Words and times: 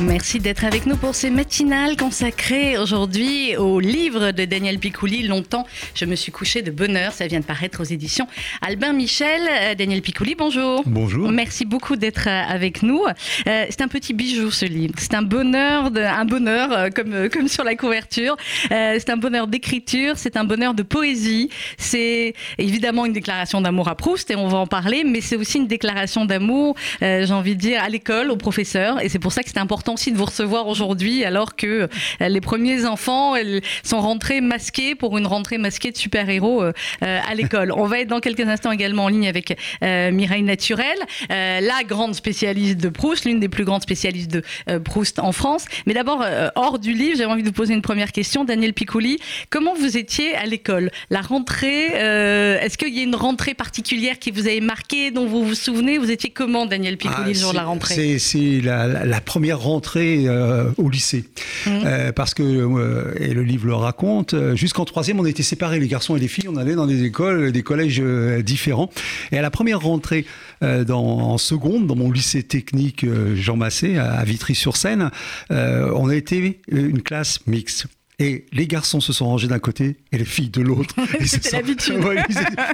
Merci 0.00 0.40
d'être 0.40 0.64
avec 0.64 0.86
nous 0.86 0.96
pour 0.96 1.14
ces 1.14 1.30
matinales 1.30 1.96
consacrées 1.96 2.78
aujourd'hui 2.78 3.56
au 3.56 3.78
livre 3.78 4.32
de 4.32 4.44
Daniel 4.44 4.78
Picouli. 4.78 5.22
Longtemps, 5.22 5.66
je 5.94 6.04
me 6.04 6.16
suis 6.16 6.32
couché 6.32 6.62
de 6.62 6.70
bonheur. 6.70 7.12
Ça 7.12 7.26
vient 7.26 7.40
de 7.40 7.44
paraître 7.44 7.80
aux 7.80 7.84
éditions 7.84 8.26
Albin 8.62 8.92
Michel. 8.92 9.42
Euh, 9.48 9.74
Daniel 9.74 10.02
Picouli, 10.02 10.34
bonjour. 10.34 10.82
Bonjour. 10.86 11.30
Merci 11.30 11.64
beaucoup 11.64 11.96
d'être 11.96 12.26
euh, 12.28 12.42
avec 12.48 12.82
nous. 12.82 13.04
Euh, 13.46 13.66
c'est 13.68 13.80
un 13.80 13.88
petit 13.88 14.12
bijou 14.12 14.50
ce 14.50 14.64
livre. 14.64 14.94
C'est 14.98 15.14
un 15.14 15.22
bonheur, 15.22 15.90
de, 15.90 16.00
un 16.00 16.24
bonheur 16.24 16.88
comme 16.94 17.28
comme 17.28 17.48
sur 17.48 17.64
la 17.64 17.76
couverture. 17.76 18.36
c'est 18.70 19.10
un 19.10 19.16
bonheur 19.16 19.46
d'écriture. 19.46 20.14
C'est 20.16 20.36
un 20.36 20.44
bonheur 20.44 20.74
de 20.74 20.82
poésie. 20.82 21.50
C'est 21.76 22.34
évidemment 22.58 23.06
une 23.06 23.12
déclaration 23.12 23.60
d'amour 23.60 23.88
à 23.88 23.94
Proust 23.94 24.30
et 24.30 24.36
on 24.36 24.48
va 24.48 24.58
en 24.58 24.66
parler. 24.66 25.04
Mais 25.04 25.20
c'est 25.20 25.36
aussi 25.36 25.58
une 25.58 25.66
déclaration 25.66 26.24
d'amour, 26.24 26.76
j'ai 27.00 27.32
envie 27.32 27.54
de 27.54 27.60
dire, 27.60 27.82
à 27.82 27.88
l'école, 27.88 28.30
aux 28.30 28.36
professeurs. 28.36 29.00
Et 29.00 29.08
c'est 29.08 29.18
pour 29.18 29.32
ça 29.32 29.42
que 29.42 29.50
c'est 29.50 29.58
important 29.58 29.81
aussi 29.90 30.12
de 30.12 30.16
vous 30.16 30.24
recevoir 30.24 30.68
aujourd'hui 30.68 31.24
alors 31.24 31.56
que 31.56 31.88
euh, 32.20 32.28
les 32.28 32.40
premiers 32.40 32.84
enfants 32.84 33.34
sont 33.82 34.00
rentrés 34.00 34.40
masqués 34.40 34.94
pour 34.94 35.18
une 35.18 35.26
rentrée 35.26 35.58
masquée 35.58 35.90
de 35.90 35.96
super-héros 35.96 36.62
euh, 36.62 36.72
euh, 37.02 37.20
à 37.28 37.34
l'école. 37.34 37.72
On 37.72 37.86
va 37.86 38.00
être 38.00 38.08
dans 38.08 38.20
quelques 38.20 38.46
instants 38.46 38.70
également 38.70 39.04
en 39.04 39.08
ligne 39.08 39.28
avec 39.28 39.56
Mireille 39.82 40.42
Naturel, 40.42 40.96
la 41.28 41.82
grande 41.86 42.14
spécialiste 42.14 42.78
de 42.78 42.88
Proust, 42.88 43.24
l'une 43.24 43.40
des 43.40 43.48
plus 43.48 43.64
grandes 43.64 43.82
spécialistes 43.82 44.30
de 44.30 44.78
Proust 44.78 45.18
en 45.18 45.32
France. 45.32 45.64
Mais 45.86 45.94
d'abord, 45.94 46.24
hors 46.54 46.78
du 46.78 46.92
livre, 46.92 47.16
j'avais 47.16 47.30
envie 47.30 47.42
de 47.42 47.48
vous 47.48 47.52
poser 47.52 47.74
une 47.74 47.82
première 47.82 48.12
question. 48.12 48.44
Daniel 48.44 48.74
Piccoli, 48.74 49.18
comment 49.50 49.74
vous 49.74 49.96
étiez 49.96 50.34
à 50.34 50.44
l'école? 50.44 50.90
La 51.10 51.20
rentrée, 51.20 51.86
est-ce 51.86 52.78
qu'il 52.78 52.94
y 52.94 53.00
a 53.00 53.02
une 53.02 53.16
rentrée 53.16 53.54
particulière 53.54 54.18
qui 54.18 54.30
vous 54.30 54.46
avait 54.46 54.60
marqué, 54.60 55.10
dont 55.10 55.26
vous 55.26 55.44
vous 55.44 55.54
souvenez? 55.54 55.98
Vous 55.98 56.10
étiez 56.10 56.30
comment, 56.30 56.66
Daniel 56.66 56.96
Piccoli, 56.96 57.32
le 57.32 57.38
jour 57.38 57.52
de 57.52 57.56
la 57.56 57.64
rentrée? 57.64 58.18
C'est 58.18 58.60
la, 58.60 58.86
la, 58.86 59.20
première 59.20 59.60
rentrée 59.60 59.71
euh, 59.96 60.70
au 60.76 60.88
lycée. 60.88 61.24
Mmh. 61.66 61.70
Euh, 61.84 62.12
parce 62.12 62.34
que, 62.34 62.42
euh, 62.42 63.14
et 63.18 63.34
le 63.34 63.42
livre 63.42 63.66
le 63.66 63.74
raconte, 63.74 64.34
jusqu'en 64.54 64.84
troisième, 64.84 65.20
on 65.20 65.26
était 65.26 65.42
séparés, 65.42 65.80
les 65.80 65.88
garçons 65.88 66.16
et 66.16 66.20
les 66.20 66.28
filles, 66.28 66.48
on 66.48 66.56
allait 66.56 66.74
dans 66.74 66.86
des 66.86 67.04
écoles, 67.04 67.52
des 67.52 67.62
collèges 67.62 68.00
différents. 68.44 68.90
Et 69.30 69.38
à 69.38 69.42
la 69.42 69.50
première 69.50 69.80
rentrée 69.80 70.24
dans, 70.60 71.02
en 71.02 71.38
seconde, 71.38 71.86
dans 71.86 71.96
mon 71.96 72.10
lycée 72.10 72.42
technique 72.42 73.06
Jean 73.34 73.56
Massé, 73.56 73.98
à 73.98 74.24
Vitry-sur-Seine, 74.24 75.10
on 75.50 76.08
a 76.08 76.14
été 76.14 76.60
une 76.68 77.02
classe 77.02 77.40
mixte. 77.46 77.86
Et 78.18 78.44
les 78.52 78.66
garçons 78.66 79.00
se 79.00 79.12
sont 79.12 79.26
rangés 79.26 79.48
d'un 79.48 79.58
côté 79.58 79.96
et 80.12 80.18
les 80.18 80.24
filles 80.24 80.50
de 80.50 80.60
l'autre. 80.60 80.94
C'était 81.24 81.56
l'habitude. 81.56 81.96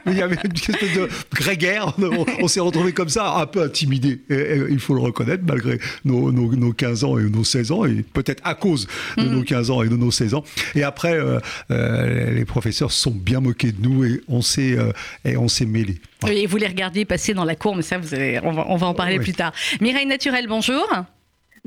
il 0.07 0.15
y 0.15 0.23
avait 0.23 0.37
une 0.45 0.53
espèce 0.53 0.95
de 0.95 1.09
grégaire. 1.33 1.95
On, 2.41 2.49
s'est 2.49 2.61
retrouvés 2.61 2.93
comme 2.93 3.09
ça, 3.09 3.37
un 3.37 3.47
peu 3.47 3.63
intimidés. 3.63 4.21
il 4.29 4.81
faut 4.81 4.95
le 4.95 5.01
reconnaître, 5.01 5.45
malgré 5.47 5.79
nos, 6.05 6.33
nos, 6.33 6.73
15 6.73 7.05
ans 7.05 7.19
et 7.19 7.23
nos 7.23 7.45
16 7.45 7.73
ans, 7.73 7.85
et 7.87 8.03
peut-être 8.03 8.43
à 8.45 8.55
cause 8.55 8.89
de 9.17 9.23
mm. 9.23 9.31
nos 9.31 9.43
15 9.43 9.71
ans 9.71 9.83
et 9.83 9.89
de 9.89 9.97
nos 9.97 10.11
16 10.11 10.35
ans. 10.35 10.45
Et 10.75 10.83
après, 10.83 11.15
euh, 11.15 11.39
euh, 11.71 12.33
les 12.33 12.45
professeurs 12.45 12.93
se 12.93 13.01
sont 13.01 13.11
bien 13.11 13.41
moqués 13.41 13.73
de 13.73 13.81
nous 13.81 14.05
et 14.05 14.21
on 14.29 14.43
s'est 14.43 14.77
euh, 14.77 15.49
s'est 15.49 15.67
mêlés. 15.67 16.01
et 16.27 16.47
vous 16.47 16.57
les 16.59 16.67
regardiez 16.67 17.05
passer 17.05 17.33
dans 17.33 17.45
la 17.45 17.57
cour, 17.57 17.75
mais 17.75 17.83
ça, 17.83 17.97
vous 17.97 18.13
avez, 18.13 18.39
on, 18.43 18.53
va, 18.53 18.67
on 18.69 18.77
va 18.77 18.87
en 18.87 18.95
parler 18.95 19.19
plus 19.19 19.33
tard. 19.33 19.53
Mireille 19.81 20.07
Naturel, 20.07 20.47
bonjour. 20.47 20.87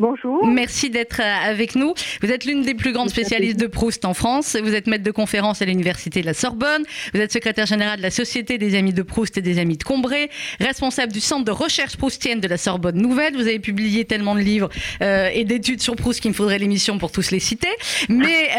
Bonjour. 0.01 0.47
Merci 0.47 0.89
d'être 0.89 1.21
euh, 1.21 1.49
avec 1.51 1.75
nous. 1.75 1.93
Vous 2.23 2.31
êtes 2.31 2.45
l'une 2.45 2.63
des 2.63 2.73
plus 2.73 2.91
grandes 2.91 3.11
spécialistes 3.11 3.59
de 3.59 3.67
Proust 3.67 4.03
en 4.03 4.15
France. 4.15 4.57
Vous 4.59 4.73
êtes 4.73 4.87
maître 4.87 5.03
de 5.03 5.11
conférence 5.11 5.61
à 5.61 5.65
l'Université 5.65 6.21
de 6.21 6.25
la 6.25 6.33
Sorbonne. 6.33 6.83
Vous 7.13 7.19
êtes 7.19 7.31
secrétaire 7.31 7.67
général 7.67 7.97
de 7.99 8.01
la 8.01 8.09
Société 8.09 8.57
des 8.57 8.73
Amis 8.73 8.93
de 8.93 9.03
Proust 9.03 9.37
et 9.37 9.43
des 9.43 9.59
Amis 9.59 9.77
de 9.77 9.83
Combray. 9.83 10.31
Responsable 10.59 11.13
du 11.13 11.19
Centre 11.19 11.45
de 11.45 11.51
recherche 11.51 11.97
proustienne 11.97 12.39
de 12.39 12.47
la 12.47 12.57
Sorbonne 12.57 12.97
Nouvelle. 12.97 13.35
Vous 13.35 13.41
avez 13.41 13.59
publié 13.59 14.05
tellement 14.05 14.33
de 14.33 14.39
livres 14.39 14.69
euh, 15.03 15.29
et 15.31 15.43
d'études 15.43 15.83
sur 15.83 15.95
Proust 15.95 16.19
qu'il 16.19 16.31
me 16.31 16.35
faudrait 16.35 16.57
l'émission 16.57 16.97
pour 16.97 17.11
tous 17.11 17.29
les 17.29 17.39
citer. 17.39 17.69
Mais 18.09 18.49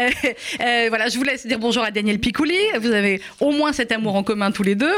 euh, 0.61 0.85
voilà, 0.87 1.09
je 1.09 1.17
vous 1.17 1.25
laisse 1.25 1.45
dire 1.45 1.59
bonjour 1.59 1.83
à 1.83 1.91
Daniel 1.91 2.19
Picouli. 2.19 2.55
Vous 2.79 2.93
avez 2.93 3.21
au 3.41 3.51
moins 3.51 3.73
cet 3.73 3.91
amour 3.91 4.15
en 4.15 4.23
commun 4.23 4.51
tous 4.51 4.63
les 4.63 4.75
deux. 4.75 4.95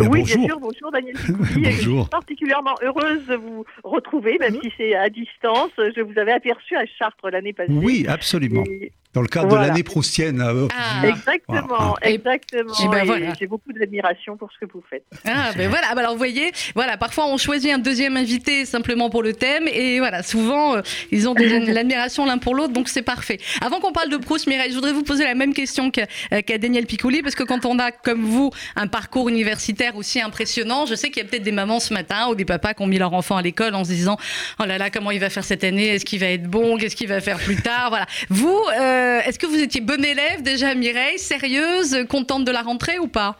Euh, 0.00 0.08
oui, 0.10 0.24
bien 0.24 0.44
sûr. 0.46 0.58
Bonjour 0.58 0.90
Daniel 0.90 1.14
bonjour. 1.28 1.70
Je 1.70 1.80
suis 1.80 2.10
particulièrement 2.10 2.74
heureuse 2.82 3.26
de 3.26 3.36
vous 3.36 3.64
retrouver, 3.84 4.38
même 4.40 4.58
si 4.60 4.72
c'est 4.76 4.94
à 4.94 5.08
distance. 5.08 5.70
Je 5.78 6.00
vous 6.00 6.18
avais 6.18 6.32
aperçu 6.32 6.74
à 6.74 6.84
Chartres 6.84 7.30
l'année 7.30 7.52
passée. 7.52 7.72
Oui, 7.72 8.04
absolument 8.08 8.64
dans 9.14 9.22
le 9.22 9.28
cadre 9.28 9.48
de 9.48 9.54
l'année 9.54 9.84
proustienne. 9.84 10.40
Euh, 10.40 10.66
ah. 10.76 11.06
Exactement, 11.06 11.96
exactement. 12.02 12.72
Ben 12.90 13.34
j'ai 13.38 13.46
beaucoup 13.46 13.72
d'admiration 13.72 14.36
pour 14.36 14.50
ce 14.52 14.66
que 14.66 14.70
vous 14.70 14.82
faites. 14.90 15.04
Ah 15.24 15.52
ben 15.56 15.68
voilà, 15.68 15.86
ah, 15.90 15.94
ben 15.94 16.00
alors 16.00 16.12
vous 16.12 16.18
voyez, 16.18 16.52
voilà, 16.74 16.96
parfois 16.96 17.26
on 17.26 17.36
choisit 17.36 17.72
un 17.72 17.78
deuxième 17.78 18.16
invité 18.16 18.64
simplement 18.64 19.10
pour 19.10 19.22
le 19.22 19.32
thème 19.32 19.68
et 19.68 20.00
voilà, 20.00 20.22
souvent 20.22 20.76
euh, 20.76 20.82
ils 21.12 21.28
ont 21.28 21.34
l'admiration 21.68 22.26
l'un 22.26 22.38
pour 22.38 22.54
l'autre, 22.54 22.72
donc 22.72 22.88
c'est 22.88 23.02
parfait. 23.02 23.38
Avant 23.64 23.78
qu'on 23.78 23.92
parle 23.92 24.10
de 24.10 24.16
Proust, 24.16 24.48
Mireille, 24.48 24.70
je 24.70 24.74
voudrais 24.74 24.92
vous 24.92 25.04
poser 25.04 25.24
la 25.24 25.34
même 25.34 25.54
question 25.54 25.92
euh, 26.32 26.42
qu'à 26.42 26.58
Daniel 26.58 26.86
Picouli, 26.86 27.22
parce 27.22 27.36
que 27.36 27.44
quand 27.44 27.64
on 27.66 27.78
a, 27.78 27.92
comme 27.92 28.24
vous, 28.24 28.50
un 28.74 28.88
parcours 28.88 29.28
universitaire 29.28 29.96
aussi 29.96 30.20
impressionnant, 30.20 30.86
je 30.86 30.96
sais 30.96 31.10
qu'il 31.10 31.22
y 31.22 31.26
a 31.26 31.28
peut-être 31.28 31.42
des 31.42 31.52
mamans 31.52 31.78
ce 31.78 31.94
matin 31.94 32.26
ou 32.30 32.34
des 32.34 32.44
papas 32.44 32.74
qui 32.74 32.82
ont 32.82 32.88
mis 32.88 32.98
leur 32.98 33.14
enfant 33.14 33.36
à 33.36 33.42
l'école 33.42 33.76
en 33.76 33.84
se 33.84 33.90
disant, 33.90 34.16
oh 34.60 34.64
là 34.64 34.76
là, 34.76 34.90
comment 34.90 35.12
il 35.12 35.20
va 35.20 35.30
faire 35.30 35.44
cette 35.44 35.62
année, 35.62 35.88
est-ce 35.88 36.04
qu'il 36.04 36.18
va 36.18 36.26
être 36.26 36.48
bon, 36.48 36.76
qu'est-ce 36.78 36.96
qu'il 36.96 37.08
va 37.08 37.20
faire 37.20 37.38
plus 37.38 37.56
tard, 37.56 37.90
voilà. 37.90 38.06
Vous, 38.28 38.60
euh, 38.80 39.03
est-ce 39.24 39.38
que 39.38 39.46
vous 39.46 39.60
étiez 39.60 39.80
bonne 39.80 40.04
élève 40.04 40.42
déjà, 40.42 40.74
Mireille, 40.74 41.18
sérieuse, 41.18 42.06
contente 42.08 42.44
de 42.44 42.50
la 42.50 42.62
rentrée 42.62 42.98
ou 42.98 43.08
pas? 43.08 43.36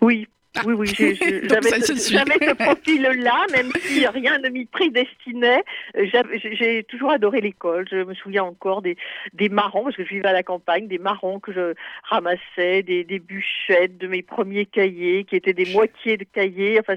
Oui, 0.00 0.28
oui, 0.64 0.74
oui, 0.74 0.86
j'avais 0.98 1.80
ce 1.80 2.54
profil-là, 2.54 3.46
même 3.52 3.70
si 3.82 4.06
rien 4.06 4.38
ne 4.38 4.48
m'y 4.48 4.66
prédestinait. 4.66 5.62
J'ai 5.94 6.84
toujours 6.84 7.12
adoré 7.12 7.40
l'école. 7.40 7.86
Je 7.88 8.02
me 8.02 8.14
souviens 8.14 8.44
encore 8.44 8.82
des, 8.82 8.96
des 9.32 9.48
marrons, 9.48 9.84
parce 9.84 9.96
que 9.96 10.04
je 10.04 10.10
vivais 10.10 10.28
à 10.28 10.32
la 10.32 10.42
campagne, 10.42 10.88
des 10.88 10.98
marrons 10.98 11.38
que 11.38 11.52
je 11.52 11.74
ramassais, 12.02 12.82
des, 12.82 13.04
des 13.04 13.20
bûchettes 13.20 13.96
de 13.98 14.08
mes 14.08 14.22
premiers 14.22 14.66
cahiers, 14.66 15.24
qui 15.24 15.36
étaient 15.36 15.52
des 15.52 15.72
moitiés 15.72 16.16
de 16.16 16.24
cahiers. 16.24 16.80
Enfin, 16.80 16.96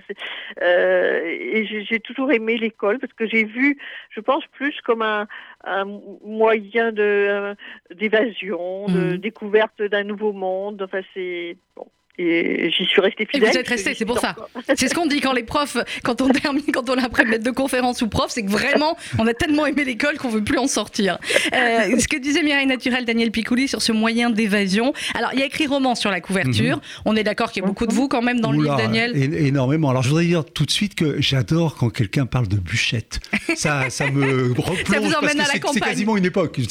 euh, 0.61 1.21
et 1.23 1.85
j'ai 1.85 1.99
toujours 1.99 2.31
aimé 2.31 2.57
l'école, 2.57 2.97
parce 2.97 3.13
que 3.13 3.27
j'ai 3.27 3.43
vu, 3.43 3.77
je 4.09 4.19
pense, 4.19 4.45
plus 4.47 4.75
comme 4.81 5.03
un, 5.03 5.27
un 5.63 5.85
moyen 6.25 6.91
de 6.91 7.03
euh, 7.03 7.55
d'évasion, 7.93 8.87
de 8.87 9.13
mmh. 9.13 9.17
découverte 9.17 9.81
d'un 9.83 10.03
nouveau 10.03 10.33
monde. 10.33 10.81
Enfin, 10.81 11.01
c'est 11.13 11.55
bon. 11.75 11.87
Et 12.19 12.69
j'y 12.69 12.85
suis 12.85 13.01
restée 13.01 13.25
fidèle. 13.25 13.49
Et 13.49 13.51
vous 13.51 13.57
êtes 13.57 13.67
resté, 13.67 13.95
c'est 13.95 14.05
pour 14.05 14.19
ça. 14.19 14.35
C'est 14.75 14.87
ce 14.87 14.93
qu'on 14.93 15.07
dit 15.07 15.19
quand 15.19 15.33
les 15.33 15.41
profs, 15.41 15.77
quand 16.03 16.21
on 16.21 16.29
termine, 16.29 16.63
quand 16.71 16.87
on 16.89 16.95
est 16.95 17.03
après 17.03 17.25
maître 17.25 17.43
de 17.43 17.49
conférence 17.49 18.03
ou 18.03 18.07
prof, 18.07 18.29
c'est 18.29 18.43
que 18.43 18.51
vraiment, 18.51 18.95
on 19.17 19.25
a 19.25 19.33
tellement 19.33 19.65
aimé 19.65 19.83
l'école 19.83 20.17
qu'on 20.17 20.29
veut 20.29 20.43
plus 20.43 20.59
en 20.59 20.67
sortir. 20.67 21.17
Euh, 21.53 21.97
ce 21.97 22.07
que 22.07 22.17
disait 22.17 22.43
Mireille 22.43 22.67
Naturel, 22.67 23.05
Daniel 23.05 23.31
Picouli, 23.31 23.67
sur 23.67 23.81
ce 23.81 23.91
moyen 23.91 24.29
d'évasion. 24.29 24.93
Alors, 25.15 25.31
il 25.33 25.39
y 25.39 25.41
a 25.41 25.45
écrit 25.45 25.65
roman 25.65 25.95
sur 25.95 26.11
la 26.11 26.21
couverture. 26.21 26.77
Mhm. 26.77 26.81
On 27.05 27.15
est 27.15 27.23
d'accord 27.23 27.51
qu'il 27.51 27.63
y 27.63 27.65
a 27.65 27.67
beaucoup 27.67 27.87
de 27.87 27.93
vous 27.93 28.07
quand 28.07 28.21
même 28.21 28.41
dans 28.41 28.51
le 28.51 28.61
livre, 28.61 28.77
Daniel. 28.77 29.15
Énormément. 29.15 29.89
Alors, 29.89 30.03
je 30.03 30.09
voudrais 30.09 30.25
dire 30.25 30.45
tout 30.45 30.65
de 30.65 30.71
suite 30.71 30.93
que 30.95 31.19
j'adore 31.19 31.75
quand 31.75 31.89
quelqu'un 31.89 32.27
parle 32.27 32.47
de 32.47 32.57
bûchette. 32.57 33.21
Ça, 33.55 33.89
ça 33.89 34.11
me 34.11 34.49
replonge. 34.57 34.83
ça 34.87 34.99
vous 34.99 35.13
emmène 35.13 35.39
à 35.39 35.47
la 35.51 35.59
campagne. 35.59 35.73
C'est 35.73 35.79
quasiment 35.79 36.17
une 36.17 36.25
époque. 36.25 36.59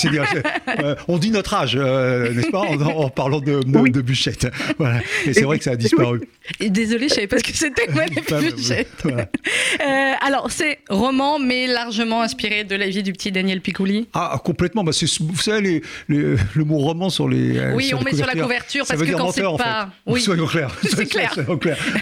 Euh, 0.82 0.94
on 1.08 1.19
dit 1.19 1.31
notre 1.31 1.54
âge, 1.54 1.76
euh, 1.76 2.32
n'est-ce 2.32 2.50
pas, 2.50 2.60
en, 2.60 3.08
parlant 3.10 3.41
de, 3.41 3.60
de, 3.62 3.88
de 3.88 4.00
bûchette. 4.00 4.47
Voilà 4.78 5.00
c'est 5.34 5.43
vrai 5.43 5.59
que 5.59 5.65
ça 5.65 5.72
a 5.72 5.76
disparu. 5.76 6.22
Désolée, 6.60 7.09
je 7.09 7.15
savais 7.15 7.26
pas 7.26 7.38
ce 7.38 7.44
que 7.44 7.53
c'était. 7.56 7.87
euh, 9.81 10.12
alors, 10.20 10.50
c'est 10.50 10.78
roman, 10.88 11.38
mais 11.38 11.66
largement 11.66 12.22
inspiré 12.22 12.65
de 12.65 12.75
la 12.76 12.88
vie 12.88 13.03
du 13.03 13.12
petit 13.12 13.32
Daniel 13.32 13.60
Picouli. 13.60 14.09
Ah, 14.15 14.41
complètement. 14.44 14.84
Bah, 14.84 14.93
vous 15.20 15.37
savez, 15.37 15.82
le 16.09 16.65
mot 16.65 16.78
roman 16.78 17.10
sur 17.10 17.28
les. 17.28 17.56
Euh, 17.56 17.75
oui, 17.75 17.93
on 17.94 18.03
met 18.03 18.15
sur 18.15 18.26
la 18.26 18.34
couverture 18.34 18.84
parce 18.87 19.00
que 19.00 19.12
quand 19.12 19.32
c'est 19.32 19.43
pas. 19.43 19.91
Oui, 20.06 20.20
soyons 20.32 20.47
clairs. 20.47 20.75
C'est 20.82 21.06
clair. 21.06 21.34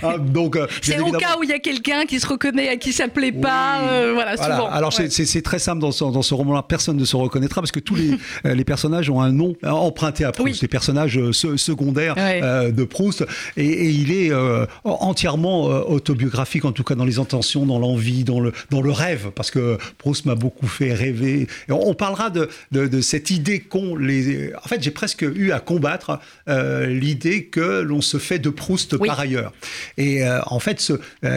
Ah, 0.03 0.19
donc, 0.19 0.57
euh, 0.57 0.67
c'est 0.83 0.99
au 0.99 1.13
cas 1.13 1.37
où 1.39 1.45
il 1.45 1.51
y 1.51 1.53
a 1.53 1.59
quelqu'un 1.59 2.05
qui 2.07 2.19
se 2.21 2.27
reconnaît 2.27 2.69
à 2.69 2.77
qui 2.77 2.93
ça 2.93 3.09
plaît 3.09 3.33
pas. 3.33 3.81
Euh, 3.83 4.13
voilà, 4.15 4.37
souvent. 4.37 4.69
Alors, 4.69 4.93
c'est 4.93 5.43
très 5.43 5.59
simple 5.59 5.81
dans 5.81 5.93
ce, 5.93 6.05
dans 6.05 6.23
ce 6.23 6.35
roman-là. 6.35 6.63
Personne 6.63 6.97
ne 6.97 7.05
se 7.05 7.17
reconnaîtra 7.17 7.61
parce 7.61 7.73
que 7.73 7.81
tous 7.81 7.95
les, 7.95 8.17
les 8.45 8.65
personnages 8.65 9.11
ont 9.11 9.21
un 9.21 9.33
nom 9.33 9.55
emprunté 9.63 10.25
à 10.25 10.33
Proust. 10.33 10.63
Les 10.63 10.69
personnages 10.69 11.21
secondaires 11.33 12.15
de 12.15 12.85
Proust 12.85 13.20
et, 13.57 13.91
il 13.91 14.13
est 14.13 14.33
euh, 14.33 14.67
entièrement 14.85 15.71
euh, 15.71 15.81
autobiographique, 15.83 16.65
en 16.65 16.73
tout 16.73 16.85
cas 16.85 16.95
dans 16.95 17.05
les 17.05 17.19
intentions, 17.19 17.67
dans 17.67 17.79
l'envie, 17.79 18.25
dans 18.25 18.41
le, 18.41 18.53
dans 18.71 18.81
le 18.81 18.91
rêve, 18.91 19.31
parce 19.35 19.51
que 19.51 19.79
Proust 19.99 20.27
m'a 20.27 20.35
beaucoup 20.35 20.67
fait 20.67 20.93
rêver. 20.93 21.47
on, 21.69 21.95
parlera 21.95 22.31
de, 22.31 22.49
de, 22.73 23.01
cette 23.01 23.31
idée 23.31 23.61
qu'ont 23.61 23.97
les... 23.97 24.53
En 24.55 24.69
fait, 24.69 24.83
j'ai 24.83 24.91
presque 24.91 25.23
eu 25.23 25.53
à 25.53 25.61
combattre 25.61 26.21
euh, 26.49 26.87
l'idée 26.87 27.45
que 27.45 27.81
l'on 27.81 28.01
se 28.01 28.19
fait 28.19 28.39
de 28.39 28.51
Proust 28.51 28.97
par 28.99 29.21
ailleurs. 29.21 29.53
Et 29.97 30.23
en 30.47 30.59
fait, 30.59 30.81
ce, 30.81 30.95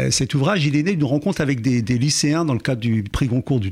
cet 0.10 0.34
ouvrage, 0.34 0.66
il 0.66 0.76
est 0.76 0.84
né 0.84 0.96
d'une 0.96 1.04
rencontre 1.04 1.42
avec 1.42 1.62
des, 1.62 1.82
des, 1.82 1.98
lycéens 1.98 2.46
dans 2.46 2.54
le 2.54 2.60
cadre 2.60 2.82
du 2.82 3.04
prix 3.04 3.28
Goncourt 3.28 3.60
du, 3.60 3.72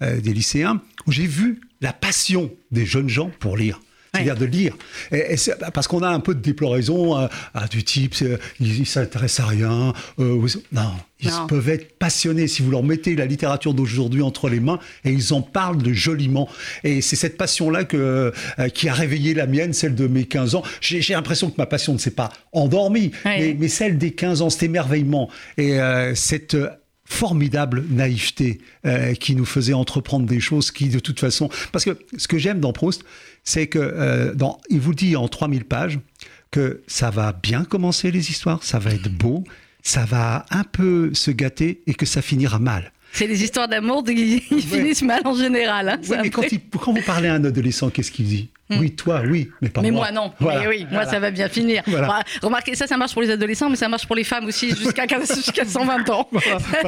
des 0.00 0.32
lycéens, 0.32 0.80
où 1.06 1.12
j'ai 1.12 1.26
vu 1.26 1.60
la 1.80 1.92
passion 1.92 2.50
des 2.70 2.86
jeunes 2.86 3.08
gens 3.08 3.30
pour 3.40 3.56
lire. 3.56 3.80
C'est-à-dire 4.14 4.36
de 4.36 4.44
lire. 4.44 4.76
Et, 5.10 5.36
parce 5.72 5.88
qu'on 5.88 6.02
a 6.02 6.08
un 6.08 6.20
peu 6.20 6.34
de 6.34 6.40
déploraison 6.40 7.18
euh, 7.18 7.28
du 7.70 7.82
type, 7.82 8.14
ils 8.60 8.80
ne 8.80 8.84
s'intéressent 8.84 9.46
à 9.46 9.48
rien. 9.48 9.94
non, 10.18 10.92
ils 11.20 11.30
peuvent 11.48 11.68
être 11.70 11.98
passionnés 11.98 12.46
si 12.46 12.62
vous 12.62 12.70
leur 12.70 12.82
mettez 12.82 13.16
la 13.16 13.24
littérature 13.24 13.72
d'aujourd'hui 13.72 14.22
entre 14.22 14.50
les 14.50 14.60
mains 14.60 14.78
et 15.04 15.12
ils 15.12 15.32
en 15.32 15.40
parlent 15.40 15.82
de 15.82 15.92
joliment. 15.92 16.48
Et 16.84 17.00
c'est 17.00 17.16
cette 17.16 17.38
passion-là 17.38 17.84
que, 17.84 18.32
qui 18.74 18.88
a 18.88 18.94
réveillé 18.94 19.32
la 19.32 19.46
mienne, 19.46 19.72
celle 19.72 19.94
de 19.94 20.06
mes 20.06 20.24
15 20.24 20.56
ans. 20.56 20.62
J'ai 20.80 21.14
l'impression 21.14 21.50
que 21.50 21.56
ma 21.56 21.66
passion 21.66 21.94
ne 21.94 21.98
s'est 21.98 22.10
pas 22.10 22.30
endormie, 22.52 23.12
mais, 23.24 23.56
mais, 23.58 23.68
celle 23.68 23.96
des 23.96 24.12
15 24.12 24.42
ans, 24.42 24.50
cet 24.50 24.64
émerveillement 24.64 25.30
et 25.56 25.78
cette 26.14 26.56
formidable 27.12 27.84
naïveté 27.90 28.60
euh, 28.86 29.14
qui 29.14 29.34
nous 29.34 29.44
faisait 29.44 29.74
entreprendre 29.74 30.26
des 30.26 30.40
choses 30.40 30.70
qui, 30.70 30.88
de 30.88 30.98
toute 30.98 31.20
façon... 31.20 31.50
Parce 31.70 31.84
que 31.84 31.98
ce 32.16 32.26
que 32.26 32.38
j'aime 32.38 32.58
dans 32.58 32.72
Proust, 32.72 33.04
c'est 33.44 33.66
que 33.66 33.78
euh, 33.78 34.34
dans, 34.34 34.60
il 34.68 34.80
vous 34.80 34.94
dit 34.94 35.16
en 35.16 35.28
3000 35.28 35.64
pages 35.64 35.98
que 36.50 36.82
ça 36.86 37.10
va 37.10 37.32
bien 37.32 37.64
commencer 37.64 38.10
les 38.10 38.30
histoires, 38.30 38.62
ça 38.62 38.78
va 38.78 38.92
être 38.92 39.08
beau, 39.08 39.44
ça 39.82 40.04
va 40.04 40.46
un 40.50 40.64
peu 40.64 41.12
se 41.14 41.30
gâter 41.30 41.82
et 41.86 41.94
que 41.94 42.06
ça 42.06 42.22
finira 42.22 42.58
mal. 42.58 42.92
C'est 43.12 43.26
les 43.26 43.44
histoires 43.44 43.68
d'amour 43.68 44.04
qui 44.04 44.40
finissent 44.40 45.02
mal 45.02 45.20
en 45.24 45.34
général. 45.34 45.88
Hein, 45.88 46.00
mais 46.22 46.30
quand, 46.30 46.42
quand, 46.80 46.92
vous 46.92 47.02
parlez 47.02 47.28
à 47.28 47.34
un 47.34 47.44
adolescent, 47.44 47.90
qu'est-ce 47.90 48.10
qu'il 48.10 48.24
dit? 48.24 48.48
Hmm. 48.70 48.78
Oui, 48.78 48.92
toi, 48.92 49.22
oui, 49.26 49.50
mais 49.60 49.68
pas 49.68 49.82
mais 49.82 49.90
moi. 49.90 50.06
Mais 50.06 50.14
moi, 50.14 50.32
non. 50.40 50.62
Mais 50.62 50.66
oui, 50.66 50.86
moi, 50.90 51.04
ça 51.04 51.20
va 51.20 51.30
bien 51.30 51.48
finir. 51.50 51.82
remarquez, 52.42 52.74
ça, 52.74 52.86
ça 52.86 52.96
marche 52.96 53.12
pour 53.12 53.20
les 53.20 53.30
adolescents, 53.30 53.68
mais 53.68 53.76
ça 53.76 53.88
marche 53.88 54.06
pour 54.06 54.16
les 54.16 54.24
femmes 54.24 54.46
aussi 54.46 54.70
jusqu'à 54.74 55.06
120 55.66 56.08
ans. 56.10 56.28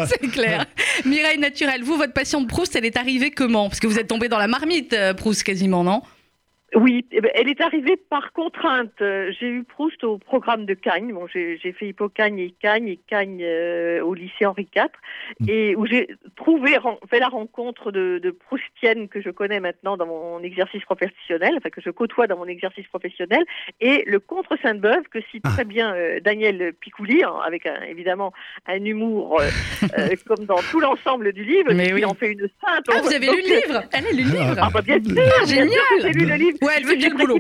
c'est 0.07 0.31
clair. 0.31 0.65
Mireille 1.05 1.39
Naturel, 1.39 1.83
vous, 1.83 1.97
votre 1.97 2.15
passion 2.15 2.41
de 2.41 2.47
Proust, 2.47 2.75
elle 2.75 2.87
est 2.87 2.97
arrivée 2.97 3.31
comment? 3.31 3.69
Parce 3.69 3.81
que 3.81 3.87
vous 3.87 3.99
êtes 3.99 4.09
tombé 4.09 4.29
dans 4.29 4.39
la 4.39 4.49
marmite, 4.49 4.95
euh, 4.95 5.13
Proust, 5.13 5.43
quasiment, 5.43 5.85
non? 5.85 6.03
Oui, 6.75 7.07
eh 7.13 7.21
ben, 7.21 7.31
elle 7.35 7.49
est 7.49 7.61
arrivée 7.61 7.97
par 7.97 8.33
contrainte. 8.33 8.93
Euh, 9.01 9.33
j'ai 9.39 9.49
eu 9.49 9.65
Proust 9.65 10.03
au 10.05 10.19
programme 10.19 10.67
de 10.67 10.75
Cagnes. 10.75 11.13
Bon, 11.13 11.27
j'ai 11.29 11.59
fait 11.59 11.89
Hippocagne 11.89 12.39
et 12.39 12.51
Cagnes 12.61 12.89
et 12.89 12.99
Cagnes 13.07 13.43
euh, 13.43 14.03
au 14.03 14.15
lycée 14.15 14.47
Henri 14.47 14.69
IV, 14.75 14.85
mm. 15.41 15.49
et 15.49 15.77
où 15.77 15.87
j'ai 15.87 16.09
trouvé, 16.37 16.77
fait 17.09 17.21
la 17.21 17.29
rencontre 17.29 17.93
de, 17.93 18.19
de, 18.23 18.31
Proustienne 18.31 19.09
que 19.09 19.23
je 19.23 19.31
connais 19.31 19.61
maintenant 19.61 19.97
dans 19.97 20.07
mon 20.07 20.43
exercice 20.43 20.83
professionnel, 20.85 21.55
enfin 21.57 21.71
que 21.71 21.81
je 21.81 21.91
côtoie 21.91 22.27
dans 22.27 22.37
mon 22.37 22.47
exercice 22.47 22.87
professionnel, 22.89 23.45
et 23.81 24.05
le 24.07 24.19
contre 24.19 24.57
Sainte-Beuve 24.61 25.05
que 25.11 25.21
cite 25.31 25.45
ah. 25.45 25.51
très 25.51 25.65
bien 25.65 25.95
euh, 25.95 26.21
Daniel 26.21 26.73
Picouli, 26.81 27.23
hein, 27.23 27.35
avec 27.45 27.67
un, 27.67 27.83
évidemment 27.83 28.33
un 28.67 28.85
humour 28.85 29.41
comme 30.27 30.45
dans 30.47 30.61
tout 30.71 30.81
l'ensemble 30.81 31.33
du 31.33 31.45
livre, 31.45 31.73
Mais 31.73 31.93
qui 31.93 32.05
en 32.05 32.15
fait 32.15 32.33
une 32.33 32.49
sainte. 32.65 32.85
Ah, 32.89 33.01
vous 33.03 33.13
avez 33.13 33.27
lu 33.27 33.43
le 33.43 33.61
livre? 33.61 33.83
Elle 33.93 34.07
a 34.07 34.11
lu 34.11 34.23
le 34.23 34.39
livre 34.39 34.57
Ah, 34.59 34.71
bah, 34.73 34.83
bien 34.83 35.03
sûr, 35.03 35.15
ah, 35.17 35.47
génial. 35.47 35.81
J'ai 36.01 36.13
lu 36.13 36.27
le 36.27 36.35
livre. 36.35 36.59
Ouais, 36.65 36.73
elle 36.77 36.85
fait 36.85 36.97
bien 36.97 37.11
le 37.11 37.17
boulot. 37.17 37.39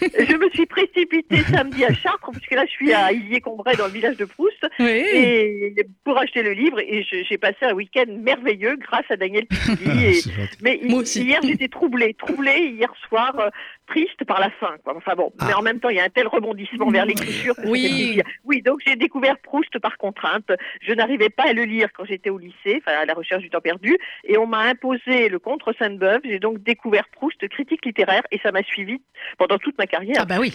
je 0.00 0.36
me 0.36 0.50
suis 0.50 0.66
précipitée 0.66 1.42
samedi 1.50 1.84
à 1.84 1.92
Chartres, 1.92 2.30
puisque 2.32 2.52
là 2.52 2.64
je 2.66 2.70
suis 2.70 2.92
à 2.92 3.12
Illier-Combray 3.12 3.76
dans 3.76 3.86
le 3.86 3.92
village 3.92 4.16
de 4.16 4.24
Proust, 4.24 4.66
et 4.80 5.74
pour 6.04 6.18
acheter 6.18 6.42
le 6.42 6.52
livre. 6.52 6.80
Et 6.80 7.04
j'ai 7.04 7.38
passé 7.38 7.58
un 7.62 7.74
week-end 7.74 8.06
merveilleux 8.08 8.76
grâce 8.76 9.04
à 9.10 9.16
Daniel 9.16 9.46
Piccoli. 9.46 10.24
mais 10.60 10.80
hier 10.82 11.40
j'étais 11.42 11.68
troublée, 11.68 12.14
troublée 12.14 12.74
hier 12.76 12.92
soir, 13.08 13.38
euh, 13.38 13.48
triste 13.86 14.24
par 14.24 14.40
la 14.40 14.50
fin. 14.50 14.74
Enfin 14.86 15.14
bon, 15.16 15.32
mais 15.40 15.52
ah. 15.52 15.58
en 15.58 15.62
même 15.62 15.80
temps 15.80 15.88
il 15.88 15.96
y 15.96 16.00
a 16.00 16.04
un 16.04 16.10
tel 16.10 16.26
rebondissement 16.26 16.90
vers 16.90 17.06
l'écriture. 17.06 17.54
Oui. 17.64 18.20
oui, 18.44 18.62
donc 18.62 18.80
j'ai 18.86 18.96
découvert 18.96 19.38
Proust 19.38 19.78
par 19.78 19.96
contrainte. 19.98 20.50
Je 20.80 20.92
n'arrivais 20.92 21.30
pas 21.30 21.44
à 21.48 21.52
le 21.52 21.64
lire 21.64 21.88
quand 21.96 22.04
j'étais 22.04 22.30
au 22.30 22.38
lycée, 22.38 22.78
enfin 22.78 22.98
à 23.02 23.04
la 23.04 23.14
recherche 23.14 23.42
du 23.42 23.50
temps 23.50 23.60
perdu, 23.60 23.96
et 24.24 24.38
on 24.38 24.46
m'a 24.46 24.60
imposé 24.60 25.28
le 25.28 25.38
Contre 25.38 25.74
Sainte-Beuve. 25.78 26.20
J'ai 26.24 26.38
donc 26.38 26.62
découvert 26.62 27.08
Proust, 27.08 27.46
critique 27.48 27.84
littéraire, 27.84 28.22
et 28.30 28.38
ça 28.42 28.52
m'a 28.52 28.62
suivi 28.62 29.00
pendant 29.38 29.58
toute 29.58 29.76
ma 29.78 29.86
carrière. 29.86 30.16
Ah 30.20 30.24
bah 30.24 30.36
oui. 30.38 30.52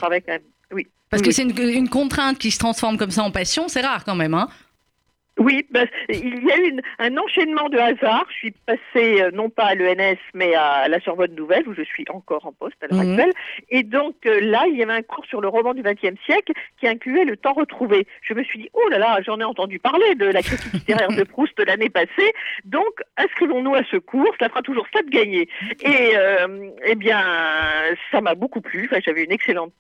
Oui. 0.72 0.88
Parce 1.10 1.22
que 1.22 1.32
c'est 1.32 1.44
une, 1.44 1.58
une, 1.58 1.90
contrainte 1.90 2.38
qui 2.38 2.52
se 2.52 2.60
transforme 2.60 2.98
comme 2.98 3.12
ça 3.12 3.24
en 3.24 3.32
passion, 3.32 3.68
c'est 3.68 3.82
rare 3.82 4.06
quand 4.06 4.16
même, 4.16 4.34
hein 4.34 4.48
oui, 5.42 5.66
bah, 5.72 5.86
il 6.10 6.46
y 6.46 6.52
a 6.52 6.58
eu 6.60 6.80
un 7.00 7.18
enchaînement 7.18 7.68
de 7.70 7.78
hasards. 7.78 8.28
Je 8.30 8.36
suis 8.36 8.52
passée 8.52 9.22
euh, 9.22 9.32
non 9.34 9.50
pas 9.50 9.66
à 9.66 9.76
l'ENS, 9.76 10.18
mais 10.36 10.54
à 10.54 10.88
la 10.88 11.00
Sorbonne 11.00 11.34
Nouvelle, 11.34 11.68
où 11.68 11.74
je 11.74 11.82
suis 11.82 12.06
encore 12.10 12.46
en 12.46 12.52
poste 12.52 12.76
à 12.84 12.88
l'heure 12.88 13.04
mhm. 13.04 13.10
actuelle. 13.12 13.34
Et 13.70 13.82
donc 13.82 14.16
euh, 14.28 14.40
là, 14.40 14.66
il 14.68 14.78
y 14.78 14.84
avait 14.84 14.94
un 14.94 15.02
cours 15.02 15.26
sur 15.26 15.42
le 15.42 15.48
roman 15.48 15.74
du 15.74 15.82
XXe 15.82 16.20
siècle 16.26 16.54
qui 16.80 16.88
incluait 16.88 17.26
le 17.26 17.38
temps 17.38 17.54
retrouvé. 17.54 18.06
Je 18.22 18.36
me 18.36 18.44
suis 18.44 18.60
dit, 18.60 18.70
oh 18.74 18.88
là 18.90 19.00
là, 19.00 19.20
j'en 19.26 19.40
ai 19.40 19.44
entendu 19.44 19.80
parler 19.80 20.14
de 20.16 20.26
la 20.26 20.44
critique 20.44 20.74
littéraire 20.74 21.10
de 21.10 21.24
Proust 21.32 21.60
l'année 21.66 21.90
passée. 21.90 22.34
Donc, 22.66 23.02
inscrivons-nous 23.18 23.74
à 23.74 23.82
ce 23.90 23.98
cours. 23.98 24.34
Ça 24.40 24.50
fera 24.50 24.62
toujours 24.62 24.86
ça 24.94 25.02
de 25.02 25.10
gagner. 25.10 25.50
Et 25.84 26.16
euh, 26.16 26.70
eh 26.86 26.96
bien, 26.96 27.20
ça 28.12 28.22
m'a 28.22 28.36
beaucoup 28.36 28.62
plu. 28.62 28.88
Enfin, 28.92 29.02
J'avais 29.04 29.24
une 29.24 29.32
excellente, 29.32 29.74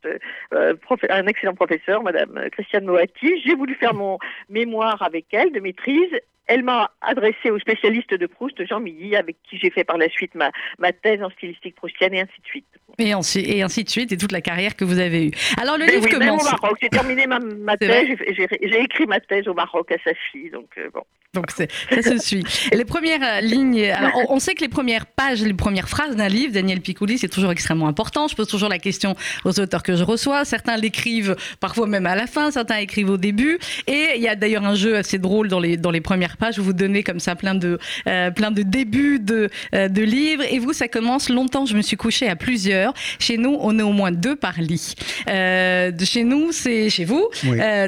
un 0.51 1.27
excellent 1.27 1.53
professeur, 1.53 2.01
Madame 2.01 2.49
Christiane 2.51 2.85
Moati. 2.85 3.41
J'ai 3.45 3.53
voulu 3.53 3.75
faire 3.75 3.93
mon 3.93 4.17
mémoire 4.49 5.01
avec 5.03 5.25
elle 5.31 5.50
de 5.51 5.59
maîtrise. 5.59 6.19
Elle 6.47 6.63
m'a 6.63 6.91
adressé 7.01 7.49
au 7.49 7.59
spécialiste 7.59 8.13
de 8.13 8.25
Proust, 8.25 8.65
Jean 8.67 8.79
Milly, 8.79 9.15
avec 9.15 9.37
qui 9.49 9.57
j'ai 9.57 9.69
fait 9.69 9.83
par 9.83 9.97
la 9.97 10.09
suite 10.09 10.35
ma, 10.35 10.51
ma 10.79 10.91
thèse 10.91 11.21
en 11.23 11.29
stylistique 11.29 11.75
proustienne 11.75 12.13
et 12.13 12.21
ainsi 12.21 12.41
de 12.41 12.47
suite. 12.47 12.65
Et 12.97 13.13
ainsi, 13.13 13.39
et 13.39 13.61
ainsi 13.61 13.83
de 13.83 13.89
suite, 13.89 14.11
et 14.11 14.17
toute 14.17 14.31
la 14.31 14.41
carrière 14.41 14.75
que 14.75 14.83
vous 14.83 14.99
avez 14.99 15.27
eue. 15.27 15.31
Alors 15.61 15.77
le 15.77 15.85
livre 15.85 16.09
commence. 16.09 16.41
au 16.41 16.61
Maroc, 16.61 16.77
j'ai 16.81 16.89
terminé 16.89 17.25
ma, 17.25 17.39
ma 17.39 17.77
thèse, 17.77 18.17
j'ai 18.27 18.81
écrit 18.81 19.05
ma 19.05 19.19
thèse 19.19 19.47
au 19.47 19.53
Maroc 19.53 19.91
à 19.91 19.97
sa 20.03 20.13
fille, 20.31 20.49
donc 20.49 20.69
euh, 20.77 20.89
bon. 20.93 21.03
Donc 21.33 21.49
ça 21.51 21.65
se 21.89 22.17
suit. 22.17 22.43
les 22.73 22.83
premières 22.83 23.23
euh, 23.23 23.39
lignes, 23.39 23.89
alors 23.89 24.11
on, 24.29 24.39
sait 24.39 24.53
que 24.53 24.59
les 24.59 24.67
premières 24.67 25.05
pages, 25.05 25.41
les 25.41 25.53
premières 25.53 25.87
phrases 25.87 26.17
d'un 26.17 26.27
livre, 26.27 26.51
Daniel 26.51 26.81
Picouli, 26.81 27.17
c'est 27.17 27.29
toujours 27.29 27.51
extrêmement 27.51 27.87
important. 27.87 28.27
Je 28.27 28.35
pose 28.35 28.49
toujours 28.49 28.67
la 28.67 28.79
question 28.79 29.15
aux 29.45 29.57
auteurs 29.57 29.81
que 29.81 29.95
je 29.95 30.03
reçois. 30.03 30.43
Certains 30.43 30.75
l'écrivent 30.75 31.37
parfois 31.61 31.87
même 31.87 32.05
à 32.05 32.15
la 32.15 32.27
fin, 32.27 32.51
certains 32.51 32.79
écrivent 32.79 33.11
au 33.11 33.17
début. 33.17 33.59
Et 33.87 34.09
il 34.17 34.21
y 34.21 34.27
a 34.27 34.35
d'ailleurs 34.35 34.65
un 34.65 34.75
jeu 34.75 34.97
assez 34.97 35.19
drôle 35.19 35.47
dans 35.47 35.61
les, 35.61 35.77
dans 35.77 35.91
les 35.91 36.01
premières 36.01 36.30
pages 36.37 36.59
où 36.59 36.63
vous 36.63 36.73
donnez 36.73 37.03
comme 37.03 37.19
ça 37.19 37.35
plein 37.35 37.55
de, 37.55 37.79
euh, 38.07 38.31
plein 38.31 38.51
de 38.51 38.61
débuts 38.61 39.19
de, 39.19 39.49
euh, 39.73 39.87
de 39.87 40.01
livres. 40.01 40.43
Et 40.49 40.59
vous, 40.59 40.73
ça 40.73 40.87
commence 40.87 41.29
longtemps. 41.29 41.65
Je 41.65 41.75
me 41.75 41.81
suis 41.81 41.97
couchée 41.97 42.27
à 42.27 42.35
plusieurs. 42.35 42.93
Chez 43.19 43.37
nous, 43.37 43.57
on 43.61 43.77
est 43.79 43.83
au 43.83 43.91
moins 43.91 44.11
deux 44.11 44.35
par 44.35 44.59
lit. 44.61 44.95
de 45.27 46.05
chez 46.05 46.23
nous, 46.23 46.51
c'est 46.51 46.89
chez 46.89 47.05
vous. 47.05 47.27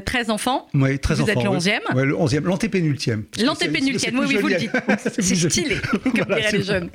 13 0.06 0.30
enfants. 0.30 0.68
Oui, 0.74 1.00
13 1.00 1.18
vous 1.18 1.24
enfants. 1.24 1.34
Vous 1.34 1.40
êtes 1.40 1.72
le 1.72 1.78
11e. 1.78 1.80
Oui, 1.96 2.06
le 2.06 2.14
11e, 2.16 2.44
l'antépénultième. 2.44 3.24
L'antépénultième, 3.44 4.20
oui, 4.20 4.26
oui, 4.28 4.38
vous 4.38 4.48
le 4.48 4.56
dites. 4.56 4.72
C'est 5.20 5.22
stylé, 5.36 5.76
comme 6.04 6.12
diraient 6.14 6.52
les 6.52 6.64
jeunes. 6.64 6.90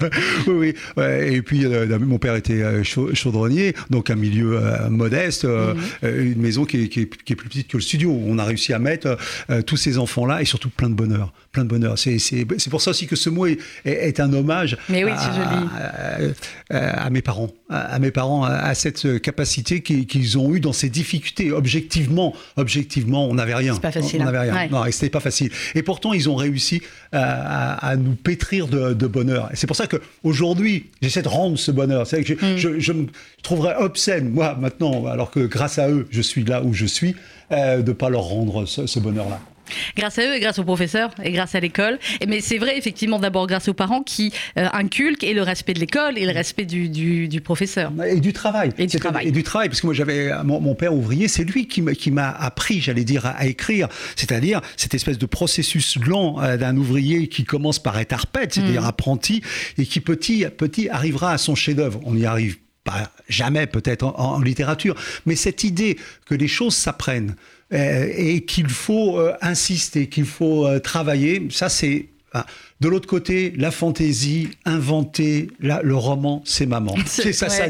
Oui, 0.47 0.75
oui. 0.97 1.05
Et 1.39 1.43
puis, 1.43 1.65
euh, 1.65 1.99
mon 1.99 2.19
père 2.19 2.35
était 2.35 2.63
euh, 2.63 2.83
chaudronnier, 2.83 3.75
donc 3.91 4.11
un 4.11 4.17
milieu 4.17 4.59
euh, 4.59 4.89
modeste, 4.89 5.45
mhm. 5.45 5.77
une 6.03 6.41
maison 6.41 6.65
qui 6.65 6.85
est, 6.85 6.89
qui, 6.89 7.01
est, 7.01 7.23
qui 7.23 7.33
est, 7.33 7.37
plus 7.37 7.49
petite 7.49 7.69
que 7.69 7.77
le 7.77 7.83
studio. 7.83 8.11
On 8.27 8.39
a 8.39 8.45
réussi 8.45 8.73
à 8.73 8.79
mettre 8.79 9.17
tous 9.67 9.77
ces 9.77 9.99
enfants-là 9.99 10.43
et 10.43 10.45
surtout 10.45 10.71
plein 10.71 10.89
de 10.89 10.95
bonheur. 10.95 11.33
Plein 11.53 11.65
de 11.65 11.69
bonheur. 11.69 11.99
C'est 11.99 12.47
pour 12.71 12.83
ça 12.83 12.91
aussi 12.91 13.07
que 13.07 13.17
ce 13.17 13.31
mot 13.31 13.47
est, 13.47 13.59
est, 13.85 14.21
un 14.21 14.33
hommage 14.33 14.77
Mais 14.89 15.03
oui, 15.05 15.13
à, 15.13 16.19
à, 16.71 17.05
à, 17.05 17.11
mes 17.11 17.23
parents, 17.23 17.49
à, 17.71 17.99
mes 17.99 18.11
parents, 18.11 18.45
à, 18.45 18.75
cette 18.75 19.21
capacité 19.23 19.81
qu'ils 19.81 20.39
ont 20.39 20.55
eue 20.55 20.61
dans 20.61 20.75
ces 20.75 20.91
difficultés. 20.91 21.51
Objectivement, 21.53 22.35
objectivement, 22.57 23.27
on 23.27 23.35
n'avait 23.35 23.55
rien. 23.55 23.75
Pas 23.77 23.91
facile, 23.91 24.21
on 24.21 24.25
n'avait 24.27 24.41
rien. 24.41 24.55
Ouais. 24.55 24.69
Non, 24.69 24.83
c'était 24.91 25.09
pas 25.09 25.21
facile. 25.21 25.51
Et 25.75 25.83
pourtant, 25.83 26.13
ils 26.13 26.29
ont 26.29 26.37
réussi 26.37 26.83
à, 27.13 27.97
nous 27.97 28.15
pétrir 28.15 28.69
de, 28.69 29.07
bonheur. 29.07 29.49
Et 29.53 29.57
c'est 29.57 29.67
pour 29.67 29.77
ça 29.77 29.87
qu'aujourd'hui, 29.87 30.87
j'essaie 31.01 31.23
de 31.23 31.29
rendre 31.29 31.59
ce 31.59 31.71
bonheur. 31.71 32.07
C'est 32.07 32.25
que 32.25 32.35
mm. 32.35 32.79
je, 32.79 32.93
me 32.93 33.07
trouverais 33.43 33.77
obscène, 33.77 34.29
moi, 34.31 34.57
maintenant, 34.61 35.07
alors 35.07 35.31
que 35.31 35.41
grâce 35.41 35.79
à 35.79 35.89
eux, 35.89 36.07
je 36.11 36.21
suis 36.21 36.45
là 36.45 36.63
où 36.63 36.75
je 36.75 36.87
suis, 36.87 37.17
euh, 37.53 37.81
de 37.81 37.89
ne 37.89 37.93
pas 37.95 38.11
leur 38.11 38.23
rendre 38.23 38.67
ce 38.67 38.99
bonheur-là. 38.99 39.41
Grâce 39.97 40.19
à 40.19 40.23
eux 40.23 40.35
et 40.35 40.41
grâce 40.41 40.59
aux 40.59 40.65
professeurs 40.65 41.11
et 41.23 41.33
grâce 41.33 41.55
à 41.55 41.61
l'école. 41.61 41.99
Mais 42.27 42.41
c'est 42.41 42.59
vrai, 42.59 42.79
effectivement, 42.79 43.19
d'abord 43.19 43.47
grâce 43.47 43.69
aux 43.69 43.75
parents 43.75 44.03
qui 44.03 44.33
euh, 44.57 44.67
inculquent 44.73 45.25
et 45.25 45.35
le 45.35 45.43
respect 45.43 45.75
de 45.75 45.81
l'école 45.81 46.19
et 46.19 46.27
le 46.27 46.33
respect 46.33 46.65
du, 46.65 46.89
du, 46.89 47.41
professeur. 47.41 47.93
Et 48.07 48.21
du 48.21 48.33
travail. 48.33 48.73
Et 48.79 48.87
du 48.87 48.99
travail. 48.99 49.29
Et 49.29 49.31
du 49.31 49.43
travail, 49.43 49.69
parce 49.69 49.81
que 49.81 49.87
moi, 49.87 49.95
j'avais 49.95 50.31
mon, 50.45 50.75
père 50.75 50.95
ouvrier, 50.95 51.29
c'est 51.29 51.45
lui 51.45 51.67
qui 51.67 52.11
m'a 52.11 52.31
appris, 52.31 52.81
j'allais 52.81 53.05
dire, 53.05 53.27
à, 53.27 53.47
écrire. 53.47 53.89
C'est-à-dire 54.17 54.61
cette 54.77 54.95
espèce 54.95 55.19
de 55.19 55.27
processus 55.27 55.97
lent 55.97 56.41
euh, 56.41 56.57
d'un 56.57 56.77
ouvrier 56.77 57.29
qui 57.29 57.45
commence 57.45 57.79
par 57.79 57.99
être 57.99 58.13
arpète, 58.13 58.55
c'est-à-dire 58.55 58.83
mm. 58.83 58.87
apprenti, 58.87 59.43
et 59.77 59.87
qui 59.87 60.01
petit 60.01 60.45
à 60.45 60.51
petit 60.51 60.89
arrivera 60.89 61.33
à 61.33 61.39
son 61.39 61.55
chef-d'œuvre. 61.55 62.01
On 62.05 62.17
y 62.17 62.27
arrive 62.27 62.59
pas 62.85 63.11
jamais 63.29 63.67
peut-être 63.67 64.05
en, 64.05 64.41
littérature, 64.41 64.95
mais 65.27 65.37
cette 65.37 65.65
idée 65.65 65.99
que 66.27 66.35
les 66.35 66.49
choses 66.49 66.75
s'apprennent, 66.75 67.31
euh, 67.31 67.35
et 67.71 68.45
qu'il 68.45 68.69
faut 68.69 69.19
euh, 69.19 69.35
insister, 69.41 70.09
qu'il 70.09 70.25
faut 70.25 70.67
euh, 70.67 70.79
travailler. 70.79 71.49
Ça, 71.51 71.69
c'est 71.69 72.07
de 72.81 72.89
l'autre 72.89 73.09
côté, 73.09 73.53
la 73.57 73.71
fantaisie, 73.73 74.51
inventer, 74.65 75.49
le 75.61 75.95
roman, 75.95 76.43
c'est 76.45 76.67
maman. 76.67 76.95
C'est 77.07 77.33
ça, 77.33 77.49
ça. 77.49 77.65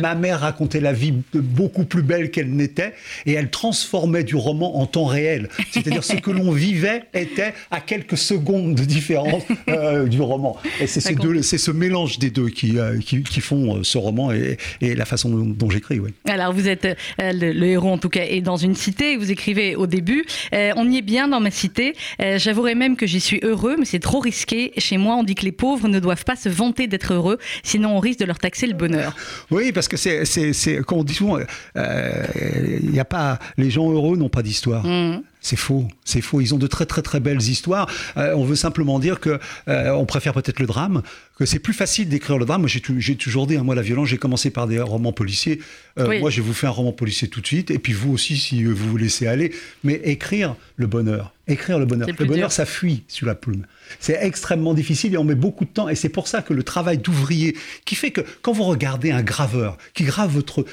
Ma, 0.00 0.14
mère 0.14 0.40
racontait 0.40 0.80
la 0.80 0.92
vie 0.92 1.12
beaucoup 1.34 1.84
plus 1.84 2.02
belle 2.02 2.30
qu'elle 2.30 2.50
n'était 2.50 2.94
et 3.26 3.32
elle 3.32 3.50
transformait 3.50 4.24
du 4.24 4.36
roman 4.36 4.78
en 4.80 4.86
temps 4.86 5.04
réel. 5.04 5.48
C'est-à-dire 5.70 6.04
ce 6.04 6.14
que 6.14 6.30
l'on 6.30 6.52
vivait 6.52 7.04
était 7.12 7.52
à 7.70 7.80
quelques 7.80 8.16
secondes 8.16 8.74
de 8.74 8.84
différence 8.84 9.42
euh, 9.68 10.06
du 10.06 10.20
roman. 10.20 10.56
Et 10.80 10.86
c'est 10.86 11.58
ce 11.58 11.70
mélange 11.70 12.18
des 12.18 12.30
deux 12.30 12.48
qui, 12.48 12.78
euh, 12.78 12.98
qui, 12.98 13.40
font 13.40 13.76
euh, 13.76 13.82
ce 13.82 13.98
roman 13.98 14.32
et, 14.32 14.56
la 14.80 15.04
façon 15.04 15.30
dont, 15.30 15.70
j'écris. 15.70 16.00
Alors 16.24 16.52
vous 16.52 16.68
êtes 16.68 16.86
le, 17.18 17.64
héros 17.64 17.90
en 17.90 17.98
tout 17.98 18.08
cas 18.08 18.24
est 18.24 18.40
dans 18.40 18.56
une 18.56 18.74
cité. 18.74 19.16
Vous 19.16 19.30
écrivez 19.30 19.76
au 19.76 19.86
début. 19.86 20.24
on 20.52 20.90
y 20.90 20.98
est 20.98 21.02
bien 21.02 21.28
dans 21.28 21.40
ma 21.40 21.50
cité. 21.50 21.94
J'avouerai 22.18 22.74
même 22.74 22.96
que 22.96 23.06
j'y 23.06 23.20
suis 23.20 23.40
heureux, 23.42 23.76
mais 23.80 23.86
c'est 23.86 23.98
trop 23.98 24.20
risqué. 24.20 24.72
Chez 24.78 24.96
moi, 24.96 25.16
on 25.16 25.24
dit 25.24 25.34
que 25.34 25.44
les 25.44 25.52
pauvres 25.52 25.88
ne 25.88 25.98
doivent 25.98 26.24
pas 26.24 26.36
se 26.36 26.48
vanter 26.48 26.86
d'être 26.86 27.12
heureux, 27.14 27.38
sinon 27.62 27.96
on 27.96 27.98
risque 27.98 28.20
de 28.20 28.24
leur 28.26 28.38
taxer 28.38 28.66
le 28.66 28.74
bonheur. 28.74 29.14
Oui, 29.50 29.72
parce 29.72 29.88
que 29.88 29.96
c'est, 29.96 30.24
c'est, 30.24 30.82
comme 30.82 30.98
on 30.98 31.04
dit 31.04 31.14
souvent, 31.14 31.38
il 31.38 31.46
euh, 31.76 33.00
a 33.00 33.04
pas, 33.04 33.38
les 33.56 33.70
gens 33.70 33.90
heureux 33.90 34.16
n'ont 34.16 34.28
pas 34.28 34.42
d'histoire. 34.42 34.84
Mmh. 34.84 35.22
C'est 35.40 35.56
faux, 35.56 35.88
c'est 36.04 36.20
faux. 36.20 36.40
Ils 36.40 36.54
ont 36.54 36.58
de 36.58 36.66
très 36.66 36.86
très 36.86 37.02
très 37.02 37.20
belles 37.20 37.40
histoires. 37.40 37.88
Euh, 38.16 38.34
on 38.34 38.44
veut 38.44 38.56
simplement 38.56 38.98
dire 38.98 39.20
que 39.20 39.38
euh, 39.68 39.90
on 39.92 40.04
préfère 40.04 40.34
peut-être 40.34 40.60
le 40.60 40.66
drame, 40.66 41.02
que 41.36 41.46
c'est 41.46 41.58
plus 41.58 41.72
facile 41.72 42.08
d'écrire 42.08 42.36
le 42.36 42.44
drame. 42.44 42.62
Moi, 42.62 42.68
j'ai, 42.68 43.16
toujours 43.16 43.46
dit, 43.46 43.56
hein, 43.56 43.62
moi, 43.62 43.74
la 43.74 43.82
violence, 43.82 44.08
j'ai 44.08 44.18
commencé 44.18 44.50
par 44.50 44.66
des 44.66 44.80
romans 44.80 45.12
policiers. 45.12 45.60
Euh, 45.98 46.20
moi, 46.20 46.28
je 46.28 46.42
vous 46.42 46.52
faire 46.52 46.70
un 46.70 46.74
roman 46.74 46.92
policier 46.92 47.28
tout 47.28 47.40
de 47.40 47.46
suite, 47.46 47.70
et 47.70 47.78
puis 47.78 47.94
vous 47.94 48.12
aussi, 48.12 48.36
si 48.36 48.64
vous 48.64 48.74
vous 48.74 48.96
laissez 48.98 49.26
aller. 49.26 49.52
Mais 49.82 49.94
écrire 50.04 50.56
le 50.76 50.86
bonheur, 50.86 51.32
écrire 51.48 51.78
le 51.78 51.86
bonheur. 51.86 52.08
Le 52.18 52.24
bonheur, 52.26 52.52
ça 52.52 52.66
fuit 52.66 53.04
sur 53.08 53.26
la 53.26 53.34
plume. 53.34 53.64
C'est 53.98 54.18
extrêmement 54.20 54.74
difficile 54.74 55.14
et 55.14 55.16
on 55.16 55.24
met 55.24 55.34
beaucoup 55.34 55.64
de 55.64 55.70
temps. 55.70 55.88
Et 55.88 55.94
c'est 55.94 56.10
pour 56.10 56.28
ça 56.28 56.42
que 56.42 56.52
le 56.52 56.62
travail 56.62 56.98
d'ouvrier, 56.98 57.56
qui 57.86 57.94
fait 57.94 58.10
que 58.10 58.20
quand 58.42 58.52
vous 58.52 58.64
regardez 58.64 59.10
un 59.10 59.22
graveur 59.22 59.78
qui 59.94 60.04
grave 60.04 60.30
votre, 60.32 60.64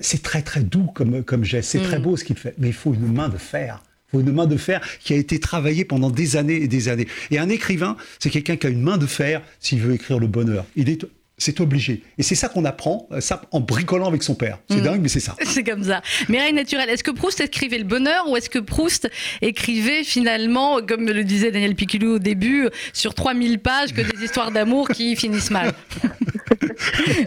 c'est 0.00 0.22
très 0.22 0.42
très 0.42 0.62
doux 0.62 0.90
comme 0.94 1.22
comme 1.22 1.44
geste, 1.44 1.70
c'est 1.70 1.82
très 1.82 1.98
mm. 1.98 2.02
beau 2.02 2.16
ce 2.16 2.24
qu'il 2.24 2.36
fait, 2.36 2.54
mais 2.58 2.68
il 2.68 2.74
faut 2.74 2.94
une 2.94 3.12
main 3.12 3.28
de 3.28 3.38
fer 3.38 3.82
une 4.12 4.32
main 4.32 4.46
de 4.46 4.56
fer 4.56 4.80
qui 5.00 5.12
a 5.12 5.16
été 5.16 5.40
travaillée 5.40 5.84
pendant 5.84 6.10
des 6.10 6.36
années 6.36 6.62
et 6.62 6.68
des 6.68 6.88
années. 6.88 7.06
Et 7.30 7.38
un 7.38 7.48
écrivain, 7.48 7.96
c'est 8.18 8.30
quelqu'un 8.30 8.56
qui 8.56 8.66
a 8.66 8.70
une 8.70 8.82
main 8.82 8.98
de 8.98 9.06
fer 9.06 9.42
s'il 9.60 9.80
veut 9.80 9.94
écrire 9.94 10.18
le 10.18 10.26
bonheur. 10.26 10.64
Il 10.76 10.88
est 10.88 11.06
c'est 11.38 11.60
obligé. 11.60 12.02
Et 12.16 12.22
c'est 12.22 12.34
ça 12.34 12.48
qu'on 12.48 12.64
apprend, 12.64 13.06
euh, 13.12 13.20
ça 13.20 13.42
en 13.52 13.60
bricolant 13.60 14.08
avec 14.08 14.22
son 14.22 14.34
père. 14.34 14.58
C'est 14.70 14.78
mmh. 14.78 14.84
dingue, 14.84 15.00
mais 15.02 15.08
c'est 15.08 15.20
ça. 15.20 15.34
C'est 15.44 15.64
comme 15.64 15.82
ça. 15.82 16.00
Mireille 16.28 16.52
Naturel, 16.52 16.88
est-ce 16.88 17.04
que 17.04 17.10
Proust 17.10 17.40
écrivait 17.40 17.78
le 17.78 17.84
bonheur 17.84 18.28
ou 18.28 18.36
est-ce 18.36 18.48
que 18.48 18.58
Proust 18.58 19.10
écrivait 19.42 20.02
finalement, 20.02 20.80
comme 20.80 21.06
le 21.06 21.24
disait 21.24 21.50
Daniel 21.50 21.74
Piculou 21.74 22.14
au 22.14 22.18
début, 22.18 22.68
sur 22.92 23.14
3000 23.14 23.58
pages 23.58 23.92
que 23.92 24.00
des 24.00 24.24
histoires 24.24 24.50
d'amour 24.50 24.88
qui 24.88 25.16
finissent 25.16 25.50
mal? 25.50 25.72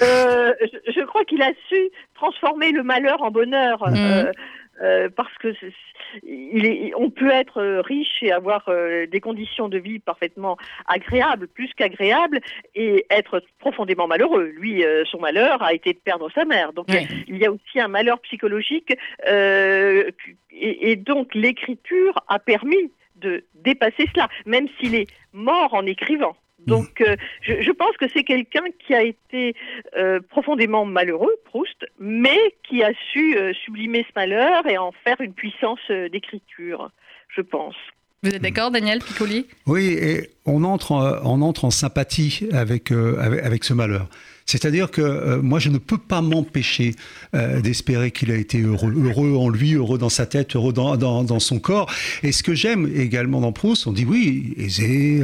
Euh, 0.02 0.54
je, 0.96 1.04
crois 1.06 1.26
qu'il 1.26 1.42
a 1.42 1.52
su 1.68 1.76
transformer 2.16 2.72
le 2.72 2.84
malheur 2.84 3.22
en 3.22 3.32
bonheur. 3.32 3.80
Mmh. 3.90 4.32
Euh, 4.82 5.10
parce 5.16 5.36
que 5.42 5.50
il 6.24 6.66
est, 6.66 6.92
on 6.96 7.10
peut 7.10 7.30
être 7.30 7.62
riche 7.86 8.22
et 8.22 8.32
avoir 8.32 8.68
euh, 8.70 9.06
des 9.06 9.20
conditions 9.20 9.70
de 9.70 9.78
vie 9.78 10.00
parfaitement 10.00 10.58
agréables, 10.88 11.48
plus 11.48 11.72
qu'agréables, 11.76 12.40
et 12.76 13.06
être 13.10 13.42
profondément 13.60 14.08
malheureux. 14.08 14.52
Lui, 14.56 14.84
euh, 14.84 15.04
son 15.06 15.20
malheur 15.20 15.62
a 15.62 15.74
été 15.74 15.94
de 15.94 16.00
perdre 16.00 16.30
sa 16.32 16.46
mère. 16.46 16.74
Donc 16.74 16.88
il 17.28 17.38
y 17.38 17.46
a 17.46 17.52
aussi 17.52 17.80
un 17.80 17.88
malheur 17.88 18.20
psychologique, 18.22 18.96
euh, 19.28 20.10
et, 20.52 20.92
et 20.92 20.96
donc 20.96 21.36
l'écriture 21.36 22.24
a 22.28 22.40
permis 22.40 22.92
de 23.16 23.44
dépasser 23.56 24.06
cela, 24.14 24.30
même 24.46 24.68
s'il 24.80 24.96
est 24.96 25.08
mort 25.34 25.74
en 25.74 25.86
écrivant. 25.86 26.36
Donc, 26.68 27.02
euh, 27.02 27.16
je, 27.42 27.72
pense 27.72 27.96
que 27.98 28.06
c'est 28.14 28.24
quelqu'un 28.24 28.66
qui 28.86 28.94
a 28.94 29.04
été 29.04 29.56
euh, 29.98 30.20
profondément 30.30 30.86
malheureux, 30.86 31.36
Proust, 31.46 31.86
mais 32.00 32.40
qui 32.68 32.84
a 32.84 32.92
su 33.12 33.38
euh, 33.38 33.54
sublimer 33.66 34.06
ce 34.08 34.14
malheur 34.16 34.68
et 34.68 34.78
en 34.78 34.92
faire 35.04 35.20
une 35.22 35.34
puissance 35.34 35.80
d'écriture, 36.12 36.92
je 37.36 37.42
pense. 37.42 37.76
Vous 38.22 38.32
êtes 38.32 38.42
d'accord, 38.42 38.70
Daniel 38.70 39.00
Piccoli? 39.00 39.48
Oui, 39.66 39.94
et 39.94 40.30
on 40.46 40.66
entre, 40.66 41.22
on 41.24 41.42
entre 41.42 41.64
en 41.64 41.72
sympathie 41.72 42.50
avec, 42.52 42.92
avec, 42.92 43.64
ce 43.64 43.74
malheur. 43.74 44.10
C'est-à-dire 44.46 44.92
que 44.92 45.38
moi, 45.38 45.60
je 45.60 45.70
ne 45.70 45.78
peux 45.78 45.98
pas 45.98 46.22
m'empêcher 46.22 46.96
d'espérer 47.32 48.12
qu'il 48.12 48.30
a 48.32 48.36
été 48.36 48.60
heureux, 48.62 48.94
heureux 48.94 49.38
en 49.38 49.48
lui, 49.48 49.76
heureux 49.76 49.98
dans 49.98 50.10
sa 50.10 50.26
tête, 50.26 50.58
heureux 50.58 50.74
dans, 50.74 50.98
dans, 50.98 51.24
dans 51.24 51.40
son 51.40 51.60
corps. 51.60 51.90
Et 52.22 52.34
ce 52.34 52.44
que 52.44 52.54
j'aime 52.54 52.92
également 52.94 53.40
dans 53.40 53.54
Proust, 53.54 53.88
on 53.88 53.94
dit 53.94 54.04
oui, 54.04 54.54
aisé, 54.58 55.22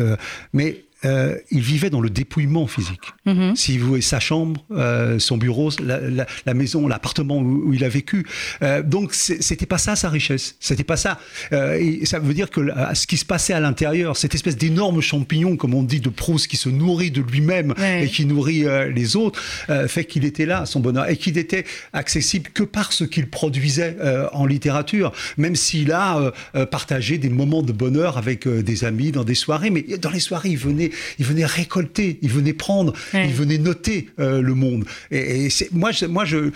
mais 0.53 0.84
euh, 1.05 1.37
il 1.51 1.61
vivait 1.61 1.89
dans 1.89 2.01
le 2.01 2.09
dépouillement 2.09 2.67
physique. 2.67 3.13
Mhm. 3.25 3.55
Si 3.55 3.77
vous 3.77 3.87
voyez 3.87 4.01
sa 4.01 4.19
chambre, 4.19 4.65
euh, 4.71 5.19
son 5.19 5.37
bureau, 5.37 5.69
la, 5.79 6.53
maison, 6.53 6.87
l'appartement 6.87 7.37
où, 7.37 7.73
il 7.73 7.83
a 7.83 7.89
vécu. 7.89 8.25
Euh, 8.61 8.81
donc 8.81 9.13
c'était 9.13 9.65
pas 9.65 9.77
ça 9.77 9.95
sa 9.95 10.09
richesse. 10.09 10.55
C'était 10.59 10.83
pas 10.83 10.97
ça. 10.97 11.19
et 11.51 12.05
ça 12.05 12.19
veut 12.19 12.33
dire 12.33 12.49
que 12.49 12.61
ce 12.93 13.07
qui 13.07 13.17
se 13.17 13.25
passait 13.25 13.53
à 13.53 13.59
l'intérieur, 13.59 14.17
cette 14.17 14.35
espèce 14.35 14.57
d'énorme 14.57 15.01
champignon, 15.01 15.57
comme 15.57 15.73
on 15.73 15.83
dit 15.83 15.99
de 15.99 16.09
Proust, 16.09 16.47
qui 16.47 16.57
se 16.57 16.69
nourrit 16.69 17.11
de 17.11 17.21
lui-même 17.21 17.73
et 18.01 18.07
qui 18.07 18.25
nourrit 18.25 18.65
les 18.93 19.15
autres, 19.15 19.39
fait 19.87 20.05
qu'il 20.05 20.25
était 20.25 20.45
là, 20.45 20.65
son 20.65 20.79
bonheur, 20.79 21.09
et 21.09 21.17
qu'il 21.17 21.37
était 21.37 21.65
accessible 21.93 22.49
que 22.53 22.63
par 22.63 22.93
ce 22.93 23.03
qu'il 23.03 23.27
produisait 23.27 23.97
en 24.31 24.45
littérature, 24.45 25.11
même 25.37 25.55
s'il 25.55 25.91
a 25.91 26.31
partagé 26.71 27.17
des 27.17 27.29
moments 27.29 27.63
de 27.63 27.73
bonheur 27.73 28.17
avec 28.17 28.47
des 28.47 28.85
amis 28.85 29.11
dans 29.11 29.23
des 29.23 29.35
soirées. 29.35 29.69
Mais 29.69 29.83
dans 29.99 30.11
les 30.11 30.19
soirées, 30.19 30.49
il 30.49 30.57
venait 30.57 30.91
il 31.19 31.25
venait 31.25 31.45
récolter, 31.45 32.19
il 32.21 32.29
venait 32.29 32.53
prendre, 32.53 32.93
il 33.13 33.33
venait 33.33 33.57
noter 33.57 34.09
euh, 34.19 34.41
le 34.41 34.53
monde. 34.53 34.85
Et, 35.11 35.49
moi, 35.71 35.91
je, 35.91 36.05
moi 36.05 36.25
je, 36.25 36.51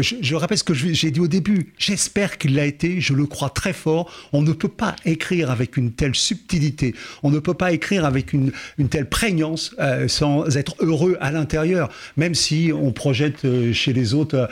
je, 0.00 0.34
rappelle 0.34 0.58
ce 0.58 0.64
que 0.64 0.74
j'ai 0.74 1.10
dit 1.10 1.20
au 1.20 1.28
début. 1.28 1.72
J'espère 1.78 2.38
qu'il 2.38 2.54
l'a 2.54 2.66
été, 2.66 3.00
je 3.00 3.12
le 3.12 3.26
crois 3.26 3.50
très 3.50 3.72
fort. 3.72 4.12
On 4.32 4.42
ne 4.42 4.52
peut 4.52 4.68
pas 4.68 4.96
écrire 5.04 5.50
avec 5.50 5.76
une 5.76 5.92
telle 5.92 6.14
subtilité, 6.14 6.94
on 7.22 7.30
ne 7.30 7.38
peut 7.38 7.54
pas 7.54 7.72
écrire 7.72 8.04
avec 8.04 8.32
une, 8.32 8.52
une 8.78 8.88
telle 8.88 9.08
prégnance 9.08 9.74
euh, 9.78 10.08
sans 10.08 10.56
être 10.56 10.74
heureux 10.80 11.16
à 11.20 11.30
l'intérieur, 11.32 11.90
même 12.16 12.34
si 12.34 12.70
on 12.74 12.92
projette 12.92 13.44
euh, 13.44 13.72
chez 13.72 13.92
les 13.92 14.14
autres 14.14 14.48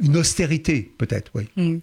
une 0.00 0.16
austérité, 0.16 0.90
peut-être. 0.98 1.30
Oui. 1.34 1.44
Mm. 1.56 1.78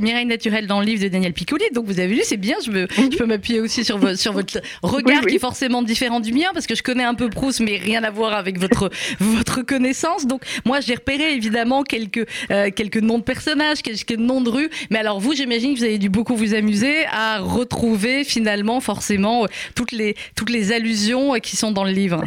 Mireille 0.00 0.26
Naturel 0.26 0.66
dans 0.66 0.80
le 0.80 0.86
livre 0.86 1.02
de 1.02 1.08
Daniel 1.08 1.32
Piccoli, 1.32 1.64
donc 1.74 1.86
vous 1.86 2.00
avez 2.00 2.14
lu, 2.14 2.22
c'est 2.24 2.36
bien, 2.36 2.56
je, 2.64 2.70
je 2.70 3.16
peux 3.16 3.26
m'appuyer 3.26 3.60
aussi 3.60 3.84
sur, 3.84 4.18
sur 4.18 4.32
votre 4.32 4.60
regard 4.82 5.24
qui 5.26 5.36
est 5.36 5.40
forcément 5.40 5.82
différent 5.82 6.19
du 6.20 6.32
mien 6.32 6.48
parce 6.52 6.66
que 6.66 6.74
je 6.74 6.82
connais 6.82 7.04
un 7.04 7.14
peu 7.14 7.28
Proust, 7.28 7.60
mais 7.60 7.76
rien 7.76 8.02
à 8.04 8.10
voir 8.10 8.32
avec 8.32 8.58
votre 8.58 8.90
votre 9.20 9.62
connaissance. 9.62 10.26
Donc 10.26 10.42
moi, 10.64 10.80
j'ai 10.80 10.94
repéré 10.94 11.34
évidemment 11.34 11.82
quelques 11.82 12.26
euh, 12.50 12.70
quelques 12.70 12.98
noms 12.98 13.18
de 13.18 13.24
personnages, 13.24 13.82
quelques 13.82 14.12
noms 14.12 14.40
de 14.40 14.50
rues. 14.50 14.70
Mais 14.90 14.98
alors 14.98 15.20
vous, 15.20 15.34
j'imagine 15.34 15.74
que 15.74 15.78
vous 15.78 15.84
avez 15.84 15.98
dû 15.98 16.08
beaucoup 16.08 16.36
vous 16.36 16.54
amuser 16.54 17.04
à 17.10 17.38
retrouver 17.38 18.24
finalement 18.24 18.80
forcément 18.80 19.46
toutes 19.74 19.92
les 19.92 20.14
toutes 20.36 20.50
les 20.50 20.72
allusions 20.72 21.34
qui 21.40 21.56
sont 21.56 21.72
dans 21.72 21.84
le 21.84 21.92
livre. 21.92 22.22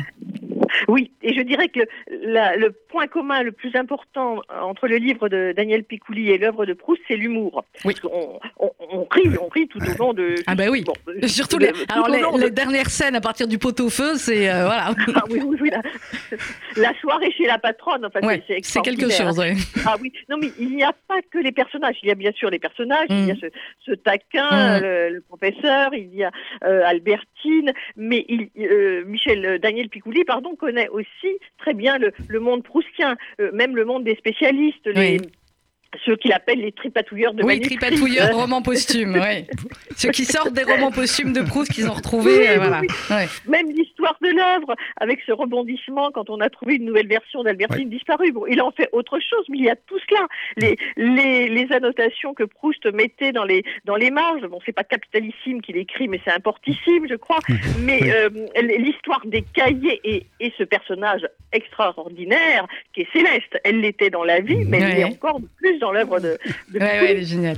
Oui, 0.88 1.12
et 1.22 1.34
je 1.34 1.42
dirais 1.42 1.70
que 1.70 1.82
le 2.10 2.70
point 2.90 3.08
commun 3.08 3.44
le 3.44 3.52
plus 3.52 3.76
important 3.76 4.42
entre 4.62 4.88
le 4.88 4.98
livre 4.98 5.30
de 5.30 5.54
Daniel 5.56 5.84
Picouli 5.84 6.30
et 6.30 6.38
l'œuvre 6.38 6.66
de 6.66 6.74
Proust, 6.74 7.02
c'est 7.08 7.16
l'humour. 7.16 7.64
Oui. 7.86 7.94
On, 8.04 8.40
on, 8.60 9.08
rit, 9.10 9.30
on 9.42 9.48
rit 9.48 9.68
tout 9.68 9.80
au 9.80 9.98
long 9.98 10.14
de. 10.14 10.36
Ah 10.48 10.56
ben 10.56 10.70
oui. 10.70 10.84
Surtout 11.28 11.58
les, 11.58 11.72
alors 11.90 12.38
les, 12.38 12.52
dernières 12.52 12.90
scènes 12.90 13.16
à 13.16 13.22
partir 13.22 13.48
du 13.48 13.58
pot-au-feu, 13.58 14.16
c'est 14.16 14.50
euh, 14.50 14.66
voilà. 14.66 14.92
Ah 15.16 15.24
oui, 15.30 15.42
oui, 15.44 15.58
oui 15.62 15.70
la, 16.78 16.94
soirée 17.00 17.32
chez 17.32 17.46
la 17.46 17.58
patronne, 17.58 18.06
enfin, 18.06 18.20
c'est 18.46 18.82
quelque 18.82 19.10
chose. 19.10 19.40
Oui. 19.40 19.56
Ah 19.86 19.96
oui, 20.02 20.12
non 20.30 20.38
mais 20.38 20.52
il 20.60 20.76
n'y 20.76 20.84
a 20.84 20.94
pas 21.08 21.22
que 21.32 21.38
les 21.38 21.52
personnages. 21.52 21.98
Il 22.04 22.10
y 22.10 22.12
a 22.12 22.16
bien 22.16 22.32
sûr 22.32 22.50
les 22.50 22.60
personnages. 22.60 23.08
Il 23.10 23.28
y 23.28 23.32
a 23.32 23.36
mm. 23.36 23.50
ce, 23.86 23.92
taquin, 23.94 24.80
mm. 24.80 24.82
le, 24.82 25.22
professeur. 25.28 25.94
Il 25.94 26.14
y 26.14 26.24
a 26.24 26.32
euh, 26.64 26.84
Albertine, 26.86 27.74
mais 27.96 28.26
il, 28.28 28.50
euh, 28.60 29.04
Michel 29.06 29.60
Daniel 29.60 29.90
Picouli, 29.90 30.24
pardon, 30.26 30.56
connaît 30.56 30.73
aussi 30.92 31.38
très 31.58 31.74
bien 31.74 31.98
le, 31.98 32.12
le 32.28 32.40
monde 32.40 32.64
proustien, 32.64 33.16
euh, 33.40 33.52
même 33.54 33.76
le 33.76 33.86
monde 33.86 34.04
des 34.04 34.16
spécialistes, 34.16 34.88
ceux 36.06 36.16
qu'il 36.16 36.34
appelle 36.34 36.60
les 36.60 36.72
tripatouilleurs 36.72 37.34
de 37.34 37.44
Oui, 37.44 37.60
tripatouilleurs 37.60 38.36
romans 38.36 38.62
posthumes, 38.62 39.20
oui. 39.22 39.46
Ceux 39.96 40.10
qui 40.10 40.26
sortent 40.26 40.54
des 40.54 40.64
romans 40.64 40.92
posthumes 40.92 41.34
de 41.34 41.42
Proust 41.42 41.72
qu'ils 41.72 41.90
ont 41.90 41.94
retrouvés, 41.94 42.50
euh, 42.50 42.56
voilà. 42.58 42.82
Même 43.48 43.70
l'histoire 43.70 44.18
de 44.22 44.30
l'œuvre, 44.30 44.76
avec 44.98 45.22
ce 45.26 45.32
rebondissement 45.32 46.12
quand 46.12 46.30
on 46.30 46.40
a 46.40 46.50
trouvé 46.50 46.76
une 46.76 46.86
nouvelle 46.86 47.08
version 47.08 47.44
d'Albertine 47.44 47.90
disparue. 47.90 48.32
Bon, 48.32 48.46
il 48.48 48.62
en 48.62 48.72
fait 48.72 48.90
autre 48.92 49.20
chose, 49.20 49.46
mais 49.50 49.58
il 49.58 49.64
y 49.66 49.70
a 49.70 49.76
tout 49.76 50.00
cela. 50.10 50.28
Les, 50.58 50.78
les, 50.98 51.48
les 51.50 51.72
annotations 51.72 52.34
que 52.34 52.44
Proust 52.44 52.86
mettait 52.94 53.32
dans 53.32 53.46
les, 53.46 53.64
dans 53.86 53.96
les 53.96 54.12
marges, 54.12 54.46
bon, 54.48 54.60
c'est 54.66 54.72
pas 54.72 54.84
capitalissime 54.84 55.62
qu'il 55.62 55.78
écrit, 55.78 56.08
mais 56.08 56.20
c'est 56.26 56.34
importantissime, 56.34 57.08
je 57.10 57.16
crois. 57.16 57.40
Mais 57.80 58.00
euh, 58.12 58.30
l'histoire 58.78 59.22
des 59.26 59.42
cahiers 59.42 60.00
et, 60.04 60.26
et 60.40 60.54
ce 60.58 60.64
personnage 60.64 61.28
extraordinaire 61.52 62.68
qui 62.94 63.02
est 63.02 63.08
Céleste, 63.14 63.60
elle 63.64 63.82
l'était 63.82 64.10
dans 64.10 64.24
la 64.24 64.40
vie, 64.40 64.66
mais 64.66 64.80
elle 64.80 64.96
l'est 64.96 65.04
encore 65.04 65.40
plus 65.58 65.83
dans 65.84 65.92
l'œuvre 65.92 66.20
de, 66.20 66.38
de 66.74 66.80
ouais, 66.80 66.86
ouais, 66.86 67.12
elle 67.12 67.18
est 67.20 67.26
géniale. 67.26 67.58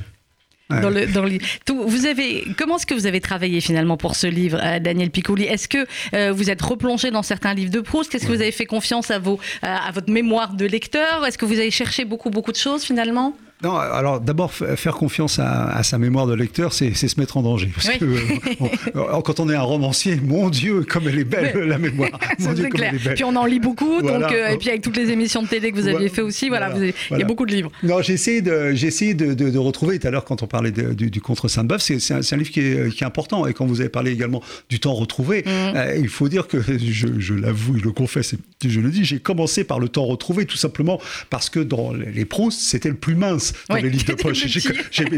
Dans 0.69 0.89
le, 0.89 1.05
dans 1.05 1.23
le, 1.23 1.37
vous 1.67 2.07
avez, 2.07 2.43
comment 2.57 2.77
est-ce 2.77 2.87
que 2.87 2.95
vous 2.95 3.05
avez 3.05 3.21
travaillé 3.21 3.61
finalement 3.61 3.97
pour 3.97 4.15
ce 4.15 4.25
livre, 4.25 4.59
euh, 4.63 4.79
Daniel 4.79 5.11
Piccoli 5.11 5.43
Est-ce 5.43 5.67
que 5.67 5.85
euh, 6.15 6.31
vous 6.31 6.49
êtes 6.49 6.61
replongé 6.61 7.11
dans 7.11 7.21
certains 7.21 7.53
livres 7.53 7.71
de 7.71 7.81
Proust? 7.81 8.15
Est-ce 8.15 8.25
que 8.25 8.31
vous 8.31 8.41
avez 8.41 8.51
fait 8.51 8.65
confiance 8.65 9.11
à, 9.11 9.19
vos, 9.19 9.39
à 9.61 9.91
votre 9.91 10.11
mémoire 10.11 10.55
de 10.55 10.65
lecteur? 10.65 11.23
Est-ce 11.23 11.37
que 11.37 11.45
vous 11.45 11.59
avez 11.59 11.69
cherché 11.69 12.03
beaucoup, 12.03 12.31
beaucoup 12.31 12.51
de 12.51 12.57
choses 12.57 12.83
finalement? 12.83 13.37
Non, 13.63 13.77
alors 13.77 14.19
d'abord, 14.19 14.53
faire 14.53 14.95
confiance 14.95 15.39
à, 15.39 15.81
sa 15.83 15.97
mémoire 15.97 16.27
de 16.27 16.33
lecteur, 16.33 16.73
c'est 16.73 16.93
se 16.93 17.19
mettre 17.19 17.37
en 17.37 17.41
danger. 17.41 17.71
Parce 17.73 17.89
que, 17.97 18.05
euh, 18.05 19.21
quand 19.23 19.39
on 19.39 19.49
est 19.49 19.55
un 19.55 19.61
romancier, 19.61 20.17
mon 20.17 20.49
Dieu, 20.49 20.83
comme 20.83 21.07
elle 21.07 21.19
est 21.19 21.23
belle, 21.23 21.57
la 21.59 21.77
mémoire. 21.77 22.09
Mon 22.39 22.53
Dieu, 22.53 22.69
comme 22.69 22.83
elle 22.83 22.95
est 22.95 23.03
belle. 23.03 23.13
Puis 23.15 23.23
on 23.23 23.35
en 23.35 23.45
lit 23.45 23.59
beaucoup, 23.59 24.01
donc, 24.01 24.31
euh, 24.31 24.49
et 24.49 24.57
puis 24.57 24.69
avec 24.69 24.81
toutes 24.81 24.97
les 24.97 25.09
émissions 25.09 25.41
de 25.41 25.47
télé 25.47 25.71
que 25.71 25.77
vous 25.77 25.87
aviez 25.87 26.09
fait 26.09 26.21
aussi, 26.21 26.49
voilà, 26.49 26.69
il 27.11 27.17
y 27.17 27.21
a 27.21 27.25
beaucoup 27.25 27.45
de 27.45 27.51
livres. 27.51 27.71
Non, 27.81 28.01
j'ai 28.01 28.13
essayé, 28.13 28.41
de, 28.41 28.73
essayé 28.73 29.13
de, 29.13 29.33
de, 29.33 29.57
retrouver, 29.57 29.99
tout 29.99 30.07
à 30.07 30.11
l'heure, 30.11 30.25
quand 30.25 30.43
on 30.43 30.47
parlait 30.47 30.71
du, 30.71 31.09
du, 31.09 31.21
Contre 31.21 31.47
Sainte-Beuve, 31.47 31.79
c'est 31.79 32.11
un, 32.11 32.37
livre 32.37 32.51
qui 32.51 32.59
est, 32.59 32.93
qui 32.93 33.03
est, 33.03 33.07
important. 33.07 33.47
Et 33.47 33.53
quand 33.53 33.65
vous 33.65 33.79
avez 33.79 33.89
parlé 33.89 34.11
également 34.11 34.41
du 34.69 34.79
temps 34.79 34.93
retrouvé, 34.93 35.43
mmh. 35.45 35.49
euh, 35.49 35.97
il 35.97 36.09
faut 36.09 36.27
dire 36.27 36.47
que, 36.47 36.61
je, 36.77 37.07
je 37.19 37.33
l'avoue, 37.33 37.77
je 37.77 37.83
le 37.83 37.91
confesse, 37.91 38.35
je 38.65 38.79
le 38.79 38.89
dis, 38.89 39.05
j'ai 39.05 39.19
commencé 39.19 39.63
par 39.63 39.79
le 39.79 39.87
temps 39.87 40.05
retrouvé, 40.05 40.45
tout 40.45 40.57
simplement 40.57 40.99
parce 41.29 41.49
que 41.49 41.59
dans 41.59 41.93
les 41.93 42.25
Proust, 42.25 42.59
c'était 42.59 42.89
le 42.89 42.95
plus 42.95 43.15
mince 43.15 43.53
dans 43.69 43.75
les 43.75 43.89
livres 43.89 44.05
de 44.15 44.15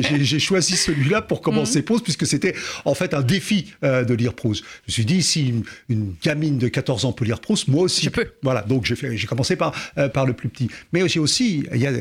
j'ai 0.01 0.39
choisi 0.39 0.75
celui-là 0.75 1.21
pour 1.21 1.41
commencer 1.41 1.79
mhm. 1.79 1.85
Proust, 1.85 2.03
puisque 2.03 2.25
c'était 2.25 2.53
en 2.85 2.93
fait 2.93 3.13
un 3.13 3.21
défi 3.21 3.73
euh, 3.83 4.03
de 4.03 4.13
lire 4.13 4.33
Proust. 4.33 4.63
Je 4.63 4.91
me 4.91 4.93
suis 4.93 5.05
dit, 5.05 5.23
si 5.23 5.53
une, 5.89 6.15
gamine 6.23 6.57
de 6.57 6.67
14 6.67 7.05
ans 7.05 7.11
peut 7.11 7.25
lire 7.25 7.39
Proust, 7.39 7.67
moi 7.67 7.83
aussi. 7.83 8.05
Je 8.05 8.09
peux. 8.09 8.27
Voilà, 8.43 8.61
donc 8.61 8.85
j'ai 8.85 9.27
commencé 9.27 9.55
par, 9.55 9.73
euh, 9.97 10.09
par 10.09 10.25
le 10.25 10.33
plus 10.33 10.49
petit. 10.49 10.69
Mais 10.93 11.07
j'ai 11.07 11.19
aussi, 11.19 11.63
il 11.73 11.81
y 11.81 11.87
a 11.87 11.91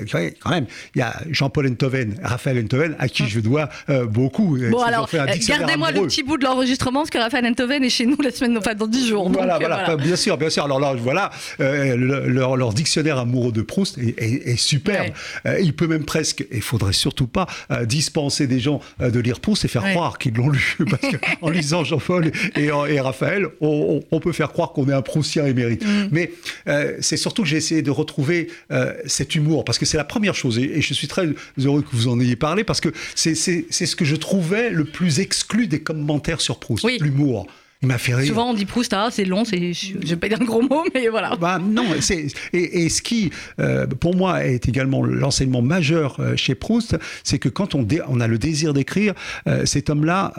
quand 0.40 0.50
même, 0.50 0.66
il 0.95 0.99
y 0.99 1.02
a 1.02 1.21
Jean-Paul 1.31 1.69
Enthoven, 1.69 2.19
Raphaël 2.23 2.59
Enthoven, 2.59 2.97
à 2.99 3.09
qui 3.09 3.25
ah. 3.25 3.28
je 3.28 3.40
dois 3.40 3.69
euh, 3.88 4.07
beaucoup. 4.07 4.59
Bon, 4.71 4.83
alors, 4.83 5.09
gardez-moi 5.11 5.93
le 5.93 6.02
petit 6.02 6.23
bout 6.23 6.38
de 6.38 6.45
l'enregistrement, 6.45 7.00
parce 7.00 7.11
que 7.11 7.19
Raphaël 7.19 7.47
Enthoven 7.47 7.85
est 7.85 7.90
chez 7.90 8.07
nous 8.07 8.16
la 8.23 8.31
semaine, 8.31 8.57
enfin 8.59 8.75
dans 8.75 8.87
10 8.87 9.09
jours. 9.09 9.31
Voilà, 9.31 9.59
voilà, 9.59 9.97
bien 9.97 10.16
sûr, 10.16 10.37
bien 10.37 10.50
sûr. 10.50 10.64
Alors 10.64 10.81
là, 10.81 10.95
voilà, 10.95 11.31
leur, 11.59 12.73
dictionnaire 12.73 13.19
amoureux 13.19 13.52
de 13.52 13.62
Proust 13.62 13.99
est, 13.99 14.57
superbe. 14.57 15.12
il 15.61 15.75
peut 15.75 15.87
même 15.87 16.05
presque, 16.16 16.46
il 16.50 16.62
faudrait 16.62 16.94
surtout 16.94 17.26
pas 17.26 17.46
euh, 17.70 17.85
dispenser 17.85 18.46
des 18.46 18.58
gens 18.58 18.80
euh, 19.02 19.11
de 19.11 19.20
lire 19.20 19.38
Proust 19.38 19.66
et 19.66 19.68
faire 19.68 19.85
croire 19.90 20.16
qu'ils 20.16 20.32
l'ont 20.32 20.49
lu. 20.49 20.78
Parce 20.90 21.14
qu'en 21.14 21.50
lisant 21.50 21.85
Jean-Paul 21.85 22.32
et, 22.56 22.64
et, 22.64 23.00
Raphaël, 23.00 23.49
on, 23.61 24.00
peut 24.20 24.32
faire 24.32 24.50
croire 24.50 24.73
qu'on 24.73 24.88
est 24.88 24.94
un 24.94 25.02
Proustien 25.02 25.44
émérite. 25.44 25.85
Mm. 25.85 26.08
Mais 26.12 26.32
euh, 26.68 26.96
c'est 27.00 27.18
surtout 27.18 27.42
que 27.42 27.49
j'ai 27.49 27.58
essayé 27.58 27.82
de 27.82 27.90
retrouver 27.90 28.49
cet 29.04 29.35
humour, 29.35 29.64
parce 29.66 29.78
que 29.78 29.85
c'est 29.85 29.99
la 29.99 30.04
première 30.04 30.35
chose. 30.35 30.58
Et, 30.58 30.80
je 30.80 30.94
suis 30.94 31.06
très 31.06 31.28
heureux 31.58 31.82
que 31.82 31.88
vous 31.92 32.08
en 32.08 32.18
ayez 32.18 32.37
parlé, 32.37 32.64
parce 32.64 32.80
que 32.80 32.88
c'est 33.14 33.35
ce 33.35 33.96
que 33.96 34.06
je 34.06 34.16
trouvais 34.16 34.70
le 34.70 34.85
plus 34.85 35.20
exclu 35.20 35.66
des 35.66 35.80
commentaires 35.80 36.40
sur 36.40 36.58
Proust, 36.58 36.87
l'humour. 37.00 37.46
Il 37.83 37.88
m'a 37.88 37.99
fait 37.99 38.14
rire. 38.14 38.26
Souvent, 38.26 38.50
on 38.50 38.54
dit 38.54 38.64
Proust, 38.64 38.92
ah, 38.95 39.09
c'est 39.11 39.25
long, 39.25 39.45
c'est, 39.45 39.73
je 39.73 39.99
ne 39.99 40.06
vais 40.06 40.16
pas 40.16 40.28
dire 40.28 40.40
un 40.40 40.45
gros 40.45 40.62
mot, 40.62 40.85
mais 40.95 41.09
voilà. 41.09 41.37
Bah, 41.37 41.59
non, 41.59 41.85
c'est, 42.00 42.26
et, 42.52 42.88
ce 42.88 43.02
qui, 43.02 43.30
euh, 43.61 43.87
pour 43.87 44.16
moi, 44.16 44.45
est 44.45 44.68
également 44.68 45.04
l'enseignement 45.04 45.62
majeur 45.62 46.18
euh, 46.18 46.37
chez 46.37 46.54
Proust, 46.54 46.97
c'est 47.23 47.38
que 47.38 47.49
quand 47.49 47.75
on, 47.75 47.87
on 48.09 48.21
a 48.21 48.26
le 48.26 48.38
désir 48.38 48.73
d'écrire, 48.73 49.14
euh, 49.47 49.66
cet 49.66 49.90
homme-là 49.90 50.33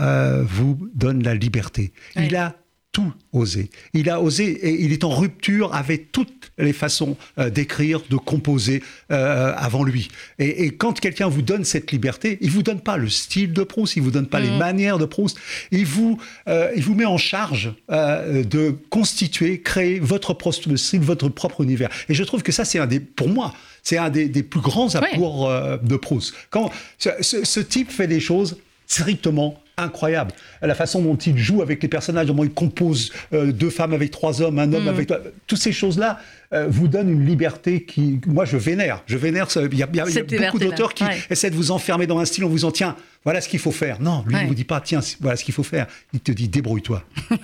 vous 0.44 0.77
donne 0.94 1.24
la 1.24 1.36
liberté. 1.36 1.91
Il 2.15 2.36
a 2.36 2.56
tout 2.91 3.13
osé. 3.32 3.70
Il 3.94 4.10
a 4.10 4.22
osé 4.22 4.46
et 4.46 4.84
il 4.84 4.91
est 4.91 5.03
en 5.03 5.12
rupture 5.12 5.75
avec 5.75 6.12
toutes 6.12 6.51
les 6.58 6.74
façons 6.74 7.15
euh, 7.38 7.50
d'écrire, 7.50 8.01
de 8.10 8.15
composer 8.15 8.82
euh, 9.12 9.53
avant 9.56 9.84
lui. 9.84 10.08
Et, 10.39 10.72
quand 10.72 11.00
quelqu'un 11.00 11.27
vous 11.27 11.44
donne 11.44 11.63
cette 11.63 11.91
liberté, 11.91 12.39
il 12.41 12.50
vous 12.50 12.63
donne 12.63 12.82
pas 12.82 12.98
le 12.98 13.10
style 13.10 13.53
de 13.53 13.63
Proust, 13.63 13.96
il 13.98 14.01
vous 14.01 14.12
donne 14.12 14.27
pas 14.27 14.39
les 14.39 14.50
mm. 14.50 14.58
manières 14.58 14.98
de 14.98 15.06
Proust, 15.06 15.38
il 15.72 15.86
vous, 15.86 16.17
euh, 16.48 16.72
il 16.75 16.84
vous 16.84 16.96
met 16.96 17.06
en 17.06 17.17
charge 17.17 17.74
de 17.89 18.75
constituer, 18.89 19.62
créer 19.62 20.00
votre 20.00 20.34
propre 20.34 20.75
style, 20.75 21.01
votre 21.01 21.29
propre 21.29 21.62
univers. 21.62 21.89
Et 22.10 22.13
je 22.13 22.24
trouve 22.24 22.41
que 22.41 22.51
ça, 22.51 22.65
c'est 22.65 22.79
un 22.79 22.88
des, 22.88 23.00
pour 23.00 23.29
moi, 23.29 23.53
c'est 23.84 23.98
un 23.98 24.10
des, 24.10 24.44
plus 24.44 24.62
grands 24.62 24.96
apports 24.96 25.79
de 25.82 25.96
Proust. 25.98 26.34
Quand 26.50 26.72
ce, 26.98 27.10
ce 27.22 27.60
type 27.60 27.91
fait 27.91 28.08
des 28.08 28.20
choses 28.20 28.58
strictement 28.88 29.62
incroyable. 29.77 30.31
La 30.62 30.75
façon 30.75 31.01
dont 31.01 31.15
il 31.15 31.38
joue 31.38 31.62
avec 31.62 31.81
les 31.84 31.88
personnages, 31.88 32.27
comment 32.27 32.43
il 32.43 32.53
compose 32.53 33.12
euh, 33.34 33.51
deux 33.51 33.69
femmes 33.69 33.93
avec 33.93 34.12
trois 34.12 34.41
hommes, 34.41 34.60
un 34.60 34.74
homme 34.74 34.86
mm. 34.86 34.88
avec... 34.88 35.13
Toutes 35.46 35.60
ces 35.60 35.72
choses-là 35.72 36.19
euh, 36.54 36.68
vous 36.70 36.88
donnent 36.88 37.10
une 37.10 37.25
liberté 37.25 37.84
qui... 37.84 38.20
Moi, 38.27 38.46
je 38.46 38.58
vénère. 38.58 39.04
Je 39.06 39.18
vénère. 39.18 39.48
Il 39.56 39.77
y 39.77 39.84
a, 39.84 39.88
beaucoup 39.88 40.60
d'auteurs 40.60 40.94
qui 40.94 41.04
essaient 41.30 41.50
de 41.50 41.56
vous 41.56 41.72
enfermer 41.72 42.08
dans 42.08 42.20
un 42.20 42.25
style, 42.25 42.46
on 42.46 42.50
vous 42.50 42.66
en 42.66 42.72
tient 42.72 42.96
voilà 43.27 43.42
ce 43.42 43.50
qu'il 43.50 43.60
faut 43.60 43.74
faire. 43.74 44.00
Non, 44.00 44.24
lui, 44.25 44.38
il 44.38 44.44
ne 44.44 44.48
vous 44.48 44.56
dit 44.56 44.63
pas, 44.63 44.80
tiens, 44.80 45.01
voilà 45.20 45.36
ce 45.36 45.44
qu'il 45.44 45.54
faut 45.54 45.62
faire. 45.62 45.88
Il 46.13 46.22
te 46.22 46.32
dit, 46.32 46.48
débrouille-toi. 46.48 47.04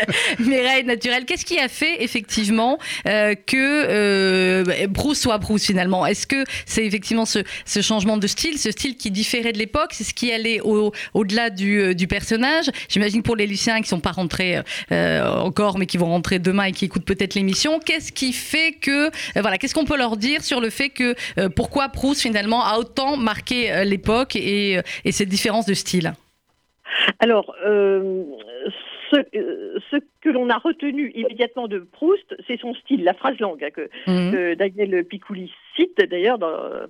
Mireille 0.40 0.82
Naturel, 0.82 1.26
qu'est-ce 1.26 1.44
qui 1.44 1.60
a 1.60 1.68
fait 1.68 2.02
effectivement 2.02 2.76
euh, 3.06 3.36
que 3.46 3.56
euh, 3.56 4.86
Bruce 4.88 5.20
soit 5.20 5.38
Bruce 5.38 5.64
finalement? 5.64 6.04
Est-ce 6.06 6.26
que 6.26 6.42
c'est 6.66 6.84
effectivement 6.84 7.24
ce, 7.24 7.44
changement 7.80 8.16
de 8.16 8.26
style, 8.26 8.58
ce 8.58 8.72
style 8.72 8.96
qui 8.96 9.12
différait 9.12 9.52
de 9.52 9.58
l'époque? 9.58 9.90
C'est 9.92 10.02
ce 10.02 10.12
qui 10.12 10.32
allait 10.32 10.60
au-delà 10.60 11.50
du, 11.50 11.78
euh, 11.78 11.94
du, 11.94 12.08
personnage? 12.08 12.66
J'imagine 12.88 13.22
pour 13.22 13.36
les 13.36 13.46
lycéens 13.46 13.76
qui 13.76 13.82
ne 13.82 13.86
sont 13.86 14.00
pas 14.00 14.10
rentrés 14.10 14.58
encore, 14.90 15.78
mais 15.78 15.86
qui 15.86 15.98
vont 15.98 16.06
rentrer 16.06 16.40
demain 16.40 16.64
et 16.64 16.72
qui 16.72 16.86
écoutent 16.86 17.04
peut-être 17.04 17.36
l'émission, 17.36 17.78
qu'est-ce 17.78 18.10
qui 18.10 18.32
fait 18.32 18.47
que. 18.80 19.10
voilà, 19.40 19.58
qu'est-ce 19.58 19.74
qu'on 19.74 19.84
peut 19.84 19.98
leur 19.98 20.16
dire 20.16 20.42
sur 20.42 20.60
le 20.60 20.70
fait 20.70 20.90
que 20.90 21.14
pourquoi 21.48 21.88
Proust 21.88 22.22
finalement 22.22 22.64
a 22.64 22.78
autant 22.78 23.16
marqué 23.16 23.84
l'époque 23.84 24.36
et, 24.36 24.80
et 25.04 25.12
cette 25.12 25.28
différence 25.28 25.66
de 25.66 25.74
style? 25.74 26.12
Alors, 27.20 27.54
euh, 27.64 28.24
euh, 29.14 29.78
ce, 29.90 29.96
que 30.20 30.28
l'on 30.28 30.50
a 30.50 30.58
retenu 30.58 31.10
immédiatement 31.14 31.68
de 31.68 31.78
Proust, 31.78 32.34
c'est 32.46 32.60
son 32.60 32.74
style, 32.74 33.04
la 33.04 33.14
phrase 33.14 33.38
langue 33.38 33.64
hein, 33.64 33.70
que, 33.70 34.54
Daniel 34.54 35.04
Picouli 35.04 35.52
d'ailleurs 35.98 36.38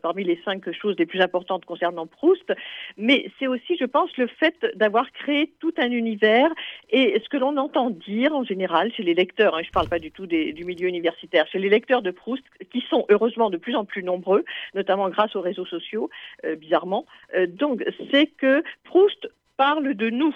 parmi 0.02 0.24
les 0.24 0.40
cinq 0.44 0.70
choses 0.72 0.96
les 0.98 1.06
plus 1.06 1.20
importantes 1.20 1.64
concernant 1.64 2.06
Proust. 2.06 2.52
Mais 2.96 3.30
c'est 3.38 3.46
aussi, 3.46 3.76
je 3.78 3.84
pense, 3.84 4.16
le 4.16 4.26
fait 4.26 4.54
d'avoir 4.76 5.10
créé 5.12 5.52
tout 5.60 5.74
un 5.78 5.90
univers 5.90 6.50
et 6.90 7.20
ce 7.22 7.28
que 7.28 7.36
l'on 7.36 7.56
entend 7.56 7.90
dire 7.90 8.34
en 8.34 8.44
général 8.44 8.92
chez 8.92 9.02
les 9.02 9.14
lecteurs, 9.14 9.54
hein, 9.54 9.60
je 9.62 9.68
ne 9.68 9.72
parle 9.72 9.88
pas 9.88 9.98
du 9.98 10.10
tout 10.10 10.26
du 10.26 10.64
milieu 10.64 10.88
universitaire, 10.88 11.46
chez 11.46 11.58
les 11.58 11.68
lecteurs 11.68 12.02
de 12.02 12.10
Proust, 12.10 12.44
qui 12.70 12.84
sont 12.88 13.04
heureusement 13.08 13.50
de 13.50 13.56
plus 13.56 13.76
en 13.76 13.84
plus 13.84 14.02
nombreux, 14.02 14.44
notamment 14.74 15.08
grâce 15.08 15.34
aux 15.36 15.40
réseaux 15.40 15.66
sociaux, 15.66 16.10
euh, 16.44 16.56
bizarrement. 16.56 17.06
Euh, 17.34 17.46
donc, 17.46 17.84
c'est 18.10 18.26
que 18.26 18.62
Proust 18.84 19.28
parle 19.56 19.94
de 19.94 20.10
nous 20.10 20.34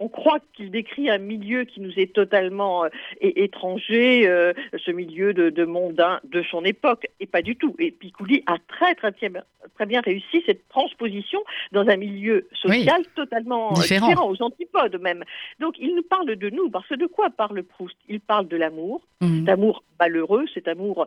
on 0.00 0.08
croit 0.08 0.38
qu'il 0.54 0.70
décrit 0.70 1.10
un 1.10 1.18
milieu 1.18 1.64
qui 1.64 1.80
nous 1.80 1.92
est 1.98 2.12
totalement 2.12 2.84
euh, 2.84 2.88
étranger, 3.20 4.26
euh, 4.26 4.54
ce 4.84 4.90
milieu 4.90 5.34
de, 5.34 5.50
de, 5.50 5.64
mondain 5.64 6.20
de 6.24 6.42
son 6.50 6.64
époque, 6.64 7.06
et 7.20 7.26
pas 7.26 7.42
du 7.42 7.54
tout. 7.54 7.76
Et 7.78 7.90
Picouli 7.90 8.42
a 8.46 8.56
très 8.66 8.94
très, 8.94 9.12
très 9.12 9.86
bien 9.86 10.00
réussi 10.00 10.42
cette 10.46 10.66
transposition 10.68 11.40
dans 11.72 11.86
un 11.86 11.98
milieu 11.98 12.48
social 12.54 13.02
totalement 13.14 13.72
euh, 13.72 13.82
différent. 13.82 14.30
aux 14.30 14.42
antipodes 14.42 14.98
même. 15.00 15.22
Donc 15.60 15.74
il 15.78 15.94
nous 15.94 16.02
parle 16.02 16.34
de 16.34 16.48
nous, 16.48 16.70
parce 16.70 16.88
que 16.88 16.94
de 16.94 17.06
quoi 17.06 17.28
parle 17.28 17.62
Proust? 17.62 17.96
Il 18.08 18.20
parle 18.20 18.48
de 18.48 18.56
l'amour, 18.56 19.02
mmh. 19.20 19.40
cet 19.40 19.48
amour 19.50 19.84
malheureux, 19.98 20.46
cet 20.54 20.66
amour 20.66 21.06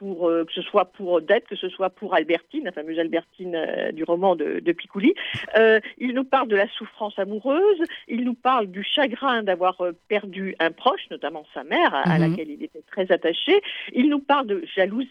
pour 0.00 0.26
que 0.28 0.52
ce 0.52 0.62
soit 0.62 0.86
pour 0.86 1.12
Odette, 1.12 1.46
que 1.46 1.54
ce 1.54 1.68
soit 1.68 1.90
pour 1.90 2.14
Albertine, 2.14 2.64
la 2.64 2.72
fameuse 2.72 2.98
Albertine 2.98 3.92
du 3.92 4.02
roman 4.02 4.34
de, 4.34 4.58
de 4.58 4.72
Picouli. 4.72 5.14
il 5.98 6.12
nous 6.14 6.24
parle 6.24 6.48
de 6.48 6.56
la 6.56 6.66
souffrance 6.68 7.16
amoureuse 7.16 7.75
il 8.08 8.24
nous 8.24 8.34
parle 8.34 8.66
du 8.68 8.82
chagrin 8.82 9.42
d'avoir 9.42 9.80
euh, 9.80 9.92
perdu 10.08 10.54
un 10.58 10.70
proche, 10.70 11.02
notamment 11.10 11.44
sa 11.54 11.64
mère, 11.64 11.94
à, 11.94 12.18
mhm. 12.18 12.30
laquelle 12.30 12.50
il 12.50 12.62
était 12.62 12.82
très 12.90 13.10
attaché. 13.12 13.60
Il 13.94 14.08
nous 14.08 14.20
parle 14.20 14.46
de 14.46 14.64
jalousie, 14.74 15.08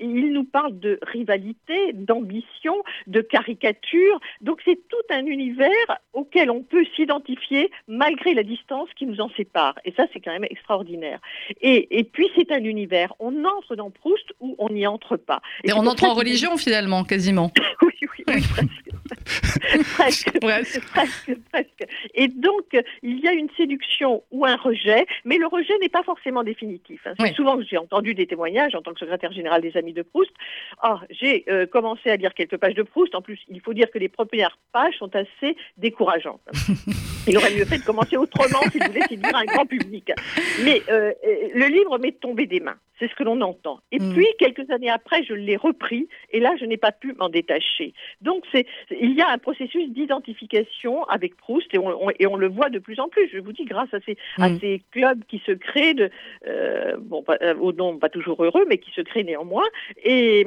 il 0.00 0.32
nous 0.32 0.44
parle 0.44 0.78
de 0.78 0.98
rivalité, 1.02 1.92
d'ambition, 1.92 2.82
de 3.06 3.20
caricature. 3.20 4.20
Donc 4.40 4.60
c'est 4.64 4.78
tout 4.88 4.96
un 5.10 5.26
univers 5.26 5.98
auquel 6.12 6.50
on 6.50 6.62
peut 6.62 6.84
s'identifier 6.96 7.70
malgré 7.86 8.34
la 8.34 8.42
distance 8.42 8.88
qui 8.96 9.06
nous 9.06 9.20
en 9.20 9.30
sépare. 9.30 9.74
Et 9.84 9.92
ça, 9.92 10.06
c'est 10.12 10.20
quand 10.20 10.32
même 10.32 10.44
extraordinaire. 10.44 11.20
Et, 11.60 12.04
puis 12.04 12.28
c'est 12.36 12.50
un 12.52 12.64
univers. 12.64 13.12
On 13.18 13.44
entre 13.44 13.76
dans 13.76 13.90
Proust 13.90 14.26
ou 14.40 14.56
on 14.58 14.70
n'y 14.70 14.86
entre 14.86 15.16
pas. 15.16 15.40
Et, 15.64 15.72
on 15.72 15.86
entre 15.86 16.04
en 16.04 16.14
religion 16.14 16.56
finalement, 16.56 17.04
quasiment. 17.04 17.50
oui, 17.82 17.92
oui, 18.02 18.24
oui, 18.28 18.42
presque. 18.52 18.88
presque, 19.94 20.40
presque, 20.40 21.38
presque. 21.50 21.86
Et 22.14 22.28
donc, 22.28 22.76
il 23.02 23.20
y 23.20 23.28
a 23.28 23.32
une 23.32 23.48
séduction 23.56 24.22
ou 24.30 24.44
un 24.44 24.56
rejet, 24.56 25.06
mais 25.24 25.38
le 25.38 25.46
rejet 25.46 25.74
n'est 25.80 25.88
pas 25.88 26.02
forcément 26.02 26.42
définitif. 26.42 27.06
Hein. 27.06 27.32
Souvent 27.34 27.58
j'ai 27.62 27.78
entendu 27.78 28.14
des 28.14 28.26
témoignages 28.26 28.74
en 28.74 28.82
tant 28.82 28.92
que 28.92 29.00
secrétaire 29.00 29.32
général 29.32 29.62
des 29.62 29.76
Amis 29.76 29.92
de 29.92 30.02
Proust. 30.02 30.30
Ah, 30.82 31.00
j'ai 31.10 31.44
euh, 31.48 31.66
commencé 31.66 32.10
à 32.10 32.16
lire 32.16 32.34
quelques 32.34 32.56
pages 32.56 32.74
de 32.74 32.82
Proust. 32.82 33.14
En 33.14 33.22
plus, 33.22 33.40
il 33.48 33.60
faut 33.60 33.74
dire 33.74 33.90
que 33.90 33.98
les 33.98 34.08
premières 34.08 34.58
pages 34.72 34.96
sont 34.98 35.14
assez 35.14 35.56
décourageantes. 35.76 36.40
Il 37.26 37.36
aurait 37.36 37.54
mieux 37.54 37.64
fait 37.64 37.78
de 37.78 37.84
commencer 37.84 38.16
autrement 38.16 38.60
s'il 38.72 38.82
voulait 38.82 39.06
séduire 39.08 39.36
un 39.36 39.44
grand 39.44 39.66
public. 39.66 40.10
Mais 40.64 40.82
euh, 40.88 41.12
le 41.54 41.66
livre 41.66 41.98
m'est 41.98 42.18
tombé 42.18 42.46
des 42.46 42.60
mains. 42.60 42.78
C'est 42.98 43.08
ce 43.08 43.14
que 43.14 43.24
l'on 43.24 43.40
entend. 43.40 43.80
Et 43.92 43.98
mm. 43.98 44.14
puis, 44.14 44.26
quelques 44.38 44.70
années 44.70 44.90
après, 44.90 45.22
je 45.24 45.34
l'ai 45.34 45.56
repris, 45.56 46.08
et 46.30 46.40
là, 46.40 46.54
je 46.58 46.64
n'ai 46.64 46.76
pas 46.76 46.92
pu 46.92 47.14
m'en 47.14 47.28
détacher. 47.28 47.94
Donc, 48.20 48.44
c'est, 48.52 48.66
il 48.90 49.14
y 49.14 49.20
a 49.20 49.30
un 49.30 49.38
processus 49.38 49.90
d'identification 49.90 51.04
avec 51.04 51.36
Proust, 51.36 51.72
et 51.74 51.78
on, 51.78 52.10
et 52.18 52.26
on, 52.26 52.36
le 52.36 52.48
voit 52.48 52.70
de 52.70 52.78
plus 52.78 53.00
en 53.00 53.08
plus, 53.08 53.28
je 53.32 53.38
vous 53.38 53.52
dis, 53.52 53.64
grâce 53.64 53.92
à 53.92 53.98
ces, 54.06 54.16
à 54.38 54.48
mm. 54.48 54.60
ces 54.60 54.82
clubs 54.90 55.24
qui 55.24 55.42
se 55.44 55.52
créent, 55.52 55.94
de, 55.94 56.10
euh, 56.46 56.96
bon, 56.98 57.22
pas, 57.22 57.38
euh, 57.42 57.54
au 57.56 57.72
nom 57.72 57.98
pas 57.98 58.08
toujours 58.08 58.42
heureux, 58.44 58.64
mais 58.68 58.78
qui 58.78 58.90
se 58.92 59.00
créent 59.00 59.24
néanmoins. 59.24 59.66
Et 60.04 60.46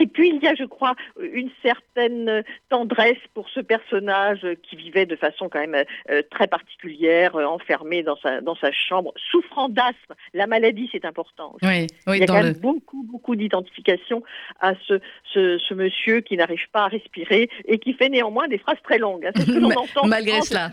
et 0.00 0.06
puis 0.06 0.30
il 0.30 0.42
y 0.42 0.48
a, 0.48 0.54
je 0.54 0.64
crois, 0.64 0.94
une 1.20 1.50
certaine 1.62 2.42
tendresse 2.68 3.18
pour 3.34 3.48
ce 3.48 3.60
personnage 3.60 4.46
qui 4.62 4.76
vivait 4.76 5.06
de 5.06 5.16
façon 5.16 5.48
quand 5.48 5.60
même 5.60 5.84
euh, 6.10 6.22
très 6.30 6.46
particulière, 6.46 7.36
euh, 7.36 7.44
enfermé 7.44 8.02
dans 8.02 8.16
sa, 8.16 8.40
dans 8.40 8.56
sa 8.56 8.72
chambre, 8.72 9.12
souffrant 9.30 9.68
d'asthme. 9.68 10.14
La 10.34 10.46
maladie, 10.46 10.88
c'est 10.92 11.04
important. 11.04 11.56
Oui, 11.62 11.86
oui, 12.06 12.16
il 12.16 12.20
y 12.20 12.22
a 12.22 12.26
quand 12.26 12.42
même 12.42 12.54
beaucoup, 12.54 13.02
beaucoup 13.04 13.36
d'identification 13.36 14.22
à 14.60 14.74
ce, 14.86 15.00
ce, 15.32 15.74
monsieur 15.74 16.20
qui 16.20 16.36
n'arrive 16.36 16.68
pas 16.72 16.84
à 16.84 16.88
respirer 16.88 17.48
et 17.66 17.78
qui 17.78 17.92
fait 17.92 18.08
néanmoins 18.08 18.48
des 18.48 18.58
phrases 18.58 18.78
très 18.82 18.98
longues. 18.98 19.26
Hein. 19.26 19.30
C'est 19.36 19.42
ce 19.42 19.52
que 19.52 19.58
l'on 19.58 19.70
entend. 19.70 20.06
Malgré 20.06 20.40
cela. 20.42 20.70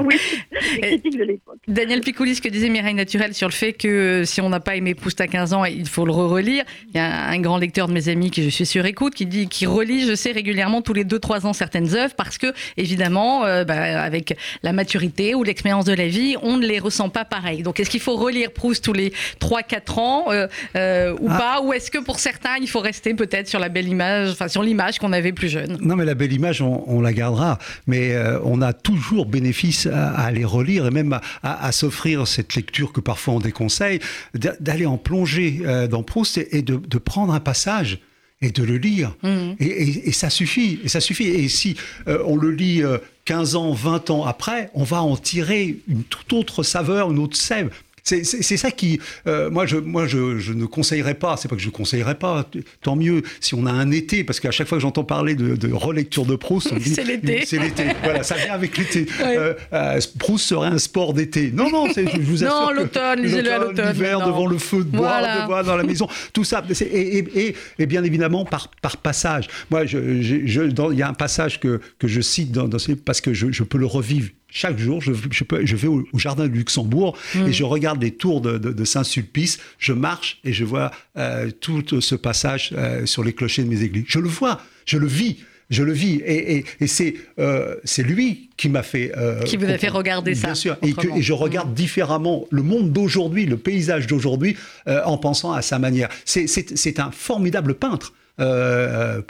oui, 0.00 0.16
les 0.82 0.98
de 0.98 1.24
l'époque. 1.24 1.58
Daniel 1.68 2.00
Picoulis, 2.00 2.36
ce 2.36 2.42
que 2.42 2.48
disait 2.48 2.68
Mireille 2.68 2.94
Naturel 2.94 3.34
sur 3.34 3.48
le 3.48 3.52
fait 3.52 3.72
que 3.72 4.24
si 4.24 4.40
on 4.40 4.48
n'a 4.48 4.60
pas 4.60 4.76
aimé 4.76 4.94
Proust 4.94 5.20
à 5.20 5.26
15 5.26 5.52
ans, 5.52 5.64
il 5.64 5.88
faut 5.88 6.04
le 6.04 6.12
relire. 6.12 6.64
Il 6.88 6.96
y 6.96 7.00
a 7.00 7.28
un 7.28 7.40
grand 7.40 7.58
lecteur 7.58 7.88
de 7.88 7.92
mes 7.92 8.08
amis 8.08 8.30
qui 8.30 8.42
je 8.42 8.50
suis 8.52 8.66
sur 8.66 8.86
écoute, 8.86 9.14
qui 9.14 9.26
dit, 9.26 9.48
qui 9.48 9.66
relit, 9.66 10.06
je 10.06 10.14
sais, 10.14 10.32
régulièrement 10.32 10.82
tous 10.82 10.92
les 10.92 11.04
2-3 11.04 11.46
ans 11.46 11.52
certaines 11.52 11.94
œuvres 11.94 12.14
parce 12.16 12.38
que, 12.38 12.52
évidemment, 12.76 13.44
euh, 13.44 13.64
bah, 13.64 14.02
avec 14.02 14.36
la 14.62 14.72
maturité 14.72 15.34
ou 15.34 15.42
l'expérience 15.42 15.84
de 15.84 15.92
la 15.92 16.06
vie, 16.06 16.36
on 16.42 16.56
ne 16.56 16.66
les 16.66 16.78
ressent 16.78 17.08
pas 17.08 17.24
pareil. 17.24 17.62
Donc, 17.62 17.80
est-ce 17.80 17.90
qu'il 17.90 18.00
faut 18.00 18.16
relire 18.16 18.52
Proust 18.52 18.84
tous 18.84 18.92
les 18.92 19.12
3-4 19.40 19.98
ans 19.98 20.24
euh, 20.28 20.46
euh, 20.76 21.16
ou 21.20 21.28
ah. 21.30 21.38
pas? 21.38 21.62
Ou 21.62 21.72
est-ce 21.72 21.90
que 21.90 21.98
pour 21.98 22.18
certains, 22.18 22.56
il 22.60 22.68
faut 22.68 22.80
rester 22.80 23.14
peut-être 23.14 23.48
sur 23.48 23.58
la 23.58 23.68
belle 23.68 23.88
image, 23.88 24.30
enfin, 24.30 24.48
sur 24.48 24.62
l'image 24.62 24.98
qu'on 24.98 25.12
avait 25.12 25.32
plus 25.32 25.48
jeune? 25.48 25.78
Non, 25.80 25.96
mais 25.96 26.04
la 26.04 26.14
belle 26.14 26.32
image, 26.32 26.62
on, 26.62 27.00
la 27.00 27.12
gardera. 27.12 27.58
Mais 27.86 28.14
on 28.44 28.62
a 28.62 28.72
toujours 28.72 29.26
bénéfice 29.26 29.86
à, 29.86 30.30
les 30.30 30.44
relire 30.44 30.86
et 30.86 30.90
même 30.90 31.18
à, 31.42 31.72
s'offrir 31.72 32.26
cette 32.26 32.54
lecture 32.54 32.92
que 32.92 33.00
parfois 33.00 33.34
on 33.34 33.40
déconseille, 33.40 33.98
d'aller 34.34 34.86
en 34.86 34.98
plonger 34.98 35.62
dans 35.90 36.02
Proust 36.02 36.38
et, 36.38 36.62
de, 36.62 36.76
de 36.76 36.98
prendre 36.98 37.32
un 37.32 37.40
passage 37.40 37.98
et 38.42 38.50
de 38.50 38.62
le 38.62 38.76
lire. 38.76 39.16
Mmh. 39.22 39.52
Et, 39.60 40.12
ça 40.12 40.28
suffit. 40.28 40.80
Et 40.84 40.88
ça 40.88 41.00
suffit. 41.00 41.28
Et 41.28 41.48
si 41.48 41.76
euh, 42.08 42.22
on 42.26 42.36
le 42.36 42.50
lit 42.50 42.82
15 43.24 43.54
euh, 43.54 43.58
ans, 43.58 43.72
20 43.72 44.10
ans 44.10 44.24
après, 44.24 44.70
on 44.74 44.82
va 44.84 45.02
en 45.02 45.16
tirer 45.16 45.76
une 45.88 46.02
toute 46.02 46.32
autre 46.32 46.62
saveur, 46.62 47.10
une 47.12 47.18
autre 47.18 47.36
sève. 47.36 47.70
C'est 48.04 48.56
ça 48.56 48.70
qui, 48.72 49.00
euh, 49.28 49.48
moi, 49.48 49.64
je, 49.66 49.76
moi 49.76 50.06
je, 50.06 50.38
je, 50.38 50.52
ne 50.52 50.66
conseillerais 50.66 51.14
pas, 51.14 51.36
c'est 51.36 51.48
pas 51.48 51.54
que 51.54 51.62
je 51.62 51.70
conseillerais 51.70 52.16
pas, 52.16 52.48
tant 52.82 52.96
mieux 52.96 53.22
si 53.40 53.54
on 53.54 53.64
a 53.64 53.70
un 53.70 53.90
été, 53.92 54.24
parce 54.24 54.40
qu'à 54.40 54.50
chaque 54.50 54.66
fois 54.66 54.78
que 54.78 54.82
j'entends 54.82 55.04
parler 55.04 55.36
de, 55.36 55.54
de, 55.54 55.72
relecture 55.72 56.26
de 56.26 56.34
Proust, 56.34 56.72
c'est 56.84 57.04
l'été. 57.04 57.44
C'est 57.46 57.58
l'été, 57.58 57.84
voilà, 58.02 58.24
ça 58.24 58.34
vient 58.34 58.54
avec 58.54 58.76
l'été. 58.76 59.06
Euh, 59.20 59.54
euh, 59.72 60.00
Proust 60.18 60.46
serait 60.46 60.68
un 60.68 60.78
sport 60.78 61.14
d'été. 61.14 61.52
Non, 61.52 61.70
non, 61.70 61.86
je 61.94 62.20
vous 62.20 62.44
assure. 62.44 62.60
Non, 62.60 62.70
l'automne, 62.72 63.20
lisez-le 63.20 63.52
à 63.52 63.58
l'automne. 63.58 63.92
L'hiver, 63.92 64.26
devant 64.26 64.46
le 64.46 64.58
feu 64.58 64.78
de 64.78 64.96
bois, 64.96 65.22
de 65.22 65.46
bois 65.46 65.62
dans 65.62 65.76
la 65.76 65.84
maison, 65.84 66.08
tout 66.32 66.44
ça. 66.44 66.64
Et, 66.80 67.18
et, 67.18 67.56
et, 67.78 67.86
bien 67.86 68.02
évidemment, 68.02 68.44
par, 68.44 68.68
par 68.82 68.96
passage. 68.96 69.48
Moi, 69.70 69.84
il 69.84 70.22
je, 70.22 70.92
y 70.94 71.02
a 71.02 71.08
un 71.08 71.14
passage 71.14 71.60
que, 71.60 71.80
que 71.98 72.08
je 72.08 72.20
cite 72.20 72.50
dans, 72.50 72.66
dans 72.66 72.78
parce 73.04 73.20
que 73.20 73.32
je, 73.32 73.52
je 73.52 73.62
peux 73.62 73.78
le 73.78 73.86
revivre 73.86 74.30
chaque 74.52 74.78
jour, 74.78 75.00
je, 75.00 75.12
je, 75.30 75.76
vais 75.76 75.88
au, 75.88 76.04
jardin 76.14 76.46
du 76.46 76.58
Luxembourg 76.58 77.16
et 77.34 77.38
mm. 77.38 77.52
je 77.52 77.64
regarde 77.64 78.02
les 78.02 78.10
tours 78.10 78.42
de, 78.42 78.84
Saint-Sulpice, 78.84 79.58
je 79.78 79.92
marche 79.92 80.38
et 80.44 80.52
je 80.52 80.64
vois 80.64 80.90
euh, 81.16 81.50
tout 81.50 81.82
ce 82.00 82.14
passage 82.14 82.74
euh, 82.76 83.06
sur 83.06 83.24
les 83.24 83.32
clochers 83.32 83.62
de 83.62 83.68
mes 83.68 83.82
églises. 83.82 84.04
Je 84.06 84.18
le 84.18 84.28
vois, 84.28 84.60
je 84.84 84.98
le 84.98 85.06
vis. 85.06 85.38
Je 85.70 85.82
le 85.82 85.92
vis 85.92 86.20
et, 86.26 86.66
c'est 86.86 87.14
euh, 87.38 87.76
c'est 87.84 88.02
lui 88.02 88.50
qui 88.58 88.68
m'a 88.68 88.82
fait 88.82 89.10
qui 89.46 89.56
vous 89.56 89.64
a 89.64 89.78
fait 89.78 89.88
regarder 89.88 90.34
ça 90.34 90.48
bien 90.48 90.54
sûr 90.54 90.76
et, 90.82 90.92
que, 90.92 91.16
et, 91.16 91.22
je 91.22 91.32
regarde 91.32 91.70
mm. 91.70 91.74
différemment 91.74 92.46
le 92.50 92.62
monde 92.62 92.92
d'aujourd'hui 92.92 93.46
le 93.46 93.56
paysage 93.56 94.06
d'aujourd'hui 94.06 94.54
en 94.86 95.16
pensant 95.16 95.52
à 95.52 95.62
sa 95.62 95.78
manière 95.78 96.10
c'est 96.26 97.00
un 97.00 97.10
formidable 97.10 97.72
peintre 97.72 98.12
euh, 98.40 99.20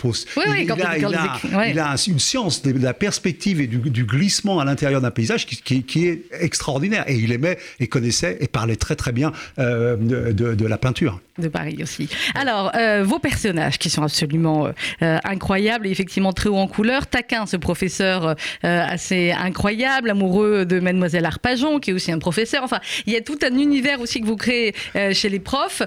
il, 1.67 1.81
a, 1.81 1.97
une 2.07 2.21
science 2.21 2.63
de 2.63 2.73
la 2.81 2.95
perspective 2.95 3.61
et 3.61 3.67
du, 3.67 4.05
glissement 4.05 4.61
à 4.61 4.65
l'intérieur 4.65 5.01
d'un 5.01 5.11
paysage 5.11 5.47
qui, 5.47 6.07
est 6.07 6.23
extraordinaire. 6.41 7.05
Et 7.09 7.17
il 7.17 7.33
aimait 7.33 7.59
et 7.81 7.89
connaissait 7.89 8.37
et 8.41 8.47
parlait 8.47 8.77
très 8.77 8.95
très 8.95 9.11
bien 9.11 9.33
euh, 9.59 9.97
de, 9.97 10.67
la 10.67 10.79
peinture. 10.79 11.21
De 11.39 11.49
Paris 11.49 11.79
aussi. 11.83 12.09
Alors, 12.35 12.71
euh, 12.77 13.03
vos 13.05 13.19
personnages 13.19 13.79
qui 13.79 13.91
sont 13.91 14.03
absolument 14.03 14.69
incroyables 15.01 15.87
et 15.87 15.91
effectivement 15.91 16.33
très 16.33 16.49
haut 16.49 16.57
en 16.57 16.69
couleur. 16.69 17.07
Taquin, 17.07 17.47
ce 17.47 17.57
professeur 17.57 18.37
assez 18.63 19.33
incroyable, 19.33 20.11
amoureux 20.11 20.65
de 20.65 20.79
Mademoiselle 20.79 21.25
Arpajon, 21.25 21.81
qui 21.81 21.91
est 21.91 21.95
aussi 21.95 22.13
un 22.13 22.19
professeur. 22.19 22.63
Enfin, 22.63 22.81
il 23.07 23.13
y 23.13 23.17
a 23.17 23.21
tout 23.21 23.39
un 23.43 23.59
univers 23.59 24.01
aussi 24.01 24.21
que 24.21 24.27
vous 24.27 24.37
créez 24.37 24.75
chez 25.13 25.29
les 25.29 25.41
profs 25.41 25.83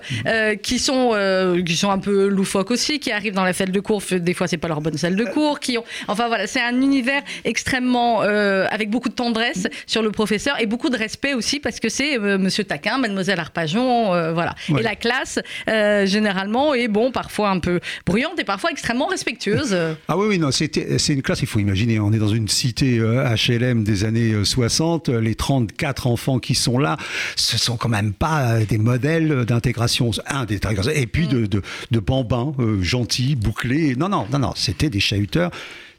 qui, 0.61 0.79
sont, 0.79 1.63
qui 1.65 1.75
sont 1.75 1.91
un 1.91 1.99
peu 1.99 2.27
loufoques 2.27 2.71
aussi, 2.71 2.99
qui 3.05 3.11
arrivent 3.11 3.35
dans 3.35 3.43
la 3.43 3.53
salle 3.53 3.69
de 3.69 3.79
cours, 3.79 4.01
des 4.11 4.33
fois 4.33 4.47
c'est 4.47 4.57
pas 4.57 4.67
leur 4.67 4.81
bonne 4.81 4.97
salle 4.97 5.15
de 5.15 5.25
cours, 5.25 5.59
qui 5.59 5.77
ont, 5.77 5.83
enfin 6.07 6.27
voilà, 6.27 6.47
c'est 6.47 6.59
un 6.59 6.81
univers 6.81 7.21
extrêmement 7.43 8.23
euh, 8.23 8.65
avec 8.71 8.89
beaucoup 8.89 9.09
de 9.09 9.13
tendresse 9.13 9.67
sur 9.85 10.01
le 10.01 10.09
professeur 10.09 10.59
et 10.59 10.65
beaucoup 10.65 10.89
de 10.89 10.97
respect 10.97 11.35
aussi 11.35 11.59
parce 11.59 11.79
que 11.79 11.87
c'est 11.87 12.17
euh, 12.17 12.39
Monsieur 12.39 12.63
Taquin, 12.63 12.97
Mademoiselle 12.97 13.39
Arpajon, 13.39 14.11
euh, 14.15 14.33
voilà. 14.33 14.55
Et 14.75 14.81
la 14.81 14.95
classe 14.95 15.37
généralement 15.67 16.73
est 16.73 16.87
bon, 16.87 17.11
parfois 17.11 17.51
un 17.51 17.59
peu 17.59 17.79
bruyante 18.07 18.39
et 18.39 18.43
parfois 18.43 18.71
extrêmement 18.71 19.05
respectueuse. 19.05 19.77
Ah 20.07 20.17
oui, 20.17 20.27
oui, 20.29 20.39
non, 20.39 20.49
c'est 20.51 20.75
une 21.09 21.21
classe. 21.21 21.41
Il 21.41 21.47
faut 21.47 21.59
imaginer, 21.59 21.99
on 21.99 22.11
est 22.13 22.17
dans 22.17 22.27
une 22.29 22.47
cité 22.47 22.99
HLM 22.99 23.83
des 23.83 24.03
années 24.03 24.33
60, 24.43 25.09
les 25.09 25.35
34 25.35 26.07
enfants 26.07 26.39
qui 26.39 26.55
sont 26.55 26.77
là, 26.77 26.97
ce 27.35 27.57
sont 27.57 27.75
quand 27.75 27.89
même 27.89 28.13
pas 28.13 28.59
des 28.59 28.77
modèles 28.77 29.45
d'intégration, 29.45 30.11
un 30.27 30.45
d'intégration, 30.45 30.91
et 30.95 31.07
puis 31.07 31.27
de, 31.27 31.45
de, 31.45 31.61
de 31.91 31.99
bambins 31.99 32.53
gentils, 32.95 33.35
bouclés. 33.35 33.95
Non, 33.95 34.07
non, 34.07 34.25
non, 34.31 34.39
non, 34.39 34.53
c'était 34.55 34.89
des 34.89 35.01
chahuteurs 35.01 35.51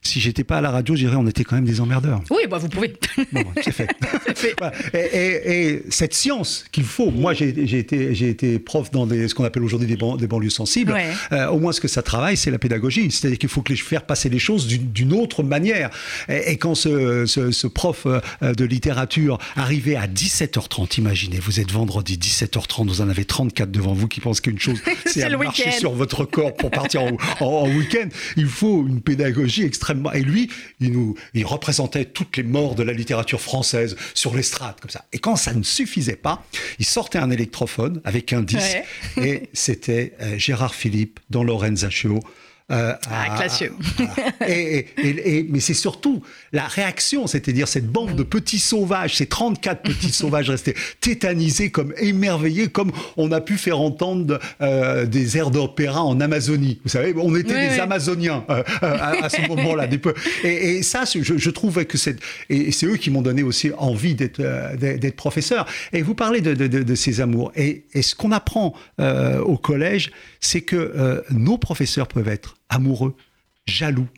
si 0.07 0.21
j'étais 0.21 0.45
pas 0.45 0.59
à 0.59 0.61
la 0.61 0.71
radio, 0.71 0.95
je 0.95 1.01
dirais 1.01 1.16
on 1.16 1.27
était 1.27 1.45
quand 1.45 1.57
même 1.57 1.64
des 1.64 1.81
emmerdeurs. 1.81 2.23
Oui, 2.31 2.42
bah 2.49 2.59
vous 2.59 2.69
pouvez. 2.69 2.95
Bon, 3.33 3.45
c'est 3.62 3.73
fait. 3.73 3.88
Et, 4.95 5.83
cette 5.90 6.14
science 6.14 6.64
qu'il 6.73 6.85
faut, 6.85 7.11
moi 7.11 7.35
j'ai 7.35 7.49
été, 7.49 8.29
été 8.29 8.59
prof 8.59 8.90
dans 8.90 9.07
des, 9.07 9.29
ce 9.29 9.35
qu'on 9.35 9.45
appelle 9.45 9.62
aujourd'hui 9.62 9.88
des, 9.88 9.97
des, 9.97 10.27
banlieues 10.27 10.51
sensibles. 10.51 10.95
Euh, 11.33 11.49
au 11.49 11.59
moins 11.59 11.73
ce 11.73 11.81
que 11.81 11.88
ça 11.88 12.03
travaille, 12.03 12.37
c'est 12.37 12.51
la 12.51 12.59
pédagogie. 12.59 13.11
C'est-à-dire 13.11 13.38
qu'il 13.38 13.49
faut 13.49 13.62
que 13.62 13.73
les, 13.73 13.79
faire 13.79 14.05
passer 14.05 14.29
les 14.29 14.38
choses 14.38 14.66
d'une 14.66 15.12
autre 15.12 15.42
manière. 15.42 15.90
Et, 16.29 16.57
quand 16.57 16.75
ce, 16.75 17.27
ce, 17.27 17.66
prof 17.66 18.07
euh, 18.07 18.21
de 18.55 18.64
littérature 18.64 19.38
arrivait 19.57 19.97
à 19.97 20.07
17h30, 20.07 20.99
imaginez, 20.99 21.38
vous 21.38 21.61
êtes 21.61 21.71
vendredi 21.71 22.19
17h30, 22.19 22.88
vous 22.88 23.01
en 23.01 23.09
avez 23.09 23.25
34 23.25 23.71
devant 23.71 23.92
vous 23.92 24.09
qui 24.09 24.21
pensent 24.21 24.40
qu'une 24.40 24.59
chose, 24.59 24.81
c'est 25.07 25.23
à 25.23 25.37
marcher 25.37 25.71
sur 25.73 25.92
votre 25.92 26.25
corps 26.25 26.55
pour 26.55 26.71
partir 26.71 27.03
en, 27.03 27.16
en 27.40 27.69
week-end. 27.69 28.09
Il 28.37 28.47
faut 28.47 28.87
une 28.87 29.01
pédagogie 29.01 29.64
extrêmement 29.64 29.95
et 30.14 30.22
lui, 30.22 30.50
il 30.80 30.92
nous, 30.92 31.14
il 31.35 31.44
représentait 31.46 32.04
toutes 32.04 32.37
les 32.37 32.42
morts 32.42 32.74
de 32.74 32.82
la 32.82 32.92
littérature 32.92 33.40
française 33.40 33.96
sur 34.14 34.35
l'estrade, 34.35 34.76
comme 34.80 34.90
ça. 34.90 35.04
Et 35.12 35.18
quand 35.18 35.37
ça 35.37 35.52
ne 35.52 35.62
suffisait 35.62 36.16
pas, 36.16 36.44
il 36.78 36.87
sortait 36.87 37.18
un 37.18 37.30
électrophone 37.30 38.00
avec 38.04 38.32
un 38.32 38.42
disque, 38.42 38.78
et 39.16 39.48
c'était 39.52 40.14
euh, 40.20 40.38
Gérard 40.38 40.74
Philippe 40.74 41.20
dans 41.30 41.44
Lorenza 41.44 41.90
Chio 41.90 42.20
euh, 42.72 42.94
ah, 43.09 43.37
classieux. 43.37 43.72
Et, 44.46 44.87
et, 44.98 45.46
mais 45.48 45.61
c'est 45.61 45.74
surtout 45.74 46.22
la 46.57 46.66
réaction, 46.66 47.27
c'est-à-dire 47.27 47.69
cette 47.69 47.87
bande 47.87 48.16
de 48.16 48.23
petits 48.23 48.59
sauvages, 48.59 49.16
ces 49.16 49.27
34 49.27 49.83
petits 49.83 50.09
sauvages 50.12 50.49
restés 50.49 50.75
tétanisés, 51.03 51.71
comme 51.71 51.92
émerveillés, 51.99 52.69
comme 52.69 52.92
on 53.19 53.31
a 53.31 53.42
pu 53.42 53.59
faire 53.59 53.79
entendre 53.79 54.40
euh, 54.62 55.05
des 55.05 55.37
airs 55.37 55.51
d'opéra 55.51 56.03
en 56.03 56.19
Amazonie. 56.19 56.81
Vous 56.83 56.88
savez, 56.88 57.14
on 57.14 57.37
était 57.37 57.69
des 57.69 57.79
Amazoniens 57.79 58.42
euh, 58.49 58.62
à, 58.83 59.29
ce 59.29 59.47
moment-là. 59.49 59.87
Et, 60.45 60.83
ça, 60.83 61.05
je, 61.05 61.37
je 61.37 61.51
trouvais 61.51 61.85
que 61.85 61.99
c'est... 61.99 62.16
Et 62.49 62.73
c'est 62.73 62.87
eux 62.87 62.97
qui 62.97 63.11
m'ont 63.11 63.23
donné 63.23 63.42
aussi 63.42 63.71
envie 63.77 64.14
d'être 64.14 64.40
d'être 64.77 65.16
professeur. 65.16 65.66
Et 65.92 66.01
vous 66.01 66.14
parlez 66.14 66.40
de, 66.40 66.55
de, 66.55 66.66
de 66.66 66.95
ces 66.95 67.21
amours. 67.21 67.53
Et, 67.55 67.85
ce 68.01 68.14
qu'on 68.14 68.33
apprend 68.33 68.73
au 68.99 69.59
collège, 69.59 70.11
c'est 70.40 70.62
que 70.62 71.23
nos 71.31 71.59
professeurs 71.59 72.09
peuvent 72.09 72.29
être 72.29 72.57
amoureux, 72.71 73.14
jaloux, 73.66 74.09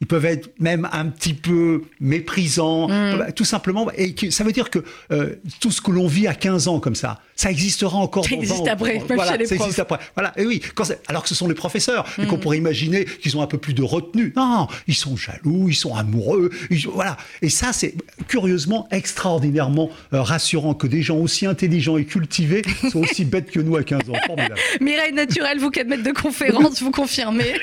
ils 0.00 0.06
peuvent 0.06 0.24
être 0.24 0.50
même 0.58 0.88
un 0.92 1.06
petit 1.06 1.34
peu 1.34 1.82
méprisants, 2.00 2.88
mm. 2.88 3.32
tout 3.36 3.44
simplement. 3.44 3.90
Et 3.96 4.14
ça 4.30 4.44
veut 4.44 4.52
dire 4.52 4.70
que 4.70 4.78
euh, 5.12 5.34
tout 5.60 5.70
ce 5.70 5.82
que 5.82 5.90
l'on 5.90 6.06
vit 6.06 6.26
à 6.26 6.34
15 6.34 6.68
ans 6.68 6.80
comme 6.80 6.94
ça, 6.94 7.20
ça 7.36 7.50
existera 7.50 7.98
encore. 7.98 8.24
Ça 8.24 8.34
existe 8.34 8.66
après, 8.66 8.94
même 8.94 9.06
voilà, 9.14 9.32
chez 9.32 9.38
les 9.38 9.46
ça 9.46 9.56
existe 9.56 9.78
après. 9.78 9.98
Voilà. 10.14 10.32
Et 10.38 10.46
oui, 10.46 10.62
quand 10.74 10.84
alors 11.06 11.22
que 11.22 11.28
ce 11.28 11.34
sont 11.34 11.48
les 11.48 11.54
professeurs, 11.54 12.06
et 12.18 12.26
qu'on 12.26 12.38
mm. 12.38 12.40
pourrait 12.40 12.56
imaginer 12.56 13.04
qu'ils 13.04 13.36
ont 13.36 13.42
un 13.42 13.46
peu 13.46 13.58
plus 13.58 13.74
de 13.74 13.82
retenue. 13.82 14.32
Non, 14.36 14.68
ils 14.86 14.94
sont 14.94 15.16
jaloux, 15.16 15.68
ils 15.68 15.74
sont 15.74 15.94
amoureux. 15.94 16.50
voilà. 16.92 17.18
Et 17.42 17.50
ça, 17.50 17.74
c'est 17.74 17.94
curieusement 18.26 18.88
extraordinairement 18.90 19.90
euh, 20.14 20.22
rassurant 20.22 20.72
que 20.72 20.86
des 20.86 21.02
gens 21.02 21.18
aussi 21.18 21.44
intelligents 21.44 21.98
et 21.98 22.06
cultivés 22.06 22.62
soient 22.90 23.02
aussi 23.02 23.24
bêtes 23.26 23.50
que 23.50 23.60
nous 23.60 23.76
à 23.76 23.82
15 23.82 24.00
ans. 24.08 24.36
Mireille 24.80 25.12
Naturel, 25.12 25.58
vous 25.58 25.70
qui 25.70 25.80
êtes 25.80 25.88
maître 25.88 26.04
de 26.04 26.12
conférence, 26.12 26.80
vous 26.80 26.90
confirmez? 26.90 27.54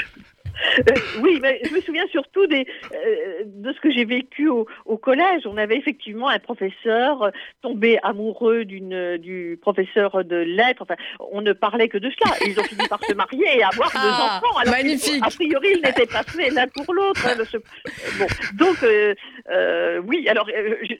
Euh, 0.80 0.94
oui, 1.22 1.40
mais 1.42 1.62
je 1.64 1.74
me 1.74 1.82
souviens 1.82 2.06
surtout 2.12 2.48
des, 2.48 2.68
euh, 2.94 3.44
de 3.46 3.74
ce 3.74 3.80
que 3.80 3.92
j'ai 3.92 4.06
vécu 4.06 4.50
au, 4.50 4.68
au, 4.86 4.98
collège. 4.98 5.44
On 5.46 5.58
avait 5.58 5.78
effectivement 5.78 6.30
un 6.30 6.40
professeur 6.40 7.24
euh, 7.24 7.30
tombé 7.62 8.00
amoureux 8.04 8.66
d'une 8.66 9.18
du 9.18 9.58
professeur 9.62 10.24
de 10.24 10.36
lettres. 10.36 10.82
Enfin, 10.82 10.96
on 11.32 11.42
ne 11.42 11.54
parlait 11.54 11.88
que 11.88 11.98
de 11.98 12.10
cela. 12.10 12.36
Ils 12.46 12.60
ont 12.60 12.64
fini 12.64 12.88
par 12.88 13.04
se 13.04 13.14
marier 13.14 13.58
et 13.58 13.64
avoir 13.64 13.90
deux 13.92 13.98
ah, 14.02 14.42
enfants. 14.42 14.58
Alors 14.60 14.74
magnifique. 14.74 15.24
A 15.24 15.30
priori, 15.30 15.68
ils 15.76 15.82
n'étaient 15.82 16.06
pas 16.06 16.24
faits 16.24 16.54
l'un 16.54 16.68
pour 16.68 16.94
l'autre. 16.94 17.26
Hein, 17.26 17.36
bon, 18.20 18.28
donc 18.54 18.78
oui. 20.08 20.28
Alors 20.30 20.50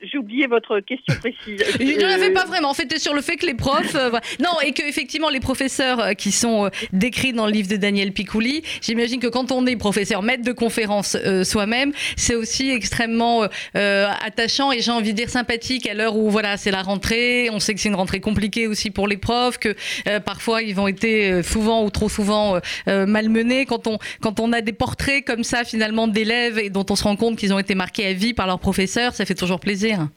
j'ai 0.02 0.18
oublié 0.18 0.46
votre 0.46 0.80
question 0.80 1.14
précise. 1.20 1.62
Je 1.78 1.82
ne 1.82 2.02
l'avais 2.02 2.32
pas 2.32 2.44
vraiment. 2.44 2.72
C'était 2.72 2.98
sur 2.98 3.14
le 3.14 3.20
fait 3.20 3.36
que 3.36 3.46
les 3.46 3.54
profs, 3.54 3.94
non, 4.40 4.60
et 4.64 4.72
que 4.72 4.86
effectivement 4.86 5.28
les 5.28 5.40
professeurs 5.40 6.16
qui 6.16 6.32
sont 6.32 6.70
décrits 6.92 7.32
dans 7.32 7.46
le 7.46 7.52
livre 7.52 7.68
de 7.68 7.76
Daniel 7.76 8.12
Picouli, 8.12 8.62
j'imagine 8.80 9.20
que 9.20 9.26
quand 9.26 9.52
on 9.52 9.57
est 9.66 9.76
professeur, 9.76 10.22
maître 10.22 10.44
de 10.44 10.52
conférence 10.52 11.16
euh, 11.16 11.44
soi-même, 11.44 11.92
c'est 12.16 12.34
aussi 12.34 12.70
extrêmement 12.70 13.42
euh, 13.42 13.48
euh, 13.76 14.06
attachant 14.24 14.72
et 14.72 14.80
j'ai 14.80 14.90
envie 14.90 15.12
de 15.12 15.16
dire 15.16 15.30
sympathique 15.30 15.88
à 15.88 15.94
l'heure 15.94 16.16
où 16.16 16.30
voilà 16.30 16.56
c'est 16.56 16.70
la 16.70 16.82
rentrée. 16.82 17.48
On 17.52 17.60
sait 17.60 17.74
que 17.74 17.80
c'est 17.80 17.88
une 17.88 17.94
rentrée 17.94 18.20
compliquée 18.20 18.66
aussi 18.66 18.90
pour 18.90 19.08
les 19.08 19.16
profs, 19.16 19.58
que 19.58 19.74
parfois 20.20 20.62
ils 20.62 20.78
ont 20.78 20.88
été 20.88 21.42
souvent 21.42 21.84
ou 21.84 21.90
trop 21.90 22.08
souvent 22.08 22.60
malmenés. 22.86 23.66
Quand 23.66 23.86
on 23.86 23.98
quand 24.20 24.40
on 24.40 24.52
a 24.52 24.60
des 24.60 24.72
portraits 24.72 25.24
comme 25.24 25.44
ça 25.44 25.64
finalement 25.64 26.08
d'élèves 26.08 26.58
et 26.58 26.70
dont 26.70 26.86
on 26.90 26.96
se 26.96 27.04
rend 27.04 27.16
compte 27.16 27.36
qu'ils 27.36 27.52
ont 27.52 27.58
été 27.58 27.74
marqués 27.74 28.06
à 28.06 28.12
vie 28.12 28.34
par 28.34 28.46
leurs 28.46 28.60
professeurs, 28.60 29.14
ça 29.14 29.24
fait 29.24 29.34
toujours 29.34 29.60
plaisir. 29.60 30.08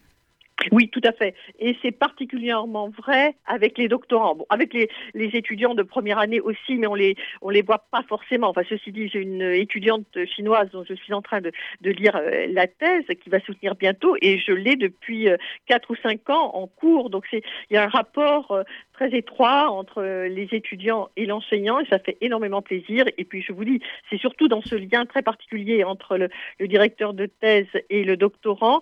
Oui, 0.71 0.89
tout 0.89 1.01
à 1.03 1.11
fait. 1.11 1.33
Et 1.59 1.75
c'est 1.81 1.91
particulièrement 1.91 2.89
vrai 2.89 3.35
avec 3.45 3.77
les 3.77 3.87
doctorants. 3.87 4.35
Bon, 4.35 4.45
avec 4.49 4.73
les, 4.73 4.89
étudiants 5.13 5.75
de 5.75 5.83
première 5.83 6.19
année 6.19 6.41
aussi, 6.41 6.75
mais 6.75 6.87
on 6.87 6.95
les 6.95 7.15
on 7.41 7.49
les 7.49 7.61
voit 7.61 7.85
pas 7.91 8.03
forcément. 8.03 8.49
Enfin, 8.49 8.63
ceci 8.67 8.91
dit, 8.91 9.07
j'ai 9.07 9.19
une 9.19 9.41
étudiante 9.41 10.05
chinoise 10.25 10.69
dont 10.71 10.83
je 10.87 10.93
suis 10.93 11.13
en 11.13 11.21
train 11.21 11.41
de, 11.41 11.51
lire 11.81 12.15
euh, 12.15 12.47
la 12.49 12.67
thèse 12.67 13.05
qui 13.23 13.29
va 13.29 13.39
soutenir 13.39 13.75
bientôt, 13.75 14.15
et 14.21 14.39
je 14.39 14.51
l'ai 14.51 14.75
depuis 14.75 15.29
euh, 15.29 15.37
quatre 15.67 15.91
ou 15.91 15.95
cinq 15.95 16.29
ans 16.29 16.51
en 16.53 16.67
cours. 16.67 17.09
Donc 17.09 17.25
c'est 17.31 17.43
il 17.69 17.75
y 17.75 17.77
a 17.77 17.83
un 17.83 17.89
rapport 17.89 18.51
euh, 18.51 18.63
très 18.93 19.15
étroit 19.15 19.69
entre 19.69 20.03
les 20.03 20.49
étudiants 20.51 21.09
et 21.15 21.25
l'enseignant, 21.25 21.79
et 21.79 21.85
ça 21.85 21.99
fait 21.99 22.17
énormément 22.21 22.61
plaisir. 22.61 23.05
Et 23.17 23.23
puis 23.23 23.41
je 23.41 23.53
vous 23.53 23.65
dis, 23.65 23.79
c'est 24.09 24.19
surtout 24.19 24.47
dans 24.47 24.61
ce 24.61 24.75
lien 24.75 25.05
très 25.05 25.21
particulier 25.21 25.83
entre 25.83 26.17
le, 26.17 26.29
directeur 26.67 27.13
de 27.13 27.25
thèse 27.25 27.67
et 27.89 28.03
le 28.03 28.17
doctorant 28.17 28.81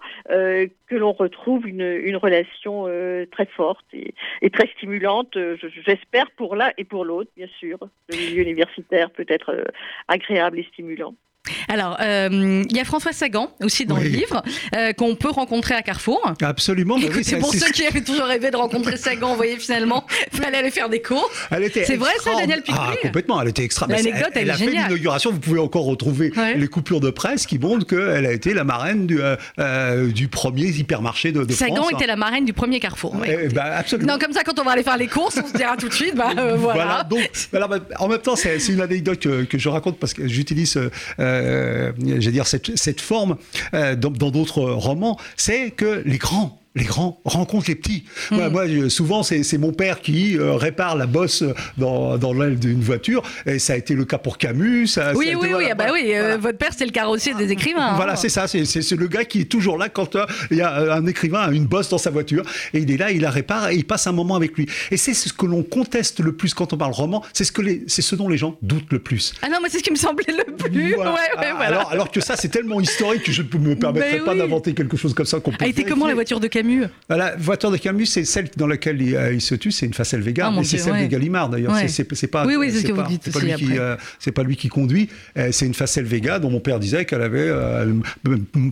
que 0.89 0.95
l'on 0.95 1.13
retrouve 1.13 1.67
une, 1.67 2.17
relation 2.17 2.85
euh, 2.87 3.25
très 3.31 3.45
forte 3.45 3.85
et, 3.93 4.49
très 4.49 4.67
stimulante, 4.75 5.37
euh, 5.37 5.55
j'espère 5.85 6.29
pour 6.31 6.55
l'un 6.55 6.71
et 6.77 6.83
pour 6.83 7.05
l'autre, 7.05 7.29
bien 7.37 7.47
sûr. 7.59 7.77
Le 8.09 8.17
milieu 8.17 8.41
universitaire 8.41 9.11
peut 9.11 9.25
être 9.29 9.53
euh, 9.53 9.63
agréable 10.07 10.59
et 10.59 10.63
stimulant. 10.63 11.15
Alors, 11.67 11.97
euh, 12.01 12.63
il 12.69 12.75
y 12.75 12.79
a 12.79 12.85
François 12.85 13.13
Sagan 13.13 13.51
aussi 13.61 13.85
dans 13.85 13.97
le 13.97 14.07
livre 14.07 14.43
euh, 14.75 14.93
qu'on 14.93 15.15
peut 15.15 15.29
rencontrer 15.29 15.75
à 15.75 15.81
Carrefour. 15.81 16.33
Absolument. 16.41 16.97
Bah 16.99 17.07
c'est 17.21 17.37
pour 17.37 17.53
ceux 17.53 17.71
qui 17.71 17.85
avaient 17.85 18.01
toujours 18.01 18.25
rêvé 18.25 18.51
de 18.51 18.57
rencontrer 18.57 18.97
Sagan, 18.97 19.29
vous 19.29 19.35
voyez 19.35 19.57
finalement, 19.57 20.05
il 20.33 20.39
fallait 20.39 20.57
aller 20.57 20.71
faire 20.71 20.89
des 20.89 21.01
courses. 21.01 21.47
C'est 21.49 21.97
vrai 21.97 22.11
ça, 22.23 22.31
Daniel 22.37 22.61
Picouli 22.61 22.79
Ah, 22.81 22.95
complètement. 23.01 23.41
Elle 23.41 23.49
était 23.49 23.63
extra. 23.63 23.87
L'anecdote, 23.87 24.31
elle, 24.33 24.43
elle, 24.43 24.51
a 24.51 24.57
fait 24.57 24.71
l'inauguration. 24.71 25.31
Vous 25.31 25.39
pouvez 25.39 25.59
encore 25.59 25.85
retrouver 25.85 26.31
les 26.55 26.67
coupures 26.67 26.99
de 26.99 27.09
presse 27.09 27.45
qui 27.45 27.59
montrent 27.59 27.85
qu'elle 27.85 28.25
a 28.25 28.31
été 28.31 28.53
la 28.53 28.63
marraine 28.63 29.07
du, 29.07 29.19
euh, 29.59 30.11
du 30.11 30.27
premier 30.27 30.67
hypermarché 30.67 31.31
de, 31.31 31.43
de 31.43 31.53
Sagan 31.53 31.75
France. 31.75 31.85
Sagan 31.87 31.97
était 31.97 32.07
la 32.07 32.15
marraine 32.15 32.45
du 32.45 32.53
premier 32.53 32.79
Carrefour. 32.79 33.15
Eh, 33.25 33.47
bah, 33.49 33.75
absolument. 33.77 34.13
Non, 34.13 34.19
comme 34.19 34.33
ça, 34.33 34.43
quand 34.43 34.59
on 34.59 34.63
va 34.63 34.71
aller 34.71 34.83
faire 34.83 34.97
les 34.97 35.07
courses, 35.07 35.39
on 35.43 35.47
se 35.47 35.53
dira 35.53 35.77
tout 35.77 35.87
de 35.87 35.93
suite, 35.93 36.15
bah, 36.15 36.33
voilà. 36.35 36.55
voilà. 36.55 37.03
Donc, 37.03 37.29
alors, 37.53 37.69
en 37.99 38.07
même 38.07 38.19
temps, 38.19 38.35
c'est 38.35 38.57
une 38.67 38.81
anecdote 38.81 39.19
que, 39.19 39.43
que, 39.43 39.57
je 39.57 39.69
raconte 39.69 39.97
parce 39.97 40.13
que 40.13 40.27
j'utilise 40.27 40.77
euh, 40.77 40.89
j'allais 41.97 42.31
dire, 42.31 42.47
cette, 42.47 42.77
cette 42.77 43.01
forme 43.01 43.37
euh, 43.73 43.95
dans 43.95 44.31
d'autres 44.31 44.61
romans, 44.61 45.17
c'est 45.37 45.71
que 45.71 46.01
les 46.05 46.17
grands 46.17 46.59
les 46.79 46.85
grands 46.85 47.19
rencontrent 47.25 47.69
les 47.69 47.75
petits. 47.75 48.05
Moi, 48.31 48.49
hmm. 48.49 48.89
souvent, 48.89 49.23
c'est 49.23 49.57
mon 49.57 49.71
père 49.71 50.01
qui 50.01 50.37
euh, 50.37 50.55
répare 50.55 50.95
la 50.95 51.05
bosse 51.05 51.43
dans, 51.77 52.17
dans 52.17 52.33
l'aile 52.33 52.57
d'une 52.57 52.81
voiture. 52.81 53.21
Et 53.45 53.59
ça 53.59 53.73
a 53.73 53.75
été 53.75 53.93
le 53.93 54.05
cas 54.05 54.17
pour 54.17 54.37
Camus. 54.37 54.87
Ça, 54.87 55.13
oui, 55.15 55.33
oui, 55.39 55.49
oui, 55.55 55.65
ah 55.69 55.75
bah 55.75 55.87
oui. 55.91 56.11
Euh, 56.13 56.37
votre 56.37 56.57
père, 56.57 56.71
c'est 56.75 56.85
le 56.85 56.91
carrossier 56.91 57.33
des 57.33 57.51
écrivains. 57.51 57.95
Voilà, 57.95 58.13
hein. 58.13 58.15
c'est 58.15 58.29
ça. 58.29 58.47
C'est 58.47 58.91
le 58.91 59.07
gars 59.07 59.25
qui 59.25 59.41
est 59.41 59.45
toujours 59.45 59.77
là 59.77 59.89
quand 59.89 60.15
euh, 60.15 60.25
il 60.51 60.57
y 60.57 60.61
a 60.61 60.93
un 60.93 61.05
écrivain 61.05 61.51
une 61.51 61.65
bosse 61.65 61.89
dans 61.89 61.97
sa 61.97 62.09
voiture. 62.09 62.43
Et 62.73 62.79
il 62.79 62.91
est 62.91 62.97
là, 62.97 63.11
il 63.11 63.21
la 63.21 63.29
répare 63.29 63.69
et 63.69 63.75
il 63.75 63.85
passe 63.85 64.07
un 64.07 64.11
moment 64.11 64.35
avec 64.35 64.57
lui. 64.57 64.67
Et 64.91 64.97
c'est 64.97 65.13
ce 65.13 65.33
que 65.33 65.45
l'on 65.45 65.63
conteste 65.63 66.21
le 66.21 66.31
plus 66.31 66.53
quand 66.53 66.73
on 66.73 66.77
parle 66.77 66.93
roman. 66.93 67.23
C'est 67.33 67.43
ce, 67.43 67.51
que 67.51 67.61
les, 67.61 67.83
ce 67.87 68.15
dont 68.15 68.29
les 68.29 68.37
gens 68.37 68.57
doutent 68.61 68.91
le 68.91 68.99
plus. 68.99 69.33
Ah 69.41 69.49
non, 69.49 69.59
moi, 69.59 69.67
c'est 69.69 69.79
ce 69.79 69.83
qui 69.83 69.91
me 69.91 69.97
semblait 69.97 70.25
le 70.27 70.53
plus. 70.55 70.95
Ouais, 70.99 71.05
ouais, 71.05 71.51
voilà. 71.55 71.67
alors, 71.67 71.91
alors, 71.91 72.11
que 72.11 72.19
ça, 72.19 72.35
c'est 72.35 72.49
tellement 72.49 72.79
historique 72.79 73.23
que 73.23 73.31
je 73.31 73.41
ne 73.41 73.57
me 73.57 73.75
permettrais 73.75 74.19
pas 74.19 74.35
d'inventer 74.35 74.73
quelque 74.73 74.97
chose 74.97 75.13
comme 75.13 75.25
ça. 75.25 75.37
a 75.59 75.67
été 75.67 75.83
comment 75.83 76.07
la 76.07 76.13
voiture 76.13 76.39
de 76.39 76.47
Camus? 76.47 76.68
La 77.09 77.35
voiture 77.35 77.71
de 77.71 77.77
Camus, 77.77 78.05
c'est 78.05 78.25
celle 78.25 78.49
dans 78.57 78.67
laquelle 78.67 79.01
il, 79.01 79.15
euh, 79.15 79.39
se 79.39 79.55
tue, 79.55 79.71
c'est 79.71 79.85
une 79.85 79.93
Facel 79.93 80.21
Vega, 80.21 80.49
oh, 80.51 80.57
mais 80.57 80.63
c'est 80.63 80.77
celle 80.77 81.01
de 81.01 81.05
Gallimard 81.07 81.49
d'ailleurs. 81.49 81.75
C'est 81.87 82.27
pas, 82.27 82.45
oui, 82.45 82.55
oui, 82.57 82.71
c'est 82.71 82.81
ce 82.81 82.87
que 82.87 82.91
vous 82.93 83.03
dites 83.03 83.31
pas, 83.31 83.39
lui 83.39 83.53
qui, 83.53 83.77
euh, 83.77 83.95
c'est 84.19 84.31
pas 84.31 84.43
lui 84.43 84.55
qui 84.55 84.67
conduit, 84.67 85.09
euh, 85.37 85.49
c'est 85.51 85.65
une 85.65 85.73
Facel 85.73 86.05
Vega 86.05 86.39
dont 86.39 86.49
mon 86.49 86.59
père 86.59 86.79
disait 86.79 87.05
qu'elle 87.05 87.21
avait 87.21 87.51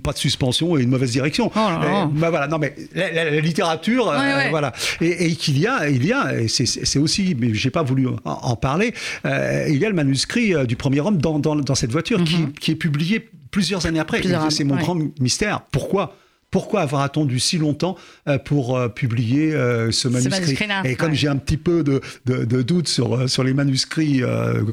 pas 0.03 0.13
de 0.13 0.17
suspension 0.17 0.77
et 0.77 0.83
une 0.83 0.89
mauvaise 0.89 1.11
direction. 1.11 1.51
Oh 1.55 2.07
bah 2.11 2.29
voilà, 2.29 2.47
non 2.47 2.57
mais 2.57 2.75
la, 2.93 3.39
littérature, 3.39 4.13
voilà. 4.49 4.73
Et, 5.01 5.35
qu'il 5.35 5.59
y 5.59 5.67
a, 5.67 5.89
il 5.89 6.05
y 6.05 6.13
a, 6.13 6.39
et 6.39 6.47
c'est 6.47 6.99
aussi, 6.99 7.35
mais 7.39 7.53
j'ai 7.53 7.69
pas 7.69 7.83
voulu 7.83 8.07
en, 8.25 8.55
parler, 8.55 8.93
il 9.25 9.77
y 9.77 9.85
a 9.85 9.89
le 9.89 9.95
manuscrit 9.95 10.53
du 10.65 10.75
premier 10.75 11.01
homme 11.01 11.17
dans, 11.17 11.39
dans, 11.39 11.75
cette 11.75 11.91
voiture 11.91 12.19
mhm. 12.19 12.53
qui, 12.53 12.71
est 12.71 12.75
publié 12.75 13.29
plusieurs 13.51 13.85
années 13.85 13.99
après. 13.99 14.21
C'est 14.49 14.63
mon 14.63 14.75
grand 14.75 14.97
mystère. 15.19 15.61
Pourquoi? 15.71 16.15
Pourquoi 16.51 16.81
avoir 16.81 17.01
attendu 17.01 17.39
si 17.39 17.57
longtemps 17.57 17.97
euh, 18.27 18.37
pour 18.37 18.77
euh, 18.77 18.87
publier 18.87 19.53
euh, 19.53 19.91
ce 19.91 20.07
manuscrit, 20.07 20.67
Et 20.85 20.95
comme 20.95 21.13
j'ai 21.13 21.27
un 21.27 21.35
petit 21.35 21.57
peu 21.57 21.83
de, 21.83 22.01
de, 22.25 22.61
doute 22.61 22.87
sur, 22.87 23.29
sur 23.29 23.43
les 23.43 23.53
manuscrits 23.53 24.21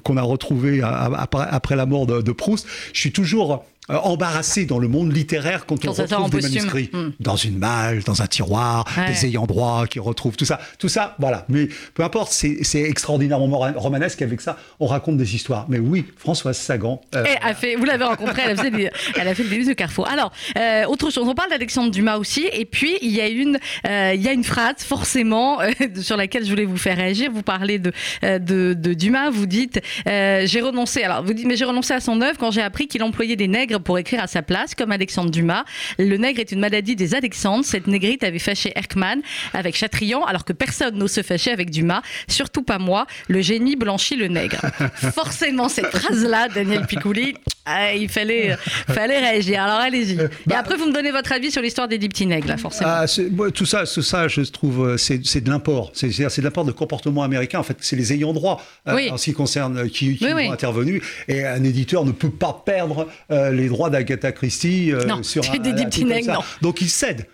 qu'on 0.03 0.17
a 0.17 0.23
retrouvés 0.23 0.83
après, 0.83 1.47
après, 1.51 1.77
la 1.77 1.87
mort 1.87 2.07
de, 2.07 2.23
de 2.23 2.33
Proust, 2.33 2.67
je 2.93 3.01
suis 3.01 3.13
toujours 3.13 3.65
euh, 3.91 3.97
embarrassé 3.97 4.65
dans 4.65 4.79
le 4.79 4.89
monde 4.89 5.15
littéraire 5.15 5.67
quand, 5.67 5.85
on 5.87 5.93
retrouve 5.93 6.31
des 6.31 6.41
manuscrits 6.41 6.89
hmm. 6.91 7.11
dans 7.21 7.37
une 7.37 7.59
malle, 7.59 8.03
dans 8.03 8.23
un 8.23 8.27
tiroir, 8.27 8.87
des 9.07 9.27
ayants 9.27 9.45
droit 9.45 9.87
qui 9.87 9.99
retrouvent 9.99 10.37
tout 10.37 10.47
ça, 10.47 10.59
tout 10.79 10.89
ça, 10.89 11.15
voilà. 11.19 11.45
Mais 11.51 11.69
peu 11.93 12.03
importe, 12.03 12.33
c'est 12.33 12.81
extraordinairement 12.81 13.59
romanesque. 13.77 14.23
Avec 14.23 14.41
ça, 14.41 14.57
on 14.81 14.87
raconte 14.87 15.19
des 15.19 15.35
histoires. 15.35 15.67
Mais 15.69 15.79
oui, 15.79 16.07
Françoise 16.17 16.57
Sagan. 16.57 17.03
Euh, 17.15 17.25
a 17.43 17.53
fait, 17.53 17.77
vous 17.77 17.85
l'avez 17.85 18.05
rencontrée, 18.05 18.43
elle 18.47 18.59
a, 18.59 18.63
fait 18.63 18.91
elle 19.21 19.29
a 19.29 19.35
fait 19.35 19.43
le 19.43 19.51
début 19.51 19.67
de 19.67 19.75
Carrefour. 19.75 20.09
Alors, 20.09 20.33
euh, 20.57 20.87
autre 20.87 21.11
chose, 21.11 21.29
on 21.29 21.35
parle 21.35 21.51
d'Alexandre 21.51 21.91
Dumas 21.91 22.17
aussi, 22.17 22.49
et 22.53 22.65
puis 22.65 22.97
il 23.03 23.11
y 23.11 23.21
a 23.21 23.29
une, 23.29 23.59
il 23.85 24.23
y 24.23 24.29
a 24.29 24.33
une 24.33 24.45
phrase 24.45 24.77
forcément 24.79 25.59
sur 26.01 26.17
laquelle 26.17 26.45
je 26.45 26.51
voulais 26.51 26.65
vous 26.65 26.79
faire 26.79 26.97
réagir. 26.97 27.31
Vous 27.31 27.43
parlez 27.43 27.79
de, 27.79 27.93
de, 28.23 28.73
de 28.73 28.95
Dumas, 28.95 29.29
vous 29.29 29.45
dites, 29.45 29.83
j'ai 30.07 30.61
renoncé. 30.63 31.03
Alors, 31.03 31.23
vous 31.23 31.35
dites, 31.35 31.47
mais 31.47 31.57
j'ai 31.57 31.67
renoncé 31.67 31.93
à 31.93 32.01
son 32.01 32.23
œuvre 32.23 32.39
quand 32.39 32.51
j'ai 32.51 32.63
appris 32.63 32.87
qu'il 32.89 33.03
employait 33.03 33.37
des 33.37 33.49
nègres 33.49 33.74
pour 33.81 33.99
écrire 33.99 34.23
à 34.23 34.27
sa 34.27 34.43
place, 34.43 34.75
comme 34.75 34.93
Alexandre 34.93 35.31
Dumas. 35.31 35.65
Le 35.99 36.17
nègre 36.17 36.41
est 36.41 36.53
une 36.53 36.61
maladie 36.61 36.97
des 36.97 37.15
Alexandres. 37.15 37.65
Cette 37.65 37.87
négrite 37.87 38.25
avait 38.25 38.39
fâché 38.39 38.73
Erckmann 38.77 39.21
avec 39.53 39.77
Chatrian, 39.77 40.25
alors 40.25 40.45
que 40.45 40.53
personne 40.53 40.97
n'ose 40.97 41.13
se 41.13 41.23
fâcher 41.23 41.51
avec 41.51 41.71
Dumas, 41.71 42.03
surtout 42.29 42.63
pas 42.63 42.79
moi. 42.79 43.07
Le 43.29 43.41
génie 43.41 43.77
blanchit 43.77 44.17
le 44.17 44.29
nègre. 44.29 44.61
Forcément, 45.15 45.69
cette 45.69 45.87
phrase-là, 45.87 46.49
Daniel 46.49 46.87
Picouli, 46.87 47.35
ah, 47.67 47.95
il 47.95 48.09
fallait, 48.09 48.57
fallait 48.89 49.21
réagir. 49.21 49.63
Alors 49.63 49.79
allez-y. 49.79 50.21
Et 50.21 50.29
bah, 50.47 50.57
après, 50.59 50.77
vous 50.77 50.87
me 50.87 50.93
donnez 50.93 51.11
votre 51.11 51.33
avis 51.33 51.51
sur 51.51 51.63
l'histoire 51.63 51.89
des 51.89 51.99
petits 51.99 52.27
nègres, 52.27 52.49
là, 52.49 52.57
forcément. 52.57 52.91
Ah, 52.91 53.07
tout 53.55 53.67
ça, 53.67 53.85
tout 53.87 54.03
ça, 54.03 54.29
je 54.29 54.43
trouve, 54.43 54.87
euh, 54.87 54.97
c'est 54.97 55.41
de 55.41 55.49
l'import. 55.49 55.91
C'est 55.95 56.09
de 56.09 56.43
l'import 56.43 56.65
de 56.65 56.73
comportement 56.73 57.23
américain. 57.23 57.59
En 57.59 57.63
fait, 57.63 57.77
c'est 57.81 57.97
les 57.97 58.13
ayants 58.13 58.33
droit 58.33 58.63
euh, 58.89 59.11
en 59.11 59.17
ce 59.17 59.25
qui 59.25 59.33
concerne 59.33 59.79
euh, 59.79 59.89
qui, 59.89 60.17
qui 60.17 60.27
ont 60.27 60.53
intervenu. 60.53 61.03
Et 61.29 61.45
un 61.45 61.65
éditeur 61.65 62.05
ne 62.05 62.13
peut 62.13 62.31
pas 62.31 62.63
perdre 62.65 63.09
les 63.31 63.64
droits 63.69 63.91
d'Agatha 63.91 64.33
Christie 64.33 64.93
non, 65.07 65.23
sur 65.23 65.45
un, 65.51 65.59
des 65.59 65.85
petits 65.85 66.05
nègres, 66.05 66.33
non. 66.35 66.41
Donc 66.63 66.81
il 66.81 66.89
cède. 66.89 67.27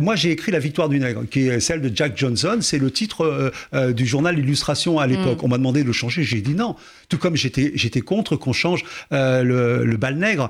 moi, 0.00 0.16
j'ai 0.16 0.30
écrit 0.30 0.52
La 0.52 0.58
victoire 0.58 0.88
du 0.88 0.98
nègre, 1.00 1.24
qui 1.28 1.48
est 1.48 1.60
celle 1.60 1.80
de 1.80 1.94
Jack 1.94 2.16
Johnson. 2.16 2.58
C'est 2.60 2.78
le 2.78 2.90
titre 2.90 3.52
du 3.92 4.06
journal 4.06 4.38
Illustration 4.38 4.98
à 4.98 5.06
l'époque. 5.06 5.42
Mm. 5.42 5.44
On 5.44 5.48
m'a 5.48 5.58
demandé 5.58 5.82
de 5.82 5.86
le 5.86 5.92
changer. 5.92 6.22
J'ai 6.22 6.40
dit 6.40 6.54
non. 6.54 6.76
Tout 7.14 7.20
comme 7.20 7.36
j'étais 7.36 7.70
j'étais 7.76 8.00
contre 8.00 8.34
qu'on 8.34 8.52
change 8.52 8.82
le, 9.12 9.84
le, 9.84 9.96
bal 9.96 10.16
nègre 10.16 10.48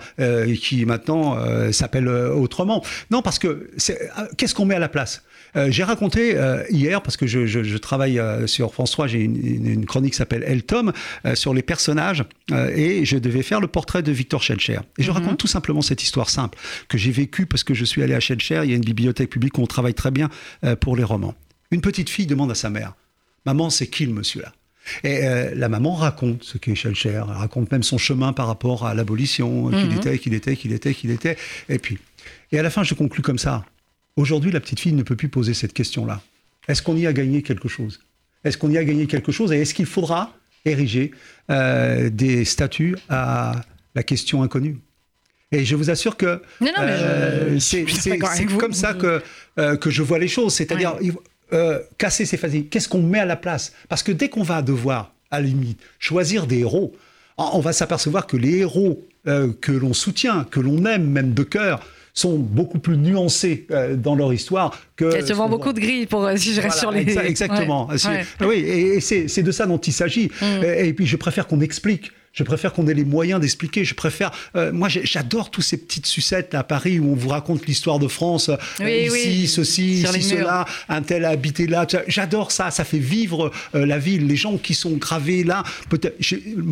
qui 0.63 0.87
maintenant 0.87 1.37
s'appelle 1.73 2.09
autrement. 2.09 2.83
Non, 3.11 3.21
parce 3.21 3.39
que 3.39 3.69
qu'est-ce 4.39 4.55
qu'on 4.55 4.65
met 4.65 4.77
à 4.77 4.79
la 4.79 4.89
place? 4.89 5.23
J'ai 5.69 5.85
raconté 5.85 6.39
hier 6.71 7.03
parce 7.03 7.19
que 7.19 7.27
je, 7.27 7.45
je, 7.47 7.77
travaille 7.77 8.19
sur 8.47 8.73
France 8.73 8.93
3, 8.93 9.09
j'ai 9.09 9.21
une, 9.21 9.67
une, 9.67 9.85
chronique 9.85 10.13
qui 10.13 10.17
s'appelle 10.17 10.43
El 10.47 10.63
Tom 10.63 10.93
sur 11.35 11.53
les 11.53 11.61
personnages 11.61 12.25
et 12.51 13.05
je 13.05 13.19
devais 13.19 13.43
faire 13.43 13.61
le 13.61 13.69
portrait 13.69 14.03
de 14.03 14.11
Victor 14.11 14.43
Schelcher. 14.43 14.79
Et 14.97 15.03
je 15.03 15.11
mhm. 15.11 15.19
raconte 15.19 15.39
tout 15.39 15.47
simplement 15.47 15.83
cette 15.83 16.03
histoire 16.03 16.31
simple 16.31 16.59
que 16.89 16.97
j'ai 16.97 17.11
vécue 17.11 17.45
parce 17.45 17.63
que 17.63 17.75
je 17.75 17.85
suis 17.85 18.03
allé 18.03 18.15
à 18.15 18.21
Schelcher. 18.21 18.63
Il 18.65 18.71
y 18.71 18.73
a 18.73 18.77
une 18.77 18.85
bibliothèque 18.85 19.29
publique 19.29 19.59
où 19.59 19.63
on 19.63 19.67
travaille 19.67 19.95
très 19.95 20.11
bien 20.11 20.31
pour 20.81 20.97
les 20.97 21.05
romans. 21.05 21.35
Une 21.71 21.83
petite 21.83 22.09
fille 22.09 22.27
demande 22.27 22.51
à 22.51 22.55
sa 22.55 22.71
mère 22.71 22.95
Maman, 23.47 23.69
c'est 23.69 23.89
qui 23.89 24.07
le 24.07 24.13
monsieur-là 24.13 24.53
et 25.03 25.27
euh, 25.27 25.53
la 25.55 25.69
maman 25.69 25.95
raconte 25.95 26.45
ce 26.45 26.59
qu'est 26.59 26.75
Schellcher, 26.75 27.11
elle 27.11 27.23
raconte 27.23 27.71
même 27.73 27.83
son 27.83 27.99
chemin 27.99 28.33
par 28.33 28.47
rapport 28.47 28.87
à 28.87 28.95
l'abolition, 28.95 29.69
qu'il 29.69 29.91
mhm. 29.91 29.97
était, 29.97 30.19
qu'il 30.19 30.35
était, 30.35 30.57
qu'il 30.57 30.73
était, 30.73 30.95
qu'il 30.95 31.11
était. 31.11 31.37
Et 31.69 31.79
puis, 31.79 31.99
et 32.53 32.59
à 32.59 32.63
la 32.63 32.71
fin, 32.71 32.83
je 32.83 32.95
conclus 32.95 33.23
comme 33.23 33.39
ça. 33.39 33.65
Aujourd'hui, 34.17 34.51
la 34.51 34.61
petite 34.61 34.81
fille 34.81 34.93
ne 34.93 35.03
peut 35.03 35.17
plus 35.17 35.29
poser 35.29 35.55
cette 35.55 35.73
question-là. 35.73 36.21
Est-ce 36.69 36.83
qu'on 36.83 36.97
y 36.97 37.07
a 37.07 37.13
gagné 37.13 37.43
quelque 37.43 37.69
chose? 37.69 38.01
Est-ce 38.45 38.59
qu'on 38.59 38.71
y 38.71 38.79
a 38.79 38.85
gagné 38.85 39.07
quelque 39.07 39.33
chose? 39.33 39.53
Et 39.53 39.61
est-ce 39.61 39.75
qu'il 39.75 39.87
faudra 39.87 40.35
ériger 40.65 41.11
euh, 41.51 42.11
des 42.11 42.45
statuts 42.45 42.97
à 43.09 43.63
la 43.95 44.03
question 44.03 44.43
inconnue? 44.43 44.79
Et 45.53 45.65
je 45.65 45.77
vous 45.77 45.91
assure 45.91 46.17
que 46.17 46.43
euh, 46.63 47.59
c'est 47.61 47.85
comme 48.59 48.73
ça 48.73 48.95
que, 48.95 49.23
que 49.77 49.91
je 49.91 50.03
vois 50.03 50.19
les 50.19 50.27
choses. 50.27 50.55
C'est-à-dire, 50.55 50.97
euh, 51.53 51.81
casser 51.99 52.25
ces 52.25 52.37
phases. 52.37 52.53
Qu'est-ce 52.71 52.89
qu'on 52.89 53.03
met 53.03 53.21
à 53.21 53.25
la 53.25 53.37
place? 53.37 53.73
Parce 53.89 54.03
que 54.03 54.13
dès 54.13 54.29
qu'on 54.29 54.43
va 54.43 54.63
devoir, 54.63 55.13
à 55.31 55.41
la 55.41 55.47
limite, 55.47 55.81
choisir 55.99 56.47
des 56.47 56.61
héros, 56.61 56.95
on 57.37 57.61
va 57.61 57.73
s'apercevoir 57.73 58.27
que 58.27 58.37
les 58.37 58.59
héros 58.59 59.05
euh, 59.27 59.53
que 59.61 59.73
l'on 59.73 59.93
soutient, 59.93 60.45
que 60.51 60.61
l'on 60.61 60.85
aime 60.85 61.05
même 61.09 61.35
de 61.35 61.43
cœur, 61.43 61.81
sont 62.13 62.39
beaucoup 62.39 62.79
plus 62.79 62.97
nuancés 62.97 63.67
euh, 63.71 63.97
dans 63.97 64.15
leur 64.15 64.33
histoire 64.33 64.79
que. 64.97 65.07
Il 65.07 65.21
y 65.21 65.23
a 65.23 65.27
souvent 65.27 65.49
beaucoup 65.49 65.73
de 65.73 65.81
gris 65.81 66.07
pour 66.07 66.31
si 66.37 66.55
je 66.55 66.61
reste 66.61 66.79
sur 66.79 66.91
les. 66.91 67.19
Exactement. 67.19 67.89
Oui, 68.41 68.57
et, 68.57 69.01
c'est 69.01 69.43
de 69.43 69.51
ça 69.51 69.67
dont 69.67 69.79
il 69.79 69.93
s'agit. 69.93 70.31
Mm. 70.41 70.65
Et, 70.79 70.93
puis 70.93 71.07
je 71.07 71.17
préfère 71.17 71.47
qu'on 71.47 71.61
explique. 71.61 72.13
Je 72.35 72.43
préfère 72.43 72.73
qu'on 72.73 72.87
ait 72.89 72.95
les 72.95 73.05
moyens 73.05 73.41
d'expliquer. 73.41 73.85
Je 73.85 73.95
préfère. 73.95 74.33
Euh, 74.57 74.73
moi, 74.73 74.89
j'adore 74.89 75.51
tous 75.51 75.63
ces 75.63 75.77
petites 75.77 76.07
sucettes 76.07 76.55
à 76.55 76.65
Paris 76.65 76.99
où 76.99 77.13
on 77.13 77.15
vous 77.15 77.29
raconte 77.29 77.67
l'histoire 77.67 78.01
de 78.01 78.09
France. 78.09 78.51
Euh, 78.81 78.91
ici, 78.91 79.47
ceci, 79.47 80.03
ici, 80.03 80.23
cela. 80.23 80.67
Un 80.89 81.03
tel 81.03 81.25
a 81.25 81.31
habité 81.31 81.67
là. 81.69 81.87
J'adore 82.09 82.51
ça. 82.51 82.73
Ça 82.73 82.85
fait 82.85 82.99
vivre 82.99 83.53
euh, 83.75 83.87
la 83.87 83.99
ville. 83.99 84.27
Les 84.27 84.37
gens 84.37 84.59
qui 84.59 84.75
sont 84.75 84.97
gravés 84.97 85.45
là. 85.45 85.63
Peut-être. 85.89 86.17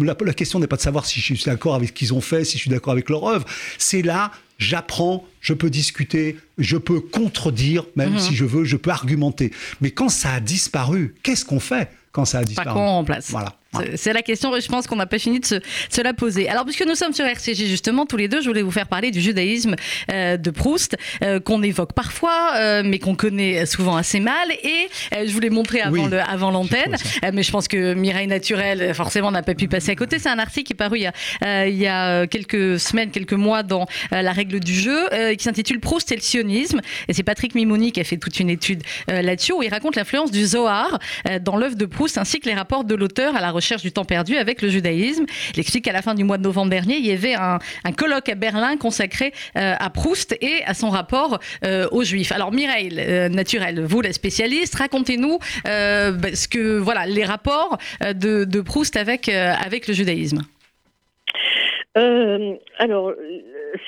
La, 0.03 0.17
la, 0.21 0.35
question 0.35 0.59
n'est 0.59 0.67
pas 0.67 0.77
de 0.77 0.83
savoir 0.83 1.07
si 1.07 1.21
je 1.21 1.35
suis 1.35 1.45
d'accord 1.45 1.77
avec 1.77 1.91
ce 1.91 1.93
qu'ils 1.93 2.13
ont 2.13 2.21
fait, 2.21 2.45
si 2.45 2.59
je 2.59 2.63
suis 2.63 2.71
d'accord 2.71 2.93
avec 2.93 3.09
leur 3.09 3.25
œuvre. 3.25 3.47
C'est 3.79 4.03
là. 4.03 4.33
J'apprends, 4.59 5.27
je 5.41 5.55
peux 5.55 5.71
discuter, 5.71 6.37
je 6.57 6.77
peux 6.77 7.01
contredire, 7.01 7.85
même 7.97 8.13
mhm. 8.13 8.19
si 8.21 8.37
je 8.37 8.45
veux, 8.45 8.65
je 8.65 8.77
peux 8.77 8.91
argumenter. 8.91 9.51
Mais 9.81 9.91
quand 9.91 10.09
ça 10.09 10.35
a 10.35 10.41
disparu, 10.41 11.17
qu'est-ce 11.25 11.45
qu'on 11.45 11.59
fait 11.59 11.91
quand 12.13 12.25
ça 12.25 12.39
a 12.39 12.45
disparu? 12.45 12.69
Pas 12.69 12.75
qu'on 12.75 12.87
remplace. 12.87 13.31
Voilà. 13.31 13.57
C'est 13.97 14.13
la 14.13 14.21
question, 14.21 14.53
je 14.59 14.69
pense 14.69 14.87
qu'on 14.87 14.97
n'a 14.97 15.07
pas 15.07 15.19
fini 15.19 15.41
de 15.41 15.47
se, 15.47 16.03
la 16.03 16.13
poser. 16.13 16.49
Alors, 16.49 16.65
puisque 16.65 16.85
nous 16.87 16.95
sommes 16.95 17.15
sur 17.15 17.25
RCG, 17.25 17.67
justement, 17.67 18.05
tous 18.05 18.19
les 18.19 18.29
deux, 18.29 18.43
je 18.43 18.49
voulais 18.49 18.61
vous 18.61 18.71
faire 18.71 18.87
parler 18.87 19.11
du 19.11 19.21
judaïsme 19.21 19.77
euh, 20.13 20.37
de 20.37 20.51
Proust, 20.51 20.97
euh, 21.23 21.41
qu'on 21.41 21.63
évoque 21.63 21.95
parfois, 21.95 22.53
euh, 22.57 22.83
mais 22.85 22.99
qu'on 22.99 23.15
connaît 23.15 23.65
souvent 23.65 23.97
assez 23.97 24.21
mal. 24.21 24.51
Et 24.63 24.89
je 25.27 25.33
voulais 25.33 25.49
montrer 25.49 25.81
avant 25.81 26.07
le, 26.07 26.21
avant 26.21 26.51
l'antenne, 26.51 26.97
mais 27.33 27.43
je 27.43 27.51
pense 27.51 27.67
que 27.67 27.95
Mireille 27.95 28.27
Naturel, 28.27 28.95
forcément, 28.95 29.31
n'a 29.31 29.43
pas 29.43 29.55
pu 29.55 29.69
passer 29.69 29.93
à 29.93 29.97
côté. 29.97 30.19
C'est 30.19 30.29
un 30.29 30.39
article 30.39 30.67
qui 30.67 30.73
est 30.75 30.77
paru 30.77 30.99
il 30.99 31.03
y 31.03 31.07
a, 31.07 31.67
il 31.67 31.77
y 31.77 31.87
a 31.87 32.27
quelques 32.27 32.79
semaines, 32.79 33.11
quelques 33.11 33.33
mois 33.33 33.63
dans 33.63 33.87
La 34.11 34.33
règle 34.33 34.61
du 34.61 34.75
jeu, 34.75 35.09
qui 35.37 35.45
s'intitule 35.45 35.81
Proust 35.81 36.13
et 36.13 36.17
le 36.17 36.21
sionisme. 36.21 36.81
Et 37.09 37.15
c'est 37.15 37.23
Patrick 37.23 37.55
Mimouni 37.55 37.93
qui 37.93 38.01
a 38.01 38.05
fait 38.05 38.19
toute 38.19 38.39
une 38.39 38.51
étude 38.51 38.83
là-dessus, 39.09 39.53
où 39.53 39.63
il 39.63 39.71
raconte 39.71 39.97
l'influence 39.97 40.31
du 40.31 40.45
Zohar 40.45 40.99
dans 41.41 41.57
l'œuvre 41.57 41.77
de 41.77 41.87
Proust, 41.87 42.19
ainsi 42.19 42.41
que 42.41 42.49
les 42.49 42.55
rapports 42.55 42.85
de 42.85 42.95
l'auteur 42.95 43.35
à 43.35 43.41
la 43.41 43.51
recherche 43.51 43.62
recherche 43.63 43.83
du 43.83 43.93
temps 43.93 44.05
perdu 44.05 44.37
avec 44.37 44.61
le 44.61 44.69
judaïsme. 44.69 45.25
Il 45.55 45.61
explique 45.61 45.85
qu'à 45.85 45.93
la 45.93 46.03
fin 46.03 46.15
du 46.15 46.25
mois 46.25 46.37
de 46.37 46.43
novembre 46.43 46.71
dernier, 46.71 46.97
il 46.97 47.07
y 47.07 47.13
avait 47.13 47.35
un, 47.35 47.59
colloque 47.97 48.29
à 48.29 48.35
Berlin 48.35 48.77
consacré 48.77 49.33
euh, 49.57 49.75
à 49.79 49.91
Proust 49.91 50.37
et 50.41 50.65
à 50.65 50.75
son 50.75 50.91
rapport 50.91 51.39
euh, 51.65 51.87
aux 51.93 52.03
Juifs. 52.03 52.33
Alors 52.33 52.53
Mireille 52.53 52.91
euh, 52.99 53.29
Naturel, 53.29 53.81
vous 53.81 54.01
la 54.01 54.13
spécialiste, 54.13 54.75
racontez-nous 54.75 55.39
bah, 55.65 56.35
ce 56.35 56.49
que 56.49 56.79
voilà 56.79 57.07
les 57.07 57.25
rapports 57.25 57.79
de, 58.01 58.61
Proust 58.63 58.97
avec 58.97 59.29
avec 59.29 59.87
le 59.87 59.95
judaïsme. 59.95 60.43
alors, 61.95 63.13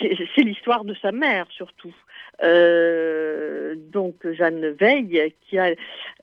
c'est 0.00 0.42
l'histoire 0.42 0.84
de 0.84 0.94
sa 1.02 1.10
mère 1.10 1.46
surtout. 1.56 1.94
Euh, 2.42 3.74
donc 3.76 4.14
Jeanne 4.32 4.70
Veil, 4.70 5.32
qui 5.42 5.58
a 5.58 5.74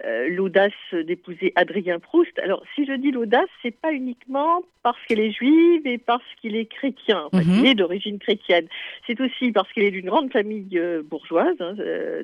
euh, 0.04 0.28
l'audace 0.30 0.72
d'épouser 0.92 1.54
Adrien 1.56 2.00
Proust. 2.00 2.38
Alors, 2.40 2.64
si 2.76 2.86
je 2.86 2.94
dis 2.94 3.12
l'audace, 3.12 3.50
c'est 3.62 3.76
pas 3.76 3.92
uniquement 3.92 4.64
parce 4.84 4.98
qu'elle 5.08 5.20
est 5.20 5.32
juive 5.32 5.86
et 5.86 5.98
parce 5.98 6.24
qu'il 6.42 6.56
est 6.56 6.66
chrétien, 6.66 7.30
enfin, 7.32 7.44
mhm. 7.44 7.66
est 7.66 7.76
d'origine 7.76 8.20
chrétienne. 8.20 8.68
C'est 9.08 9.20
aussi 9.22 9.52
parce 9.52 9.72
qu'il 9.74 9.84
est 9.84 9.92
d'une 9.92 10.08
grande 10.08 10.32
famille 10.32 10.78
euh, 10.78 11.02
bourgeoise 11.04 11.56
hein, 11.60 11.76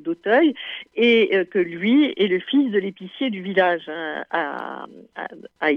d'Auteuil 0.02 0.54
et 0.96 1.46
que 1.52 1.60
lui 1.60 2.14
est 2.18 2.28
le 2.28 2.40
fils 2.40 2.72
de 2.72 2.80
l'épicier 2.80 3.30
du 3.30 3.42
village 3.42 3.84
hein, 3.88 4.24
à, 4.32 4.86
à, 5.16 5.28
à 5.60 5.72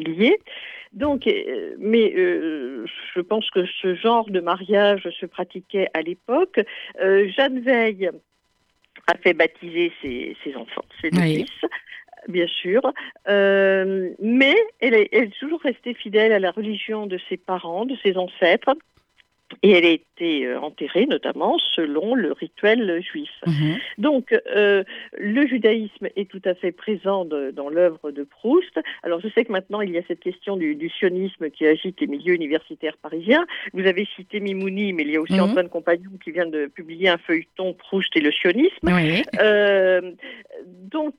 donc, 0.92 1.28
euh, 1.28 1.74
mais 1.78 2.12
je 2.14 3.20
pense 3.20 3.48
que 3.50 3.64
ce 3.80 3.94
genre 3.94 4.28
de 4.28 4.40
mariage 4.40 5.08
se 5.20 5.26
pratiquait 5.26 5.88
à 5.94 6.02
l'époque. 6.02 6.60
Jeanne 6.98 7.60
Veil 7.60 7.99
a 8.06 9.16
fait 9.18 9.34
baptiser 9.34 9.92
ses, 10.02 10.56
enfants, 10.56 10.84
ses 11.00 11.10
deux 11.10 11.22
fils 11.22 11.64
bien 12.28 12.46
sûr, 12.46 12.82
mais 13.26 14.56
elle 14.80 14.94
est, 14.94 15.08
elle 15.12 15.24
est, 15.24 15.38
toujours 15.38 15.60
restée 15.62 15.94
fidèle 15.94 16.32
à 16.32 16.38
la 16.38 16.50
religion 16.50 17.06
de 17.06 17.18
ses 17.28 17.38
parents, 17.38 17.86
de 17.86 17.96
ses 18.02 18.16
ancêtres. 18.18 18.74
Et 19.62 19.72
elle 19.72 19.84
a 19.84 19.90
été 19.90 20.46
euh, 20.46 20.60
enterrée 20.60 21.06
notamment 21.06 21.58
selon 21.74 22.14
le 22.14 22.32
rituel 22.32 23.02
juif. 23.02 23.30
Mhm. 23.46 23.78
Donc 23.98 24.34
euh, 24.54 24.84
le 25.18 25.46
judaïsme 25.46 26.08
est 26.16 26.30
tout 26.30 26.42
à 26.44 26.54
fait 26.54 26.72
présent 26.72 27.24
dans 27.24 27.68
l'œuvre 27.68 28.10
de 28.10 28.22
Proust. 28.22 28.78
Alors 29.02 29.20
je 29.20 29.28
sais 29.28 29.44
que 29.44 29.52
maintenant 29.52 29.80
il 29.80 29.90
y 29.90 29.98
a 29.98 30.02
cette 30.06 30.20
question 30.20 30.56
du, 30.56 30.90
sionisme 30.90 31.50
qui 31.50 31.66
agite 31.66 32.00
les 32.00 32.06
milieux 32.06 32.34
universitaires 32.34 32.96
parisiens. 32.96 33.46
Vous 33.72 33.86
avez 33.86 34.06
cité 34.16 34.40
Mimouni, 34.40 34.92
mais 34.92 35.02
il 35.02 35.10
y 35.10 35.16
a 35.16 35.20
aussi 35.20 35.34
mhm. 35.34 35.40
Antoine 35.40 35.68
Compagnon 35.68 36.10
qui 36.22 36.30
vient 36.30 36.46
de 36.46 36.66
publier 36.66 37.08
un 37.08 37.18
feuilleton 37.18 37.74
Proust 37.74 38.16
et 38.16 38.20
le 38.20 38.32
sionisme. 38.32 38.88
Euh, 39.40 40.12
donc 40.90 41.14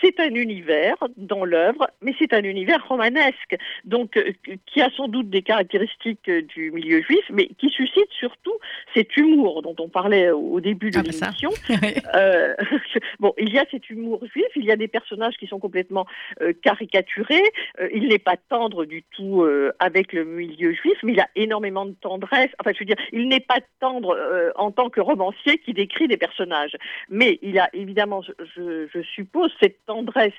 c'est 0.00 0.20
un 0.20 0.34
univers 0.34 0.96
dans 1.16 1.44
l'œuvre, 1.44 1.88
mais 2.00 2.14
c'est 2.18 2.32
un 2.32 2.42
univers 2.42 2.86
romanesque, 2.86 3.56
donc 3.84 4.18
qui 4.66 4.80
a 4.80 4.90
sans 4.90 5.08
doute 5.08 5.30
des 5.30 5.42
caractéristiques 5.42 6.30
du 6.30 6.70
milieu 6.70 7.01
juif, 7.02 7.24
mais 7.30 7.48
qui 7.58 7.68
suscite 7.68 8.10
surtout 8.10 8.54
cet 8.94 9.16
humour 9.16 9.62
dont 9.62 9.74
on 9.78 9.88
parlait 9.88 10.30
au 10.30 10.60
début 10.60 10.90
de 10.90 10.98
ah, 10.98 11.02
bah 11.02 11.10
l'émission. 11.10 11.50
Euh, 12.14 12.54
bon, 13.20 13.32
il 13.38 13.52
y 13.52 13.58
a 13.58 13.64
cet 13.70 13.88
humour 13.88 14.20
juif, 14.32 14.46
il 14.56 14.64
y 14.64 14.70
a 14.70 14.76
des 14.76 14.88
personnages 14.88 15.36
qui 15.36 15.46
sont 15.46 15.58
complètement 15.58 16.06
euh, 16.40 16.52
caricaturés. 16.62 17.42
Euh, 17.80 17.88
il 17.94 18.08
n'est 18.08 18.18
pas 18.18 18.36
tendre 18.36 18.84
du 18.84 19.02
tout 19.02 19.44
avec 19.78 20.12
le 20.12 20.24
milieu 20.24 20.72
juif, 20.72 20.98
mais 21.02 21.12
il 21.12 21.20
a 21.20 21.28
énormément 21.36 21.86
de 21.86 21.94
tendresse. 22.00 22.50
Enfin, 22.60 22.72
je 22.74 22.78
veux 22.80 22.84
dire, 22.84 22.96
il 23.12 23.28
n'est 23.28 23.40
pas 23.40 23.58
tendre 23.80 24.16
en 24.56 24.70
tant 24.70 24.90
que 24.90 25.00
romancier 25.00 25.58
qui 25.58 25.72
décrit 25.72 26.08
des 26.08 26.16
personnages, 26.16 26.76
mais 27.08 27.38
il 27.42 27.58
a 27.58 27.68
évidemment, 27.72 28.22
je, 28.22 28.86
je 28.92 29.02
suppose, 29.02 29.52
cette 29.60 29.84
tendresse 29.86 30.32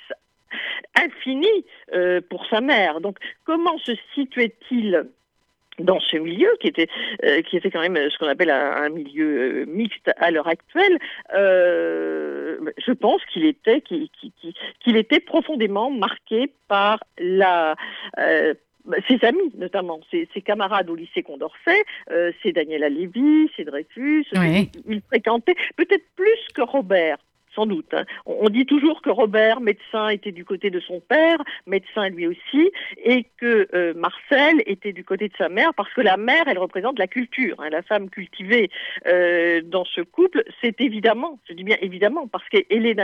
infinie 0.95 1.65
pour 2.29 2.45
sa 2.47 2.61
mère. 2.61 3.01
Donc, 3.01 3.17
comment 3.45 3.77
se 3.79 3.93
situait-il 4.15 5.05
dans 5.79 5.99
ce 5.99 6.17
milieu 6.17 6.49
qui 6.59 6.67
était 6.67 6.87
euh, 7.23 7.41
qui 7.41 7.57
était 7.57 7.71
quand 7.71 7.81
même 7.81 7.97
ce 8.09 8.17
qu'on 8.17 8.27
appelle 8.27 8.49
un, 8.49 8.89
milieu 8.89 9.63
euh, 9.63 9.65
mixte 9.65 10.11
à 10.17 10.31
l'heure 10.31 10.47
actuelle, 10.47 10.99
euh, 11.33 12.57
je 12.85 12.91
pense 12.91 13.23
qu'il 13.25 13.45
était 13.45 13.81
qu'il 13.81 14.97
était 14.97 15.19
profondément 15.19 15.89
marqué 15.91 16.51
par 16.67 16.99
la 17.17 17.75
ses 19.07 19.23
amis 19.25 19.51
notamment, 19.57 19.99
ses, 20.11 20.27
camarades 20.41 20.89
au 20.89 20.95
lycée 20.95 21.23
Condorcet, 21.23 21.85
c'est 22.41 22.51
Daniel 22.51 22.81
Lévy, 22.93 23.49
c'est 23.55 23.63
Dreyfus, 23.63 24.25
il, 24.33 25.01
fréquentait 25.07 25.55
peut-être 25.77 26.03
plus 26.15 26.47
que 26.53 26.61
Robert, 26.61 27.17
sans 27.55 27.65
doute. 27.65 27.93
Hein. 27.93 28.05
On 28.25 28.49
dit 28.49 28.65
toujours 28.65 29.01
que 29.01 29.09
Robert, 29.09 29.61
médecin, 29.61 30.09
était 30.09 30.31
du 30.31 30.45
côté 30.45 30.69
de 30.69 30.79
son 30.79 30.99
père, 30.99 31.37
médecin 31.67 32.09
lui 32.09 32.27
aussi, 32.27 32.71
et 33.03 33.25
que 33.37 33.67
euh, 33.73 33.93
Marcel 33.95 34.61
était 34.65 34.93
du 34.93 35.03
côté 35.03 35.29
de 35.29 35.33
sa 35.37 35.49
mère, 35.49 35.73
parce 35.75 35.93
que 35.93 36.01
la 36.01 36.17
mère, 36.17 36.43
elle 36.47 36.59
représente 36.59 36.99
la 36.99 37.07
culture. 37.07 37.55
Hein. 37.59 37.69
La 37.69 37.81
femme 37.81 38.09
cultivée 38.09 38.69
euh, 39.07 39.61
dans 39.63 39.85
ce 39.85 40.01
couple, 40.01 40.43
c'est 40.61 40.79
évidemment, 40.81 41.39
je 41.47 41.53
dis 41.53 41.63
bien 41.63 41.77
évidemment, 41.81 42.27
parce 42.27 42.47
qu'elle 42.49 42.85
est 42.85 42.95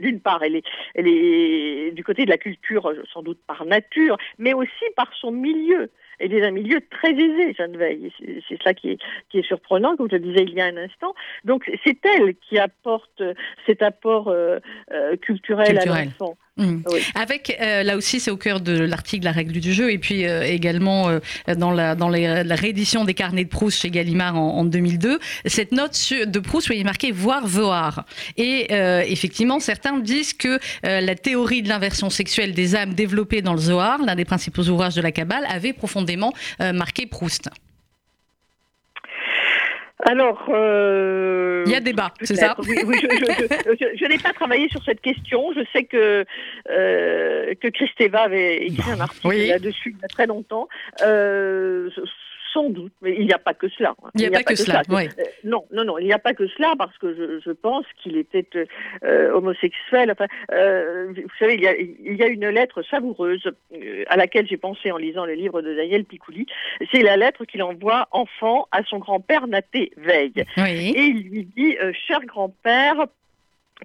d'une 0.00 0.20
part, 0.20 0.42
elle 0.42 0.56
est, 0.56 0.64
elle 0.94 1.08
est 1.08 1.92
du 1.92 2.04
côté 2.04 2.24
de 2.24 2.30
la 2.30 2.38
culture, 2.38 2.92
sans 3.12 3.22
doute 3.22 3.38
par 3.46 3.64
nature, 3.64 4.16
mais 4.38 4.54
aussi 4.54 4.84
par 4.96 5.12
son 5.20 5.32
milieu. 5.32 5.90
Elle 6.22 6.34
est 6.34 6.40
d'un 6.40 6.52
milieu 6.52 6.80
très 6.90 7.12
aisé, 7.12 7.52
Jeanne 7.54 7.76
Veil. 7.76 8.12
C'est 8.48 8.62
ça 8.62 8.74
qui 8.74 8.90
est, 8.90 8.98
qui 9.28 9.40
est 9.40 9.46
surprenant, 9.46 9.96
comme 9.96 10.08
je 10.10 10.16
le 10.16 10.22
disais 10.22 10.44
il 10.44 10.54
y 10.54 10.60
a 10.60 10.66
un 10.66 10.76
instant. 10.76 11.14
Donc 11.44 11.70
c'est 11.84 11.98
elle 12.06 12.34
qui 12.36 12.58
apporte 12.58 13.22
cet 13.66 13.82
apport 13.82 14.28
euh, 14.28 14.58
euh, 14.92 15.16
culturel, 15.16 15.78
à 15.78 15.84
l'enfant. 15.84 16.36
Mmh. 16.58 16.82
Avec, 17.14 17.56
euh, 17.60 17.82
là 17.82 17.96
aussi, 17.96 18.20
c'est 18.20 18.30
au 18.30 18.36
cœur 18.36 18.60
de 18.60 18.72
l'article 18.72 19.24
La 19.24 19.32
règle 19.32 19.58
du 19.58 19.72
jeu, 19.72 19.90
et 19.90 19.98
puis 19.98 20.22
également 20.22 21.08
dans, 21.56 21.70
la, 21.70 21.94
dans 21.94 22.08
la 22.08 22.54
réédition 22.54 23.04
des 23.04 23.14
carnets 23.14 23.44
de 23.44 23.48
Proust 23.48 23.80
chez 23.80 23.90
Gallimard 23.90 24.36
en, 24.36 24.64
2002, 24.64 25.18
cette 25.46 25.72
note 25.72 26.12
de 26.26 26.38
Proust 26.40 26.68
où 26.68 26.72
il 26.72 26.80
est 26.80 26.84
marqué 26.84 27.10
voir, 27.10 27.46
voir. 27.46 28.04
Et 28.36 28.72
effectivement, 29.06 29.60
certains 29.60 29.98
disent 29.98 30.34
que 30.34 30.58
la 30.82 31.14
théorie 31.14 31.62
de 31.62 31.68
l'inversion 31.68 32.10
sexuelle 32.10 32.52
des 32.52 32.76
âmes 32.76 32.94
développée 32.94 33.42
dans 33.42 33.54
le 33.54 33.60
Zohar, 33.60 34.02
l'un 34.02 34.14
des 34.14 34.24
principaux 34.24 34.62
ouvrages 34.68 34.94
de 34.94 35.02
la 35.02 35.12
Kabbale, 35.12 35.46
avait 35.48 35.72
profondément 35.72 36.32
euh, 36.60 36.72
marqué 36.72 37.06
Proust 37.06 37.48
alors, 40.04 40.46
euh, 40.48 41.62
il 41.64 41.72
y 41.72 41.76
a 41.76 41.80
débat, 41.80 42.12
c'est 42.22 42.34
ça 42.34 42.56
Oui, 42.58 42.76
je, 43.00 44.08
n'ai 44.08 44.18
pas 44.18 44.32
travaillé 44.32 44.68
sur 44.68 44.82
cette 44.84 45.00
question. 45.00 45.52
Je 45.54 45.60
sais 45.72 45.84
que 45.84 46.24
euh, 46.70 47.54
que 47.60 47.68
Christeva 47.68 48.22
avait 48.22 48.66
écrit 48.66 48.90
un 48.90 49.00
article 49.00 49.46
là-dessus 49.46 49.94
il 49.96 50.02
y 50.02 50.04
a 50.04 50.08
très 50.08 50.26
longtemps. 50.26 50.68
Euh, 51.02 51.88
sans 52.52 52.70
doute, 52.70 52.92
mais 53.00 53.14
il 53.18 53.26
n'y 53.26 53.32
a 53.32 53.38
pas 53.38 53.54
que 53.54 53.68
cela. 53.68 53.94
Il 54.14 54.20
n'y 54.20 54.26
a, 54.26 54.30
pas, 54.30 54.42
que, 54.42 54.54
cela. 54.54 54.82
Euh, 54.90 55.08
non, 55.44 55.64
non, 55.72 55.84
non, 55.84 55.98
il 55.98 56.06
n'y 56.06 56.12
a 56.12 56.18
pas 56.18 56.34
que 56.34 56.46
cela 56.48 56.74
parce 56.78 56.96
que 56.98 57.40
je, 57.44 57.50
pense 57.50 57.86
qu'il 58.02 58.16
était 58.16 58.46
euh, 59.04 59.32
homosexuel. 59.32 60.10
Enfin, 60.10 60.26
euh, 60.52 61.12
vous 61.12 61.22
savez, 61.38 61.54
il 61.54 61.62
y, 61.62 61.66
a, 61.66 61.76
il 61.76 62.16
y, 62.16 62.22
a, 62.22 62.28
une 62.28 62.48
lettre 62.48 62.82
savoureuse 62.82 63.50
à 64.08 64.16
laquelle 64.16 64.46
j'ai 64.48 64.56
pensé 64.56 64.90
en 64.90 64.96
lisant 64.96 65.26
le 65.26 65.34
livre 65.34 65.62
de 65.62 65.74
Daniel 65.74 66.04
Picouli. 66.04 66.46
C'est 66.92 67.02
la 67.02 67.16
lettre 67.16 67.44
qu'il 67.44 67.62
envoie 67.62 68.08
enfant 68.10 68.68
à 68.72 68.82
son 68.84 68.98
grand-père 68.98 69.46
Naté 69.46 69.92
Veille. 69.96 70.44
Et 70.56 71.00
il 71.00 71.28
lui 71.28 71.44
dit, 71.44 71.76
cher 72.06 72.20
grand-père, 72.24 73.06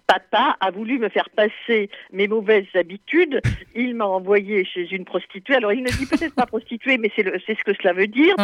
Papa 0.05 0.57
a 0.59 0.71
voulu 0.71 0.99
me 0.99 1.09
faire 1.09 1.29
passer 1.29 1.89
mes 2.11 2.27
mauvaises 2.27 2.67
habitudes. 2.75 3.41
Il 3.75 3.95
m'a 3.95 4.05
envoyé 4.05 4.65
chez 4.65 4.87
une 4.91 5.05
prostituée. 5.05 5.55
Alors, 5.55 5.73
il 5.73 5.83
ne 5.83 5.89
dit 5.89 6.05
peut-être 6.05 6.35
pas 6.35 6.45
prostituée, 6.45 6.97
mais 6.97 7.11
c'est 7.15 7.23
ce 7.23 7.63
que 7.63 7.73
cela 7.81 7.93
veut 7.93 8.07
dire. 8.07 8.35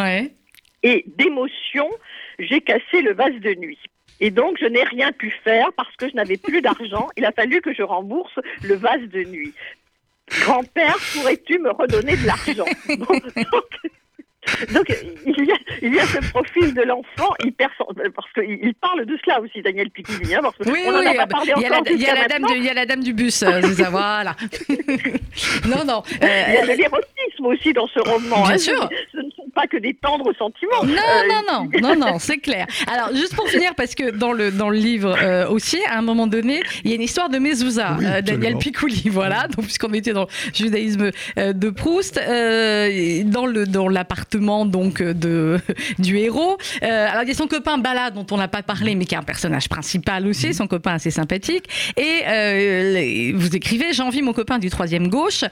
Et 0.84 1.06
d'émotion, 1.16 1.90
j'ai 2.40 2.62
cassé 2.62 3.02
le 3.02 3.14
vase 3.14 3.40
de 3.40 3.54
nuit. 3.56 3.80
Et 4.20 4.32
donc, 4.32 4.58
je 4.60 4.66
n'ai 4.66 4.84
rien 4.84 5.12
pu 5.12 5.32
faire 5.44 5.72
parce 5.78 5.96
que 5.96 6.10
je 6.10 6.16
n'avais 6.16 6.38
plus 6.38 6.62
d'argent. 6.62 7.08
Il 7.18 7.26
a 7.26 7.32
fallu 7.32 7.62
que 7.62 7.74
je 7.74 7.84
rembourse 7.84 8.38
le 8.64 8.76
vase 8.76 9.08
de 9.10 9.24
nuit. 9.24 9.54
Grand-père, 10.42 10.98
pourrais-tu 11.14 11.60
me 11.60 11.72
redonner 11.72 12.16
de 12.16 12.26
l'argent? 12.26 12.66
Donc 12.98 13.24
il 15.26 15.46
y, 15.46 15.52
a, 15.52 15.56
il 15.82 15.96
y 15.96 16.00
a 16.00 16.06
ce 16.06 16.20
profil 16.32 16.74
de 16.74 16.82
l'enfant 16.82 17.34
hyper 17.44 17.70
parce 18.16 18.32
qu'il 18.34 18.74
parle 18.76 19.06
de 19.06 19.18
cela 19.24 19.42
aussi 19.42 19.62
Daniel 19.62 19.90
Picouli. 19.90 20.36
Hein, 20.36 20.42
parce 20.42 20.56
oui, 20.66 20.82
on 20.86 21.00
oui, 21.00 21.08
a 21.08 21.14
pas 21.14 21.28
parlé 21.28 21.54
il 21.56 21.62
y 21.62 21.66
a, 21.66 21.70
la, 21.70 21.82
il 21.90 22.02
y 22.02 22.06
a 22.08 22.16
la 22.16 22.28
dame 22.28 22.44
du, 22.44 22.54
il 22.56 22.64
y 22.64 22.70
a 22.70 22.74
la 22.74 22.86
dame 22.86 23.04
du 23.04 23.14
bus, 23.14 23.44
euh, 23.44 23.62
c'est 23.62 23.84
ça, 23.84 23.90
voilà. 23.90 24.36
non, 25.68 25.86
non. 25.86 26.04
Euh, 26.22 26.44
il 26.48 26.54
y 26.54 26.72
a 26.72 26.76
l'érotisme 26.76 27.46
aussi 27.46 27.74
dans 27.74 27.88
ce 27.88 28.00
roman. 28.00 28.44
Bien 28.44 28.54
hein, 28.54 28.58
sûr 28.58 28.90
pas 29.54 29.68
que 29.68 29.78
des 29.78 29.94
tendres 29.94 30.34
sentiments. 30.38 30.84
Non, 30.84 30.92
euh, 30.92 31.30
non, 31.30 31.70
non, 31.72 31.80
non, 31.82 31.96
non, 31.96 32.20
c'est 32.20 32.38
clair. 32.38 32.66
Alors, 32.92 33.16
juste 33.16 33.36
pour 33.36 33.48
finir, 33.48 33.76
parce 33.76 33.96
que 33.96 34.12
dans 34.12 34.34
le, 34.34 34.52
dans 34.52 34.70
le 34.70 34.78
livre 34.78 35.16
euh, 35.22 35.48
aussi, 35.48 35.80
à 35.88 35.98
un 35.98 36.02
moment 36.02 36.28
donné, 36.28 36.62
il 36.84 36.90
y 36.90 36.94
a 36.94 36.96
une 36.96 37.02
histoire 37.02 37.30
de 37.30 37.38
Mezouza, 37.38 37.98
euh, 38.02 38.22
Daniel 38.22 38.58
Picouli, 38.58 39.04
voilà, 39.10 39.48
donc 39.48 39.66
puisqu'on 39.66 39.94
était 39.94 40.14
dans 40.14 40.24
le 40.24 40.54
judaïsme 40.54 41.12
de 41.38 41.70
Proust, 41.70 42.16
dans 42.16 43.46
le 43.46 43.66
dans 43.66 43.88
l'appartement 43.88 44.66
donc 44.66 45.02
de 45.02 45.60
du 46.00 46.18
héros. 46.18 46.58
alors, 46.82 47.24
il 47.24 47.30
y 47.30 47.32
a 47.32 47.36
son 47.36 47.48
copain 47.48 47.78
Bala, 47.78 48.12
dont 48.12 48.26
on 48.32 48.38
n'a 48.38 48.48
pas 48.48 48.64
parlé, 48.64 48.96
mais 48.96 49.06
qui 49.06 49.16
est 49.16 49.18
un 49.18 49.24
personnage 49.24 49.70
principal 49.70 50.28
aussi, 50.28 50.48
mhm. 50.48 50.54
son 50.54 50.68
copain 50.68 50.94
assez 50.94 51.12
sympathique. 51.12 51.66
Et 51.98 53.32
vous 53.34 53.56
écrivez, 53.56 53.94
j'envie 53.94 54.22
mon 54.22 54.34
copain 54.34 54.60
du 54.60 54.70
troisième 54.70 55.08
gauche. 55.08 55.44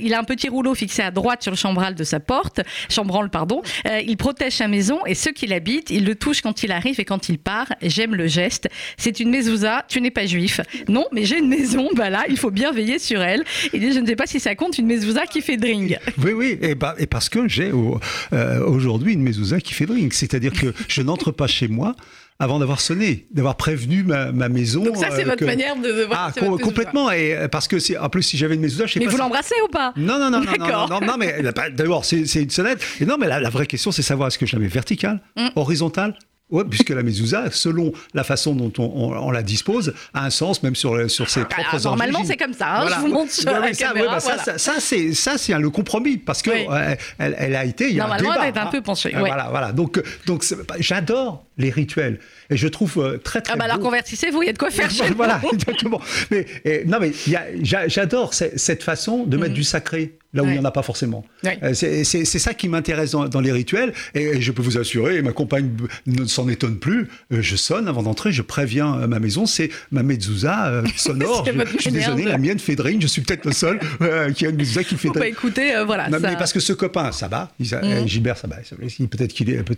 il 0.00 0.14
a 0.14 0.18
un 0.18 0.24
petit 0.24 0.48
rouleau 0.48 0.74
fixé 0.74 1.02
à 1.02 1.10
droite 1.10 1.42
sur 1.42 1.52
le 1.52 1.56
chambral 1.56 1.94
de 1.94 2.04
sa 2.04 2.20
porte, 2.20 2.60
chambranle, 2.88 3.30
pardon 3.30 3.45
euh, 3.86 4.00
il 4.06 4.16
protège 4.16 4.54
sa 4.54 4.68
maison 4.68 5.04
et 5.06 5.14
ceux 5.14 5.32
qui 5.32 5.46
l'habitent, 5.46 5.90
il 5.90 6.04
le 6.04 6.14
touche 6.14 6.40
quand 6.40 6.62
il 6.62 6.72
arrive 6.72 7.00
et 7.00 7.04
quand 7.04 7.28
il 7.28 7.38
part. 7.38 7.72
J'aime 7.82 8.14
le 8.14 8.26
geste. 8.26 8.68
C'est 8.96 9.20
une 9.20 9.30
mezouza, 9.30 9.84
tu 9.88 10.00
n'es 10.00 10.10
pas 10.10 10.26
juif. 10.26 10.60
Non, 10.88 11.06
mais 11.12 11.24
j'ai 11.24 11.38
une 11.38 11.48
maison, 11.48 11.88
bah 11.94 12.10
là, 12.10 12.24
il 12.28 12.36
faut 12.36 12.50
bien 12.50 12.72
veiller 12.72 12.98
sur 12.98 13.22
elle. 13.22 13.44
Il 13.72 13.80
dit, 13.80 13.92
je 13.92 14.00
ne 14.00 14.06
sais 14.06 14.16
pas 14.16 14.26
si 14.26 14.40
ça 14.40 14.54
compte 14.54 14.78
une 14.78 14.86
mezouza 14.86 15.26
qui 15.26 15.40
fait 15.40 15.56
drink. 15.56 15.96
Oui, 16.18 16.32
oui, 16.32 16.58
et, 16.60 16.74
bah, 16.74 16.94
et 16.98 17.06
parce 17.06 17.28
que 17.28 17.48
j'ai 17.48 17.70
euh, 18.32 18.66
aujourd'hui 18.66 19.14
une 19.14 19.22
mezouza 19.22 19.60
qui 19.60 19.74
fait 19.74 19.86
drink. 19.86 20.12
C'est-à-dire 20.14 20.52
que 20.52 20.72
je 20.88 21.02
n'entre 21.02 21.30
pas 21.30 21.46
chez 21.46 21.68
moi 21.68 21.94
avant 22.38 22.58
d'avoir 22.58 22.80
sonné, 22.80 23.26
d'avoir 23.30 23.56
prévenu 23.56 24.02
ma, 24.02 24.48
maison. 24.48 24.84
Donc 24.84 24.96
ça, 24.96 25.08
c'est 25.10 25.22
euh, 25.22 25.30
votre 25.30 25.44
manière 25.44 25.76
de, 25.76 26.04
voir. 26.04 26.32
Ah, 26.36 26.40
complètement. 26.40 27.10
Et 27.10 27.36
parce 27.50 27.66
que 27.68 27.98
en 27.98 28.08
plus, 28.08 28.22
si 28.22 28.36
j'avais 28.36 28.54
une 28.54 28.60
mezouza, 28.60 28.86
je 28.86 28.94
sais 28.94 28.98
mais 28.98 29.06
pas. 29.06 29.12
Mais 29.12 29.16
vous 29.16 29.22
l'embrassez 29.22 29.54
ou 29.64 29.68
pas? 29.68 29.92
Non, 29.96 30.18
non, 30.18 30.30
non, 30.30 30.40
non, 30.40 30.52
non, 30.58 30.88
non, 30.88 31.00
non, 31.00 31.16
mais 31.18 31.42
d'abord, 31.72 32.04
c'est 32.04 32.42
une 32.42 32.50
sonnette. 32.50 32.82
Et 33.00 33.06
non, 33.06 33.16
mais 33.18 33.26
la, 33.26 33.50
vraie 33.50 33.66
question, 33.66 33.90
c'est 33.90 34.02
savoir 34.02 34.28
est-ce 34.28 34.38
que 34.38 34.46
je 34.46 34.56
la 34.56 34.60
mets 34.60 34.68
verticale, 34.68 35.20
mm. 35.36 35.48
horizontale? 35.56 36.14
Oui, 36.48 36.62
puisque 36.70 36.90
la 36.90 37.02
mezouza, 37.02 37.50
selon 37.50 37.92
la 38.14 38.22
façon 38.22 38.54
dont 38.54 38.72
on, 38.78 39.30
la 39.32 39.42
dispose, 39.42 39.94
a 40.14 40.24
un 40.24 40.30
sens 40.30 40.62
même 40.62 40.76
sur, 40.76 41.10
sur 41.10 41.28
ses 41.28 41.40
bah, 41.40 41.48
propres 41.50 41.82
Normalement, 41.82 42.24
c'est 42.24 42.36
comme 42.36 42.52
ça. 42.52 42.82
Hein, 42.82 42.88
je 42.88 43.00
vous 43.00 43.08
montre 43.08 43.32
sur 43.32 43.50
la 43.50 43.72
caméra. 43.72 44.20
Ça, 44.20 44.56
ça, 44.56 44.74
c'est 44.78 45.12
ça, 45.12 45.38
c'est 45.38 45.58
le 45.58 45.70
compromis 45.70 46.18
parce 46.18 46.42
que 46.42 46.50
elle, 47.18 47.36
elle, 47.38 47.56
a 47.56 47.64
été. 47.64 47.88
Il 47.88 47.96
y 47.96 48.00
a 48.00 48.04
normalement, 48.04 48.30
un 48.30 48.34
débat, 48.34 48.48
elle 48.48 48.54
est 48.54 48.58
un 48.58 48.70
peu 48.70 48.80
penchée. 48.80 49.12
Voilà, 49.16 49.48
voilà. 49.50 49.72
Donc, 49.72 50.00
donc 50.26 50.44
j'adore 50.78 51.44
les 51.58 51.70
rituels. 51.70 52.20
Et 52.50 52.56
je 52.56 52.68
trouve 52.68 52.98
euh, 52.98 53.18
très 53.18 53.40
très. 53.40 53.54
Ah 53.54 53.56
bah 53.56 53.64
alors 53.64 53.80
convertissez-vous, 53.80 54.42
il 54.42 54.46
y 54.46 54.50
a 54.50 54.52
de 54.52 54.58
quoi 54.58 54.70
faire 54.70 54.90
chez 54.92 55.10
Voilà, 55.10 55.40
exactement. 55.52 56.00
Mais 56.30 56.46
non, 56.86 56.98
mais 57.00 57.12
j'adore 57.62 58.34
cette 58.34 58.82
façon 58.82 59.24
de 59.24 59.36
mettre 59.36 59.50
mhm. 59.50 59.56
du 59.56 59.64
sacré 59.64 60.18
là 60.34 60.42
où 60.42 60.46
il 60.46 60.52
n'y 60.52 60.58
en 60.58 60.64
a 60.64 60.70
pas 60.70 60.82
forcément. 60.82 61.24
Euh, 61.44 61.74
c'est 61.74 62.24
ça 62.24 62.54
qui 62.54 62.68
m'intéresse 62.68 63.12
dans, 63.12 63.40
les 63.40 63.52
rituels. 63.52 63.92
Et, 64.14 64.40
je 64.40 64.52
peux 64.52 64.62
vous 64.62 64.78
assurer, 64.78 65.22
ma 65.22 65.32
compagne 65.32 65.70
ne 66.06 66.24
s'en 66.26 66.48
étonne 66.48 66.78
plus. 66.78 67.08
Euh, 67.32 67.40
je 67.40 67.56
sonne 67.56 67.88
avant 67.88 68.02
d'entrer, 68.02 68.32
je 68.32 68.42
préviens 68.42 69.06
ma 69.06 69.18
maison, 69.18 69.46
c'est 69.46 69.70
ma 69.90 70.02
mezouza 70.02 70.82
sonore. 70.96 71.46
je, 71.46 71.52
je, 71.76 71.78
suis 71.82 71.90
désolé, 71.90 72.24
la 72.24 72.38
mienne 72.38 72.58
fait 72.58 72.76
drink. 72.76 73.02
Je 73.02 73.06
suis 73.06 73.22
peut-être 73.22 73.44
le 73.44 73.52
seul 73.52 73.78
qui 74.34 74.46
a 74.46 74.50
une 74.50 74.56
mezouza 74.56 74.84
qui 74.84 74.96
fait. 74.96 75.08
Bah 75.14 75.26
écoutez, 75.26 75.72
voilà. 75.84 76.10
ça... 76.10 76.18
Mais 76.18 76.36
parce 76.36 76.52
que 76.52 76.60
ce 76.60 76.72
copain, 76.72 77.12
ça 77.12 77.28
va. 77.28 77.50
Mhm. 77.58 78.06
Gilbert, 78.06 78.36
ça 78.36 78.46
va. 78.46 78.56
Peut-être 78.56 79.32
qu'il 79.32 79.46
peut 79.64 79.74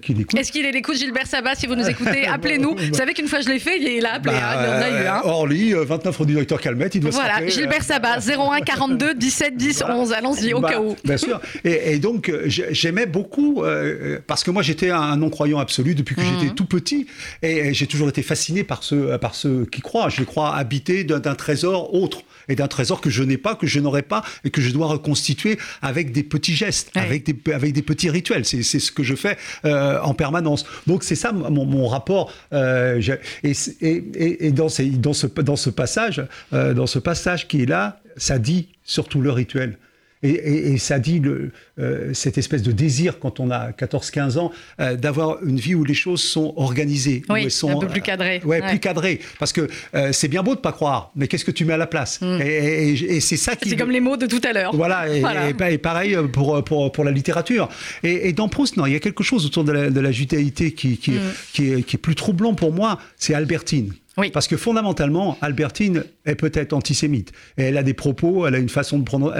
qu'il 0.00 0.20
écoute. 0.20 0.38
Est-ce 0.38 0.52
qu'il 0.52 0.64
est 0.64 0.72
l'écoute, 0.72 0.96
Gilbert 0.96 1.26
Sabat, 1.26 1.54
si 1.54 1.66
vous 1.66 1.74
nous 1.74 1.88
écoutez, 1.88 2.26
appelez-nous. 2.26 2.76
Vous 2.76 2.94
savez 2.94 3.14
qu'une 3.14 3.28
fois 3.28 3.40
je 3.40 3.48
l'ai 3.48 3.58
fait, 3.58 3.78
il 3.78 4.04
a 4.06 4.14
appelé. 4.14 4.34
Bah, 4.34 4.50
hein, 4.52 4.62
il 4.62 4.68
en 4.68 4.96
a 4.96 5.02
eu 5.02 5.06
un. 5.06 5.20
Orly, 5.24 5.72
29 5.72 6.16
rue 6.16 6.26
du 6.26 6.34
docteur 6.34 6.60
Calmette, 6.60 6.94
il 6.94 7.00
doit 7.00 7.10
Voilà, 7.10 7.46
Gilbert 7.46 7.82
Sabat, 7.82 8.18
01 8.18 8.60
42 8.60 9.14
17 9.14 9.56
10 9.56 9.82
11. 9.96 10.12
Allons-y, 10.12 10.52
au 10.52 10.60
bah, 10.60 10.70
cas 10.70 10.80
où. 10.80 10.96
Bien 11.04 11.16
sûr. 11.16 11.40
Et, 11.64 11.98
donc, 11.98 12.28
euh, 12.28 12.44
j'aimais 12.46 13.06
beaucoup, 13.06 13.62
euh, 13.62 14.18
parce 14.26 14.44
que 14.44 14.50
moi, 14.50 14.62
j'étais 14.62 14.90
un 14.90 15.16
non-croyant 15.16 15.58
absolu 15.58 15.94
depuis 15.94 16.14
que 16.14 16.22
j'étais 16.22 16.52
mmh. 16.52 16.54
tout 16.54 16.66
petit. 16.66 17.06
Et, 17.42 17.74
j'ai 17.74 17.86
toujours 17.86 18.08
été 18.08 18.22
fasciné 18.22 18.64
par 18.64 18.82
ceux, 18.82 19.16
par 19.18 19.34
ceux 19.34 19.66
qui 19.66 19.80
croient. 19.80 20.08
Je 20.08 20.20
les 20.20 20.26
crois 20.26 20.56
habités 20.56 21.04
d'un 21.04 21.34
trésor 21.34 21.94
autre 21.94 22.22
et 22.50 22.56
d'un 22.56 22.68
trésor 22.68 23.00
que 23.00 23.10
je 23.10 23.22
n'ai 23.22 23.38
pas, 23.38 23.54
que 23.54 23.66
je 23.66 23.80
n'aurai 23.80 24.02
pas 24.02 24.22
et 24.44 24.50
que 24.50 24.60
je 24.60 24.70
dois 24.70 24.88
reconstituer 24.88 25.58
avec 25.82 26.12
des 26.12 26.22
petits 26.22 26.54
gestes, 26.54 26.90
avec, 26.94 27.24
des, 27.24 27.52
avec 27.52 27.72
des 27.72 27.82
petits 27.82 28.10
rituels. 28.10 28.44
C'est 28.44 28.62
ce 28.62 28.92
que 28.92 29.02
je 29.02 29.14
fais 29.14 29.38
euh, 29.64 30.00
en 30.02 30.14
permanence. 30.14 30.66
Donc 30.86 31.04
c'est 31.04 31.14
ça 31.14 31.32
mon, 31.32 31.64
mon 31.64 31.86
rapport. 31.86 32.32
Euh, 32.52 33.00
et, 33.42 33.52
et, 33.80 34.46
et, 34.46 34.52
dans, 34.52 34.68
ces, 34.68 34.86
dans, 34.86 35.12
ce, 35.12 35.26
dans 35.26 35.56
ce 35.56 35.70
passage, 35.70 36.22
euh, 36.52 36.74
dans 36.74 36.86
ce 36.86 36.98
passage 36.98 37.48
qui 37.48 37.62
est 37.62 37.66
là, 37.66 38.00
ça 38.20 38.38
dit 38.38 38.68
surtout 38.84 39.20
le 39.20 39.30
rituel. 39.30 39.78
Et, 40.22 40.76
ça 40.76 40.98
dit 40.98 41.18
le, 41.18 41.50
euh, 41.78 42.12
cette 42.12 42.36
espèce 42.36 42.62
de 42.62 42.72
désir 42.72 43.18
quand 43.18 43.40
on 43.40 43.50
a 43.50 43.70
14-15 43.70 44.38
ans 44.38 44.52
euh, 44.78 44.94
d'avoir 44.94 45.42
une 45.42 45.58
vie 45.58 45.74
où 45.74 45.82
les 45.82 45.94
choses 45.94 46.22
sont 46.22 46.52
organisées, 46.56 47.22
oui, 47.30 47.50
sont 47.50 47.70
un 47.70 47.78
peu 47.78 47.86
plus 47.86 48.02
cadrées. 48.02 48.42
ouais, 48.44 48.60
plus 48.60 48.80
cadrées. 48.80 49.20
Parce 49.38 49.54
que 49.54 49.66
c'est 50.12 50.28
bien 50.28 50.42
beau 50.42 50.54
de 50.54 50.60
pas 50.60 50.72
croire, 50.72 51.10
mais 51.16 51.26
qu'est-ce 51.26 51.46
que 51.46 51.50
tu 51.50 51.64
mets 51.64 51.72
à 51.72 51.78
la 51.78 51.86
place 51.86 52.20
mm. 52.20 52.38
Et, 52.42 53.20
c'est 53.20 53.38
ça 53.38 53.56
qui. 53.56 53.70
C'est 53.70 53.76
comme 53.76 53.90
les 53.90 54.00
mots 54.00 54.18
de 54.18 54.26
tout 54.26 54.42
à 54.44 54.52
l'heure. 54.52 54.76
Voilà, 54.76 55.08
et, 55.08 55.78
pareil 55.78 56.18
pour, 56.30 56.62
pour, 56.64 56.92
pour, 56.92 57.04
la 57.04 57.12
littérature. 57.12 57.70
Et, 58.02 58.34
dans 58.34 58.50
Proust, 58.50 58.76
non, 58.76 58.84
il 58.84 58.92
y 58.92 58.96
a 58.96 59.00
quelque 59.00 59.24
chose 59.24 59.46
autour 59.46 59.64
de 59.64 59.72
la, 59.72 59.88
de 59.88 60.00
la 60.00 60.12
judaïté 60.12 60.72
qui, 60.72 60.98
qui, 60.98 61.12
mm. 61.12 61.20
qui, 61.54 61.72
est, 61.72 61.82
qui, 61.82 61.96
est, 61.96 61.98
plus 61.98 62.14
troublant 62.14 62.52
pour 62.52 62.74
moi, 62.74 63.00
c'est 63.16 63.32
Albertine. 63.32 63.94
Oui. 64.18 64.30
Parce 64.30 64.48
que 64.48 64.56
fondamentalement, 64.56 65.38
Albertine 65.40 66.04
est 66.26 66.34
peut-être 66.34 66.72
antisémite. 66.72 67.32
Et 67.58 67.64
elle 67.64 67.78
a 67.78 67.82
des 67.82 67.94
propos, 67.94 68.46
elle 68.46 68.54
a 68.54 68.58
une 68.58 68.68
façon 68.68 68.98
de 68.98 69.04
prendre. 69.04 69.34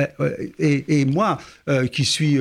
Et, 0.59 1.05
moi, 1.05 1.39
qui 1.93 2.05
suis 2.05 2.39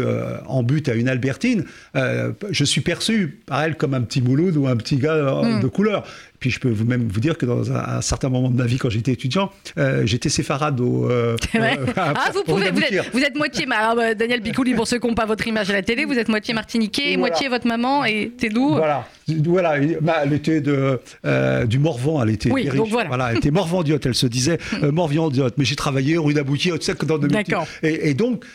en 0.48 0.64
but 0.64 0.90
à 0.90 0.94
une 0.94 1.10
Albertine, 1.10 1.66
je 1.96 2.64
suis 2.64 2.82
perçu 2.82 3.40
par 3.46 3.64
elle 3.64 3.76
comme 3.76 3.94
un 3.94 4.02
petit 4.02 4.22
Mouloud 4.22 4.56
ou 4.58 4.68
un 4.68 4.76
petit 4.76 4.98
gars 4.98 5.42
hmm. 5.44 5.62
de 5.62 5.68
couleur. 5.68 6.06
Puis 6.40 6.50
je 6.50 6.60
peux 6.60 6.70
vous 6.70 6.86
même 6.86 7.08
vous 7.08 7.20
dire 7.20 7.38
que 7.38 7.46
dans 7.46 7.72
un, 7.72 8.02
certain 8.02 8.30
moment 8.30 8.50
de 8.50 8.56
ma 8.56 8.66
vie, 8.66 8.78
quand 8.78 8.90
j'étais 8.90 9.12
étudiant, 9.12 9.52
euh, 9.78 10.06
j'étais 10.06 10.30
séfarade 10.30 10.80
au. 10.80 11.10
Euh, 11.10 11.36
euh, 11.56 11.86
ah, 11.98 12.32
vous 12.34 12.44
pouvez, 12.44 12.72
vous 12.72 12.82
êtes, 12.82 13.12
vous 13.12 13.20
êtes, 13.20 13.36
moitié. 13.36 13.66
Bah, 13.66 14.16
Daniel 14.16 14.42
Picouli, 14.42 14.74
pour 14.74 14.88
ceux 14.88 15.00
qui 15.00 15.08
n'ont 15.08 15.16
pas 15.16 15.26
votre 15.26 15.46
image 15.48 15.70
à 15.70 15.74
la 15.74 15.82
télé, 15.82 16.06
vous 16.06 16.18
êtes 16.18 16.30
moitié 16.30 16.54
martiniquais, 16.54 17.18
moitié 17.18 17.50
votre 17.50 17.68
maman, 17.68 18.06
et 18.06 18.32
t'es 18.38 18.50
d'où 18.50 18.76
Voilà. 18.76 19.06
Voilà, 19.28 19.78
elle 19.78 20.34
était 20.34 20.62
de, 20.62 21.00
du 21.66 21.78
Morvan, 21.78 22.24
elle 22.24 22.32
était 22.32 22.52
oui, 22.52 22.66
donc 22.66 22.88
voilà. 22.88 23.10
voilà. 23.10 23.32
elle 23.32 23.38
était 23.38 23.52
Morvandiote, 23.52 24.06
elle 24.06 24.16
se 24.16 24.26
disait 24.40 24.60
Morvandiote, 24.82 25.58
mais 25.58 25.66
j'ai 25.66 25.76
travaillé 25.76 26.18
rue 26.18 26.34
sais 26.82 26.96
que 26.96 27.06
dans 27.06 27.18
de 27.18 27.28
D'accord. 27.28 27.68
Et, 27.84 28.10
et, 28.10 28.14
donc, 28.14 28.46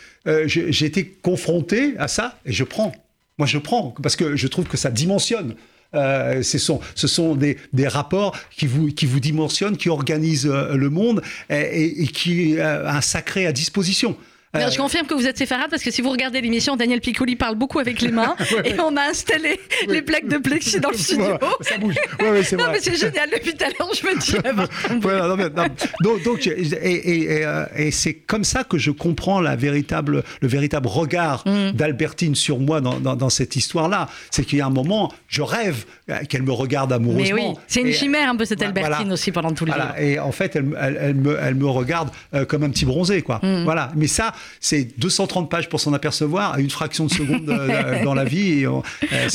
j'ai 0.45 0.85
été 0.85 1.05
confronté 1.05 1.93
à 1.97 2.07
ça, 2.07 2.39
et 2.45 2.51
je 2.51 2.63
prends. 2.63 2.91
Moi, 3.37 3.47
je 3.47 3.57
prends, 3.57 3.93
parce 4.01 4.15
que 4.15 4.35
je 4.35 4.47
trouve 4.47 4.65
que 4.65 4.77
ça 4.77 4.91
dimensionne. 4.91 5.55
Euh, 5.93 6.43
ce 6.43 6.57
sont, 6.57 6.79
ce 6.93 7.07
sont 7.07 7.35
des, 7.35 7.57
des, 7.73 7.87
rapports 7.87 8.37
qui 8.51 8.67
vous, 8.67 8.87
qui 8.87 9.05
vous 9.05 9.19
dimensionnent, 9.19 9.77
qui 9.77 9.89
organisent 9.89 10.47
euh, 10.47 10.75
le 10.75 10.89
monde 10.89 11.21
et, 11.49 12.03
et 12.03 12.07
qui 12.07 12.57
euh, 12.57 12.87
un 12.87 13.01
sacré 13.01 13.45
à 13.45 13.51
disposition. 13.51 14.17
Euh, 14.55 14.69
je 14.69 14.77
confirme 14.77 15.07
que 15.07 15.13
vous 15.13 15.27
êtes 15.27 15.37
séfarade 15.37 15.69
parce 15.69 15.83
que 15.83 15.91
si 15.91 16.01
vous 16.01 16.09
regardez 16.09 16.41
l'émission, 16.41 16.75
Daniel 16.75 17.01
Piccoli 17.01 17.35
parle 17.35 17.55
beaucoup 17.55 17.79
avec 17.79 18.01
les 18.01 18.11
mains 18.11 18.35
et 18.65 18.79
on 18.79 18.95
a 18.95 19.03
installé 19.09 19.59
les 19.87 20.01
plaques 20.01 20.27
de 20.27 20.37
plexi 20.37 20.79
dans 20.79 20.89
le 20.89 20.97
studio. 20.97 21.37
ça 21.61 21.77
bouge. 21.77 21.95
Ouais, 22.19 22.43
c'est 22.43 22.55
non, 22.55 22.65
mais 22.71 22.79
c'est 22.79 22.95
génial. 22.95 23.29
Depuis 23.31 23.53
tout 23.53 23.63
à 23.63 23.69
l'heure, 23.69 23.91
je 23.93 24.05
me 24.05 24.19
dis. 24.19 24.35
donc, 26.23 26.47
et, 26.47 27.41
et, 27.75 27.91
c'est 27.91 28.13
comme 28.13 28.43
ça 28.43 28.63
que 28.63 28.77
je 28.77 28.91
comprends 28.91 29.41
la 29.41 29.55
véritable, 29.55 30.23
le 30.41 30.47
véritable 30.47 30.87
regard 30.87 31.43
mm. 31.47 31.71
d'Albertine 31.71 32.35
sur 32.35 32.59
moi 32.59 32.81
dans, 32.81 32.99
dans, 32.99 33.29
cette 33.29 33.55
histoire-là. 33.55 34.09
C'est 34.31 34.45
qu'il 34.45 34.59
y 34.59 34.61
a 34.61 34.65
un 34.65 34.71
moment, 34.71 35.11
je 35.27 35.41
rêve 35.41 35.85
qu'elle 36.29 36.43
me 36.43 36.51
regarde 36.51 36.93
amoureusement. 36.93 37.35
Mais 37.35 37.47
oui, 37.49 37.53
c'est 37.67 37.81
une 37.81 37.91
chimère 37.91 38.29
un 38.29 38.35
peu 38.35 38.45
cette 38.45 38.61
Albertine 38.61 39.11
aussi 39.11 39.31
pendant 39.31 39.51
tout 39.51 39.65
le 39.65 39.71
voilà. 39.71 39.99
Et 39.99 40.19
en 40.19 40.31
fait, 40.31 40.55
elle, 40.55 40.97
elle, 40.99 41.15
me, 41.15 41.37
elle 41.41 41.55
me 41.55 41.67
regarde 41.67 42.09
comme 42.47 42.63
un 42.63 42.69
petit 42.69 42.85
bronzé, 42.85 43.21
quoi. 43.21 43.39
Mm. 43.41 43.63
Voilà. 43.63 43.91
Mais 43.95 44.07
ça, 44.07 44.33
c'est 44.59 44.97
230 44.99 45.49
pages 45.49 45.69
pour 45.69 45.79
s'en 45.79 45.93
apercevoir 45.93 46.53
à 46.53 46.59
une 46.59 46.69
fraction 46.69 47.05
de 47.05 47.11
seconde 47.11 47.49
euh, 47.49 48.01
dans 48.03 48.13
la 48.13 48.23
vie. 48.23 48.61
Et 48.61 48.65
euh, 48.65 48.81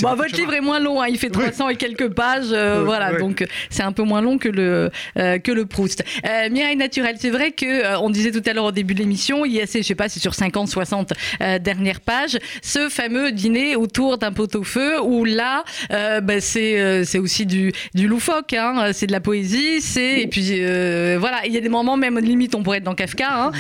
bon, 0.03 0.15
votre 0.15 0.37
livre 0.37 0.55
est 0.55 0.61
moins 0.61 0.81
long, 0.81 1.01
hein. 1.01 1.07
il 1.09 1.19
fait 1.19 1.31
300 1.31 1.71
et 1.71 1.77
quelques 1.77 2.09
pages, 2.09 2.53
euh, 2.53 2.83
voilà, 2.85 3.13
donc 3.19 3.47
c'est 3.69 3.83
un 3.83 3.93
peu 3.93 4.03
moins 4.03 4.21
long 4.21 4.39
que 4.39 4.49
le, 4.49 4.91
que 5.17 5.53
le 5.53 5.67
Proust. 5.67 6.05
Mireille 6.51 6.77
Naturel, 6.77 7.17
c'est 7.19 7.31
vrai 7.31 7.53
que 7.53 7.97
on 7.99 8.11
disait 8.11 8.31
tout 8.31 8.43
à 8.49 8.53
l'heure 8.53 8.67
au 8.67 8.73
début 8.73 8.95
de 8.95 9.01
l'émission, 9.01 9.45
il 9.45 9.53
y 9.53 9.61
a, 9.61 9.65
je 9.65 9.83
sais 9.83 9.95
pas, 9.95 10.09
c'est 10.09 10.21
sur 10.21 10.35
50, 10.35 10.69
60 10.69 11.13
dernières 11.61 12.01
pages, 12.01 12.39
ce 12.63 12.89
fameux 12.89 13.33
dîner 13.33 13.77
autour 13.77 14.19
d'un 14.19 14.33
pot-au-feu 14.33 15.01
où 15.01 15.25
là, 15.25 15.65
bah, 15.91 16.41
c'est 16.41 16.60
c'est 17.05 17.19
aussi 17.19 17.47
du, 17.47 17.73
loufoque, 17.95 18.53
hein. 18.53 18.91
c'est 18.93 19.07
de 19.07 19.13
la 19.13 19.21
poésie, 19.21 19.81
c'est 19.81 20.21
et 20.21 20.27
puis 20.27 20.61
voilà, 21.17 21.47
il 21.47 21.53
y 21.53 21.57
a 21.57 21.61
des 21.61 21.69
moments 21.69 21.97
même 21.97 22.19
limite 22.19 22.55
on 22.55 22.63
pourrait 22.63 22.79
être 22.79 22.85
dans 22.85 22.95
Kafka, 22.95 23.29
hein. 23.31 23.53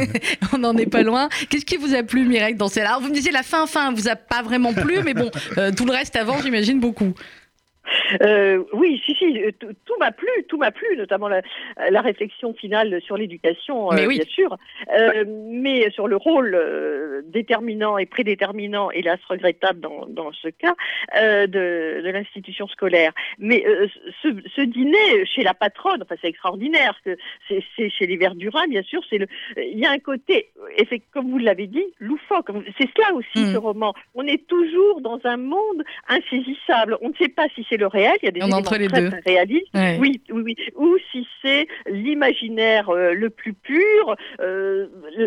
on 0.52 0.58
n'en 0.58 0.76
est 0.76 0.86
pas 0.86 1.02
loin. 1.02 1.28
Qu'est-ce 1.48 1.64
qui 1.64 1.76
vous 1.76 1.94
a 1.94 2.02
plu, 2.02 2.24
Mireille, 2.24 2.54
dans 2.54 2.68
celle 2.68 2.84
là 2.84 2.98
Vous 3.00 3.08
me 3.08 3.14
disiez 3.14 3.32
la 3.32 3.42
fin, 3.42 3.66
fin, 3.66 3.92
vous 3.92 4.08
a 4.08 4.16
pas 4.16 4.42
vraiment 4.42 4.72
plu, 4.72 4.98
mais 5.04 5.14
bon, 5.14 5.30
euh, 5.58 5.72
tout 5.72 5.84
le 5.84 5.92
reste 5.92 6.16
avant, 6.16 6.40
j'imagine 6.42 6.80
beaucoup. 6.80 7.14
Euh, 8.22 8.62
oui, 8.72 9.00
si, 9.04 9.14
si, 9.14 9.42
euh, 9.42 9.50
tout 9.60 9.94
m'a 9.98 10.12
plu, 10.12 10.28
tout 10.48 10.56
m'a 10.56 10.70
plu, 10.70 10.96
notamment 10.96 11.28
la, 11.28 11.42
la, 11.90 12.00
réflexion 12.00 12.54
finale 12.54 13.00
sur 13.02 13.16
l'éducation, 13.16 13.92
euh, 13.92 14.06
bien 14.06 14.24
sûr, 14.28 14.56
euh, 14.96 15.24
mais 15.26 15.90
sur 15.90 16.08
le 16.08 16.16
rôle 16.16 16.56
déterminant 17.26 17.98
et 17.98 18.06
prédéterminant, 18.06 18.90
hélas 18.90 19.18
regrettable 19.28 19.80
dans, 19.80 20.06
dans 20.06 20.32
ce 20.32 20.48
cas, 20.48 20.74
de, 21.14 21.46
de 22.02 22.10
l'institution 22.10 22.68
scolaire. 22.68 23.12
Mais 23.38 23.64
ce, 24.22 24.28
ce, 24.54 24.60
dîner 24.62 25.24
chez 25.26 25.42
la 25.42 25.54
patronne, 25.54 26.02
enfin 26.02 26.14
c'est 26.20 26.28
extraordinaire, 26.28 26.98
c'est 27.48 27.90
chez 27.90 28.06
les 28.06 28.16
Verdurins, 28.16 28.66
bien 28.68 28.82
sûr, 28.82 29.02
c'est 29.08 29.18
le, 29.18 29.26
il 29.56 29.78
y 29.78 29.86
a 29.86 29.90
un 29.90 29.98
côté, 29.98 30.50
comme 31.12 31.30
vous 31.30 31.38
l'avez 31.38 31.66
dit, 31.66 31.84
loufoque. 31.98 32.48
C'est 32.78 32.88
cela 32.96 33.14
aussi 33.14 33.46
mm. 33.46 33.52
ce 33.52 33.56
roman. 33.56 33.94
On 34.14 34.26
est 34.26 34.46
toujours 34.46 35.00
dans 35.00 35.18
un 35.24 35.36
monde 35.36 35.82
insaisissable. 36.08 36.98
On 37.00 37.08
ne 37.08 37.14
sait 37.14 37.28
pas 37.28 37.46
si 37.54 37.66
c'est 37.68 37.75
le 37.76 37.86
réel, 37.86 38.16
il 38.22 38.26
y 38.26 38.28
a 38.28 38.32
des 38.32 38.40
éléments 38.40 38.62
très, 38.62 38.78
réalistes, 39.26 39.68
oui, 39.74 40.20
oui, 40.30 40.42
oui, 40.42 40.56
ou 40.74 40.96
si 41.12 41.26
c'est 41.42 41.66
l'imaginaire 41.86 42.88
euh, 42.88 43.12
le 43.12 43.30
plus 43.30 43.54
pur, 43.54 44.16
euh, 44.40 44.86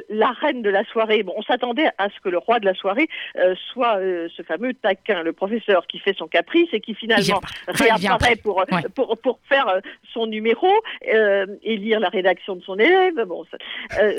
la 0.09 0.31
reine 0.31 0.61
de 0.61 0.69
la 0.69 0.83
soirée. 0.85 1.23
Bon, 1.23 1.33
on 1.35 1.41
s'attendait 1.43 1.89
à 1.97 2.09
ce 2.09 2.19
que 2.21 2.29
le 2.29 2.37
roi 2.37 2.59
de 2.59 2.65
la 2.65 2.73
soirée 2.73 3.07
euh, 3.37 3.55
soit 3.71 3.99
ce 4.35 4.41
fameux 4.43 4.73
taquin, 4.73 5.23
le 5.23 5.33
professeur 5.33 5.87
qui 5.87 5.99
fait 5.99 6.15
son 6.17 6.27
caprice 6.27 6.69
et 6.73 6.79
qui 6.79 6.93
finalement 6.93 7.41
réapparaît 7.67 8.35
pour, 8.35 8.63
pour, 8.95 9.17
pour, 9.17 9.39
faire 9.47 9.79
son 10.13 10.27
numéro 10.27 10.67
et 11.01 11.77
lire 11.77 11.99
la 11.99 12.09
rédaction 12.09 12.55
de 12.55 12.61
son 12.61 12.77
élève. 12.77 13.25
Bon, 13.25 13.45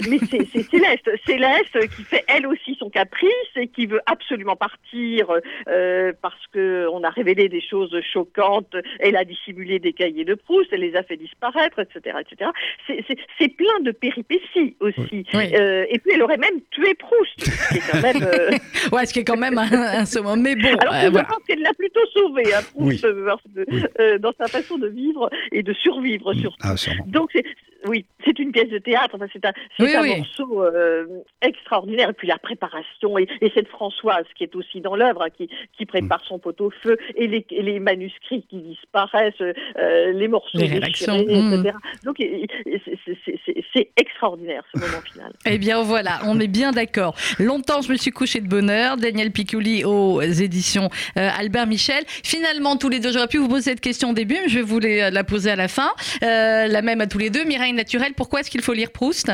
mais 0.09 0.19
c'est 0.31 0.47
Céleste, 0.47 1.11
Céleste 1.27 1.89
qui 1.97 2.03
fait 2.03 2.25
elle 2.29 2.47
aussi 2.47 2.75
son 2.79 2.91
caprice 2.91 3.31
et 3.57 3.69
qui 3.69 3.87
veut 3.87 4.01
absolument 4.07 4.57
partir 4.57 5.29
parce 5.67 6.47
que 6.53 6.89
on 6.93 7.05
a 7.05 7.11
révélé 7.11 7.49
des 7.49 7.61
choses 7.61 7.97
elle 9.01 9.17
a 9.17 9.25
dissimulé 9.25 9.79
des 9.79 9.93
cahiers 9.93 10.25
de 10.25 10.35
Proust, 10.35 10.69
elle 10.73 10.81
les 10.81 10.97
a 10.97 11.03
fait 11.03 11.17
disparaître, 11.17 11.79
etc. 11.79 12.17
etc. 12.21 12.51
C'est 13.39 13.49
plein 13.49 13.81
de 13.83 13.91
péripéties 13.91 14.77
aussi. 14.81 15.27
Euh, 15.35 15.87
et 15.89 15.99
puis 15.99 16.13
elle 16.15 16.23
aurait 16.23 16.37
même 16.39 16.61
tué 16.71 16.95
Proust, 16.95 17.45
ce 17.45 17.69
qui 17.69 17.79
est 17.79 17.91
quand 17.91 18.03
même... 18.03 18.23
Euh, 18.23 18.51
ouais, 18.93 19.07
ce 19.07 19.13
qui 19.13 19.21
est 19.21 19.25
quand 19.25 19.37
même 19.37 19.59
un, 19.59 20.05
un 20.05 20.37
Mais 20.37 20.57
bon, 20.57 20.69
Alors 20.79 20.95
euh, 20.95 21.07
je 21.07 21.11
pense 21.11 21.45
qu'elle 21.47 21.63
l'a 21.63 21.75
plutôt 21.75 22.07
sauvé, 22.15 22.43
hein, 22.55 22.61
Proust, 22.75 23.07
dans 24.21 24.33
sa 24.39 24.47
façon 24.47 24.79
de 24.79 24.89
vivre 24.89 25.31
et 25.53 25.63
de 25.63 25.73
survivre 25.75 26.33
surtout. 26.35 26.59
Ah, 26.63 26.75
Donc 27.07 27.31
oui, 27.87 28.05
c'est 28.25 28.39
une 28.39 28.53
pièce 28.53 28.69
de 28.69 28.79
théâtre, 28.79 29.15
enfin, 29.15 29.27
c'est 29.33 29.45
un, 29.45 29.53
un 29.79 30.17
morceau 30.17 30.65
extraordinaire. 31.43 32.11
Et 32.11 32.13
puis 32.13 32.29
la 32.29 32.39
préparation, 32.39 33.19
et, 33.19 33.27
cette 33.55 33.69
Françoise 33.69 34.25
qui 34.37 34.45
est 34.45 34.55
aussi 34.55 34.81
dans 34.81 34.97
l'œuvre, 34.97 35.23
hein, 35.23 35.31
qui, 35.37 35.49
qui 35.77 35.87
prépare 35.87 36.23
son 36.25 36.39
pot-au-feu, 36.39 36.97
et 37.17 37.27
les, 37.27 37.47
et 37.51 37.63
les 37.63 37.81
manuscrits 37.81 38.45
qui 38.49 38.59
disparaissent, 38.59 39.35
euh, 39.41 40.13
les 40.13 40.29
morceaux 40.29 40.59
les 40.59 40.81
déchirés, 40.81 41.23
etc. 41.23 41.31
Hmm. 41.33 42.05
Donc 42.05 42.17
c'est 43.75 43.91
extraordinaire 43.97 44.63
ce 44.75 44.81
moment 44.81 45.03
final. 45.13 45.33
Eh 45.47 45.59
bien 45.59 45.83
voilà, 45.83 46.21
on 46.27 46.39
est 46.39 46.49
bien 46.49 46.71
d'accord. 46.71 47.15
Longtemps 47.39 47.83
je 47.83 47.91
me 47.91 47.97
suis 47.97 48.11
couché 48.11 48.41
de 48.41 48.49
bonheur. 48.49 48.97
Daniel 48.97 49.33
Piccoli 49.33 49.85
aux 49.85 50.21
éditions 50.21 50.89
euh, 51.17 51.29
Albert 51.39 51.67
Michel. 51.67 52.05
Finalement 52.07 52.77
tous 52.77 52.89
les 52.89 53.01
deux, 53.01 53.13
j'aurais 53.13 53.29
pu 53.29 53.39
vous 53.39 53.49
poser 53.49 53.71
cette 53.71 53.81
question 53.81 54.11
au 54.11 54.15
début, 54.15 54.37
mais 54.43 54.49
je 54.49 54.57
vais 54.57 54.63
vous 54.63 54.79
la 54.81 55.25
poser 55.25 55.51
à 55.51 55.57
la 55.57 55.69
fin. 55.69 55.91
Euh, 56.23 56.67
la 56.67 56.83
même 56.83 57.01
à 57.01 57.07
tous 57.07 57.19
les 57.19 57.31
deux. 57.31 57.45
Mireille 57.45 57.70
Naturel, 57.73 58.15
pourquoi 58.15 58.41
est-ce 58.41 58.51
qu'il 58.51 58.63
faut 58.63 58.73
lire 58.73 58.91
Proust? 58.93 59.31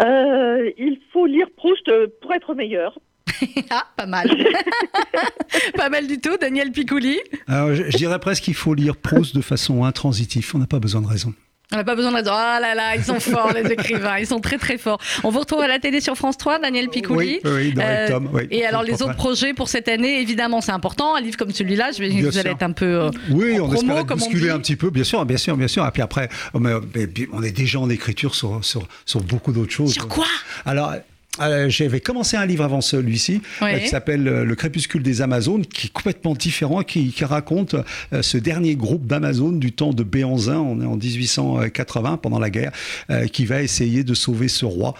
Il 0.00 0.98
faut 1.12 1.26
lire 1.26 1.46
Proust 1.56 1.90
pour 2.20 2.32
être 2.32 2.54
meilleur. 2.54 2.98
ah, 3.70 3.86
pas 3.96 4.06
mal. 4.06 4.30
pas 5.76 5.88
mal 5.88 6.06
du 6.06 6.20
tout, 6.20 6.36
Daniel 6.36 6.72
Picouli. 6.72 7.18
Alors, 7.46 7.74
je, 7.74 7.96
dirais 7.96 8.18
presque 8.18 8.44
qu'il 8.44 8.54
faut 8.54 8.74
lire 8.74 8.96
Proust 8.96 9.34
de 9.34 9.40
façon 9.40 9.84
intransitive. 9.84 10.50
On 10.54 10.58
n'a 10.58 10.66
pas 10.66 10.80
besoin 10.80 11.02
de 11.02 11.06
raison. 11.06 11.34
On 11.72 11.76
n'a 11.76 11.84
pas 11.84 11.94
besoin 11.94 12.10
de 12.10 12.16
raison. 12.16 12.32
Ah 12.32 12.58
là 12.60 12.74
là, 12.74 12.96
ils 12.96 13.04
sont 13.04 13.20
forts, 13.20 13.52
les 13.52 13.70
écrivains. 13.70 14.18
Ils 14.18 14.26
sont 14.26 14.40
très 14.40 14.58
très 14.58 14.76
forts. 14.76 14.98
On 15.22 15.30
vous 15.30 15.38
retrouve 15.38 15.60
à 15.60 15.68
la 15.68 15.78
télé 15.78 16.00
sur 16.00 16.16
France 16.16 16.36
3, 16.36 16.58
Daniel 16.58 16.88
Picouli. 16.88 17.38
Oui, 17.44 17.50
oui, 17.52 17.72
dans 17.72 17.82
euh, 17.82 18.18
oui, 18.32 18.48
Et 18.50 18.66
alors, 18.66 18.82
les 18.82 19.02
autres 19.02 19.14
projets 19.14 19.54
pour 19.54 19.68
cette 19.68 19.86
année, 19.88 20.20
évidemment, 20.20 20.60
c'est 20.60 20.72
important. 20.72 21.14
Un 21.14 21.20
livre 21.20 21.36
comme 21.36 21.52
celui-là, 21.52 21.92
je 21.92 22.02
vais 22.02 22.08
vous 22.08 22.38
allez 22.38 22.50
être 22.50 22.62
un 22.62 22.72
peu. 22.72 22.86
Euh, 22.86 23.10
oui, 23.30 23.60
on 23.60 23.68
promo, 23.68 23.92
espère 23.98 24.16
bousculer 24.16 24.50
un 24.50 24.58
petit 24.58 24.76
peu, 24.76 24.90
bien 24.90 25.04
sûr, 25.04 25.24
bien 25.24 25.36
sûr, 25.36 25.56
bien 25.56 25.68
sûr. 25.68 25.86
Et 25.86 25.90
puis 25.90 26.02
après, 26.02 26.28
on 26.54 27.42
est 27.42 27.52
déjà 27.52 27.78
en 27.78 27.88
écriture 27.88 28.34
sur, 28.34 28.64
sur, 28.64 28.86
sur 29.04 29.20
beaucoup 29.22 29.52
d'autres 29.52 29.72
choses. 29.72 29.92
Sur 29.92 30.08
quoi? 30.08 30.26
Alors, 30.66 30.92
euh, 31.38 31.68
j'avais 31.68 32.00
commencé 32.00 32.36
un 32.36 32.44
livre 32.44 32.64
avant 32.64 32.80
celui-ci 32.80 33.40
euh, 33.62 33.78
qui 33.78 33.88
s'appelle 33.88 34.26
euh, 34.26 34.44
Le 34.44 34.54
crépuscule 34.56 35.02
des 35.02 35.22
Amazones, 35.22 35.64
qui 35.64 35.86
est 35.86 35.90
complètement 35.90 36.34
différent, 36.34 36.82
qui, 36.82 37.14
raconte 37.20 37.76
ce 38.22 38.38
dernier 38.38 38.76
groupe 38.76 39.06
d'Amazones 39.06 39.60
du 39.60 39.72
temps 39.72 39.92
de 39.92 40.02
Béanzin, 40.02 40.58
on 40.58 40.80
est 40.80 40.86
en 40.86 40.96
1880 40.96 42.16
pendant 42.16 42.38
la 42.38 42.48
guerre, 42.48 42.72
qui 43.30 43.44
va 43.44 43.62
essayer 43.62 44.04
de 44.04 44.14
sauver 44.14 44.48
ce 44.48 44.64
roi. 44.64 44.94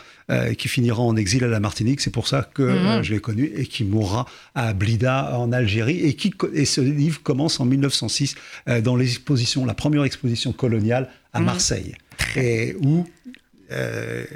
qui 0.58 0.68
finira 0.68 1.02
en 1.02 1.16
exil 1.16 1.42
à 1.44 1.48
la 1.48 1.60
Martinique, 1.60 2.02
c'est 2.02 2.12
pour 2.12 2.28
ça 2.28 2.48
que 2.54 2.62
mhm. 2.62 3.02
je 3.02 3.14
l'ai 3.14 3.20
connu, 3.20 3.50
et 3.56 3.66
qui 3.66 3.84
mourra 3.84 4.26
à 4.54 4.74
Blida 4.74 5.36
en 5.38 5.50
Algérie, 5.50 6.00
et, 6.00 6.14
qui, 6.14 6.32
et 6.52 6.66
ce 6.66 6.82
livre 6.82 7.22
commence 7.22 7.58
en 7.58 7.64
1906 7.64 8.34
dans 8.84 8.96
l'exposition, 8.96 9.64
la 9.64 9.74
première 9.74 10.04
exposition 10.04 10.52
coloniale 10.52 11.08
à 11.32 11.40
mhm. 11.40 11.46
Marseille, 11.46 11.94
et 12.36 12.76
où 12.82 13.06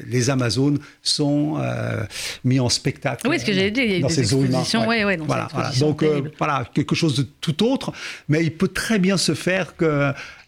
les 0.06 0.30
Amazones 0.30 0.78
sont 1.02 1.58
mis 2.44 2.60
en 2.60 2.68
spectacle. 2.68 3.26
Oui, 3.28 3.38
ce 3.38 3.44
que 3.44 3.52
j'ai 3.52 3.70
dit, 3.70 3.80
il 3.80 3.92
y 3.92 3.96
a 3.96 4.00
dans 4.00 4.08
des 4.08 4.14
ces 4.14 4.20
expositions. 4.22 4.86
Ouais. 4.86 5.04
Ouais, 5.04 5.16
voilà, 5.16 5.48
voilà. 5.52 5.70
Donc 5.80 6.04
voilà, 6.38 6.68
quelque 6.72 6.94
chose 6.94 7.16
de 7.16 7.26
tout 7.40 7.64
autre, 7.64 7.92
mais 8.28 8.42
il 8.42 8.52
peut 8.52 8.68
très 8.68 8.98
bien 8.98 9.16
se 9.16 9.34
faire 9.34 9.74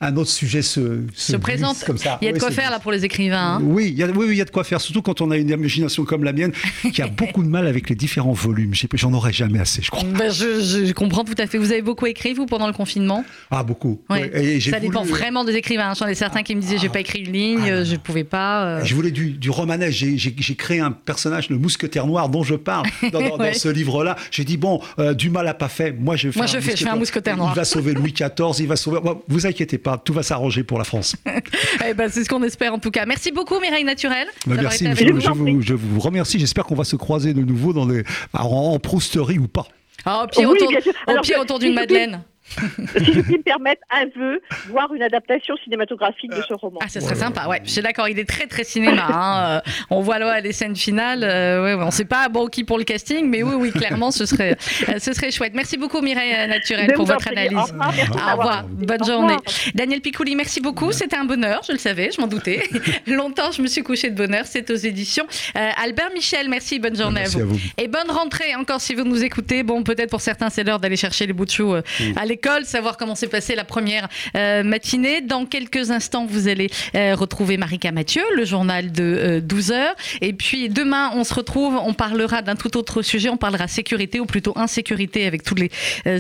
qu'un 0.01 0.17
autre 0.17 0.31
sujet 0.31 0.63
se, 0.63 1.03
se, 1.15 1.37
présente 1.37 1.83
comme 1.85 1.99
ça. 1.99 2.19
Il 2.23 2.27
y 2.27 2.29
a 2.29 2.33
de 2.33 2.39
quoi 2.39 2.51
faire 2.51 2.71
là 2.71 2.79
pour 2.79 2.93
les 2.93 3.05
écrivains. 3.05 3.57
Hein. 3.57 3.61
oui, 3.63 3.89
il 3.89 3.99
y 3.99 4.03
a, 4.03 4.07
oui, 4.09 4.27
il 4.31 4.37
y 4.37 4.41
a 4.41 4.45
de 4.45 4.51
quoi 4.51 4.65
faire, 4.65 4.81
surtout 4.81 5.03
quand 5.03 5.21
on 5.21 5.31
a 5.31 5.37
une 5.37 5.51
imagination 5.51 6.05
comme 6.05 6.25
la 6.25 6.33
mienne 6.33 6.53
qui 6.93 7.03
a 7.03 7.07
beaucoup 7.07 7.43
de 7.43 7.49
mal 7.49 7.67
avec 7.67 7.89
les 7.89 7.95
différents 7.95 8.33
volumes. 8.33 8.73
J'en 8.95 9.13
aurais 9.13 9.33
jamais 9.33 9.59
assez, 9.59 9.83
je 9.83 9.91
crois. 9.91 10.05
Ben, 10.17 10.31
je, 10.31 10.93
comprends 10.93 11.25
tout 11.25 11.35
à 11.39 11.47
fait. 11.47 11.59
Vous 11.59 11.73
avez 11.73 11.83
beaucoup 11.83 12.07
écrit, 12.07 12.35
vous, 12.35 12.47
pendant 12.47 12.67
le 12.67 12.73
confinement? 12.73 13.25
Ah, 13.51 13.63
beaucoup. 13.63 14.01
Et 14.35 14.61
ça 14.61 14.81
dépend 14.81 15.05
vraiment 15.05 15.45
des 15.45 15.55
écrivains. 15.55 15.93
J'en 15.95 16.07
ai 16.07 16.15
certains 16.15 16.43
qui 16.43 16.55
me 16.55 16.61
disaient, 16.61 16.79
j'ai 16.79 16.89
pas 16.89 17.01
écrit 17.01 17.21
une 17.21 17.33
ligne, 17.33 17.71
ah, 17.71 17.85
je 17.85 17.97
pouvais 17.97 18.25
pas. 18.25 18.65
Euh. 18.65 18.85
Je 18.85 18.95
voulais 18.95 19.11
du, 19.11 19.31
du 19.31 19.51
romanesque. 19.51 20.05
J'ai 20.17 20.55
créé 20.55 20.81
un 20.81 20.93
personnage, 20.93 21.49
le 21.51 21.59
mousquetaire 21.59 22.07
noir, 22.07 22.29
dont 22.29 22.43
je 22.43 22.55
parle 22.55 22.87
dans, 23.13 23.53
ce 23.53 23.69
livre-là. 23.69 24.17
J'ai 24.31 24.45
dit, 24.45 24.57
bon, 24.57 24.81
euh, 24.99 25.15
du 25.15 25.31
mal 25.31 25.47
à 25.49 25.55
pas 25.55 25.69
fait. 25.69 25.93
Moi, 25.93 26.17
je 26.17 26.31
fais, 26.31 26.39
Moi, 26.39 26.47
un, 26.47 26.49
je 26.49 26.59
fais, 26.61 26.77
je 26.77 26.85
fais 26.85 26.91
un 26.91 26.97
mousquetaire 26.97 27.37
noir. 27.37 27.53
Il 27.55 27.57
va 27.57 27.65
sauver 27.65 27.95
Louis 27.95 28.13
XIV, 28.17 28.61
il 28.61 28.67
va 28.67 28.77
sauver. 28.77 29.01
Vous 29.29 29.47
inquiétez 29.47 29.79
pas, 29.79 29.86
tout 30.05 30.13
va 30.13 30.23
s'arranger 30.23 30.65
pour 30.65 30.79
la 30.79 30.85
France. 30.85 31.17
eh 31.89 31.95
ben, 31.95 32.11
c'est 32.11 32.25
ce 32.25 32.29
qu'on 32.29 32.43
espère 32.43 32.75
en 32.75 32.79
tout 32.79 32.91
cas. 32.91 33.07
Merci 33.07 33.33
beaucoup, 33.33 33.59
Mireille 33.61 33.85
Naturel. 33.85 34.27
Ben, 34.47 34.57
merci, 34.61 34.87
je, 34.95 35.13
vous, 35.13 35.63
je, 35.63 35.75
vous, 35.75 36.01
remercie. 36.01 36.39
J'espère 36.39 36.65
qu'on 36.65 36.75
va 36.75 36.85
se 36.85 36.97
croiser 36.97 37.35
de 37.35 37.43
nouveau 37.43 37.73
dans 37.73 37.87
les, 37.87 38.05
en, 38.33 38.79
prousterie 38.79 39.39
ou 39.39 39.49
pas. 39.49 39.67
Ah, 40.05 40.25
au 40.25 40.27
pire, 40.27 40.51
autour, 40.51 41.41
autour 41.41 41.59
d'une 41.59 41.75
Madeleine 41.75 42.23
si 42.99 43.13
je 43.13 43.21
puis 43.21 43.39
me 43.39 43.43
permettre, 43.43 43.83
un 43.91 44.07
vœu, 44.17 44.41
voir 44.69 44.93
une 44.95 45.03
adaptation 45.03 45.57
cinématographique 45.63 46.31
de 46.31 46.43
ce 46.49 46.55
roman. 46.55 46.79
Ah, 46.83 46.89
ce 46.89 47.01
serait 47.01 47.15
sympa, 47.15 47.47
ouais. 47.49 47.61
Je 47.65 47.71
suis 47.71 47.83
d'accord, 47.83 48.09
il 48.09 48.19
est 48.19 48.29
très 48.29 48.47
très 48.47 48.65
cinéma. 48.65 49.07
Hein. 49.09 49.63
Euh, 49.67 49.71
on 49.91 50.01
voit 50.01 50.19
là 50.19 50.41
les 50.41 50.53
scènes 50.53 50.77
finales. 50.77 51.23
Euh, 51.23 51.65
ouais, 51.65 51.83
on 51.83 51.87
ne 51.87 51.91
sait 51.91 52.05
pas 52.05 52.29
bon 52.29 52.47
qui 52.47 52.65
pour 52.65 52.79
le 52.79 52.85
casting, 52.85 53.29
mais 53.29 53.43
oui, 53.43 53.55
oui, 53.57 53.73
clairement, 53.73 54.11
ce 54.11 54.27
serait, 54.27 54.57
euh, 54.89 54.99
ce 54.99 55.13
serait 55.13 55.31
chouette. 55.31 55.53
Merci 55.55 55.77
beaucoup, 55.77 56.01
Mireille 56.01 56.49
Naturel, 56.49 56.93
pour 56.95 57.07
votre 57.07 57.29
analyse. 57.29 57.59
Au 57.59 58.37
revoir, 58.37 58.65
bonne 58.69 59.05
journée. 59.05 59.37
Daniel 59.75 60.01
Picouli, 60.01 60.37
merci 60.37 60.61
beaucoup. 60.61 60.93
C'était 60.93 61.17
un 61.17 61.25
bonheur, 61.25 61.63
je 61.67 61.73
le 61.73 61.79
savais, 61.79 62.11
je 62.15 62.21
m'en 62.21 62.27
doutais. 62.27 62.63
Longtemps, 63.07 63.51
je 63.53 63.61
me 63.61 63.67
suis 63.67 63.83
couché 63.83 64.11
de 64.11 64.17
bonheur. 64.17 64.45
C'est 64.47 64.71
aux 64.71 64.77
éditions 64.77 65.27
Albert 65.55 66.11
Michel. 66.15 66.49
Merci, 66.49 66.79
bonne 66.79 66.97
journée 66.97 67.23
à, 67.23 67.29
vous. 67.29 67.59
Et 67.77 67.89
bonne 67.89 68.11
rentrée 68.11 68.55
encore 68.55 68.81
si 68.81 68.95
vous 68.95 69.05
nous 69.05 69.23
écoutez. 69.23 69.63
Bon, 69.63 69.83
peut-être 69.83 70.11
pour 70.11 70.21
certains, 70.21 70.51
c'est 70.51 70.65
l'heure 70.65 70.79
d'aller 70.79 70.97
chercher 70.97 71.27
les 71.27 71.33
bouts 71.33 71.45
de 71.45 71.51
chou 71.51 71.75
à 71.75 72.25
savoir 72.65 72.97
comment 72.97 73.15
s'est 73.15 73.29
passée 73.29 73.55
la 73.55 73.65
première 73.65 74.09
euh, 74.37 74.63
matinée. 74.63 75.21
Dans 75.21 75.47
quelques 75.47 75.91
instants, 75.91 76.27
vous 76.27 76.49
allez 76.49 76.71
euh, 76.95 77.15
retrouver 77.15 77.57
Marika 77.57 77.93
Mathieu, 77.93 78.23
le 78.35 78.45
journal 78.45 78.93
de 78.93 79.41
12 79.45 79.73
euh. 79.73 79.87
Et 80.21 80.33
puis 80.33 80.69
demain, 80.69 81.11
on 81.15 81.25
se 81.25 81.35
retrouve, 81.35 81.79
on 81.83 81.95
parlera 81.95 82.43
d'un 82.43 82.57
tout 82.57 82.77
autre 82.77 83.03
sujet, 83.03 83.29
on 83.29 83.37
parlera 83.37 83.69
sécurité 83.69 84.21
ou 84.21 84.27
plutôt 84.27 84.53
insécurité 84.57 85.27
avec 85.27 85.43
tous 85.43 85.55
les 85.55 85.71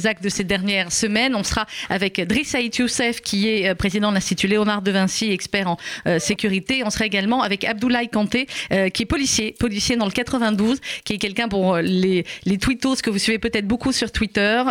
actes 0.06 0.22
de 0.22 0.28
ces 0.28 0.44
dernières 0.44 0.92
semaines. 0.92 1.34
On 1.34 1.44
sera 1.44 1.66
avec 1.88 2.20
Driss 2.20 2.54
Youssef 2.78 3.20
qui 3.20 3.48
est 3.48 3.74
président 3.74 4.10
de 4.10 4.14
l'Institut 4.14 4.46
Léonard 4.46 4.82
de 4.82 4.90
Vinci, 4.90 5.30
expert 5.30 5.68
en 5.68 5.76
sécurité. 6.18 6.82
On 6.84 6.90
sera 6.90 7.06
également 7.06 7.42
avec 7.42 7.64
Abdoulaye 7.64 8.08
Kanté 8.08 8.46
qui 8.92 9.02
est 9.02 9.06
policier, 9.06 9.54
policier 9.58 9.96
dans 9.96 10.06
le 10.06 10.10
92, 10.10 10.80
qui 11.04 11.14
est 11.14 11.18
quelqu'un 11.18 11.48
pour 11.48 11.76
les, 11.76 12.24
les 12.44 12.58
tweetos 12.58 12.96
que 12.96 13.10
vous 13.10 13.18
suivez 13.18 13.38
peut-être 13.38 13.66
beaucoup 13.66 13.92
sur 13.92 14.10
Twitter. 14.12 14.62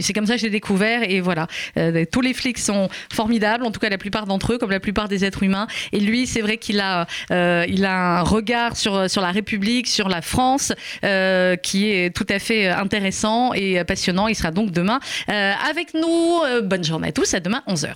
C'est 0.00 0.12
comme 0.12 0.26
ça 0.26 0.34
que 0.34 0.40
je 0.40 0.46
l'ai 0.46 0.50
découvert 0.62 1.02
et 1.02 1.20
voilà, 1.20 1.48
euh, 1.76 2.04
tous 2.10 2.20
les 2.20 2.34
flics 2.34 2.58
sont 2.58 2.88
formidables, 3.12 3.66
en 3.66 3.72
tout 3.72 3.80
cas 3.80 3.88
la 3.88 3.98
plupart 3.98 4.26
d'entre 4.26 4.52
eux, 4.52 4.58
comme 4.58 4.70
la 4.70 4.78
plupart 4.78 5.08
des 5.08 5.24
êtres 5.24 5.42
humains. 5.42 5.66
Et 5.90 5.98
lui, 5.98 6.28
c'est 6.28 6.40
vrai 6.40 6.56
qu'il 6.56 6.78
a, 6.78 7.06
euh, 7.32 7.64
il 7.68 7.84
a 7.84 8.20
un 8.20 8.22
regard 8.22 8.76
sur, 8.76 9.10
sur 9.10 9.22
la 9.22 9.32
République, 9.32 9.88
sur 9.88 10.08
la 10.08 10.22
France, 10.22 10.72
euh, 11.04 11.56
qui 11.56 11.90
est 11.90 12.14
tout 12.14 12.26
à 12.28 12.38
fait 12.38 12.68
intéressant 12.68 13.52
et 13.54 13.82
passionnant. 13.82 14.28
Il 14.28 14.36
sera 14.36 14.52
donc 14.52 14.70
demain 14.70 15.00
avec 15.26 15.94
nous. 15.94 16.40
bonne 16.62 16.84
journée 16.84 17.08
à 17.08 17.12
tous, 17.12 17.34
à 17.34 17.40
demain 17.40 17.62
11h. 17.66 17.94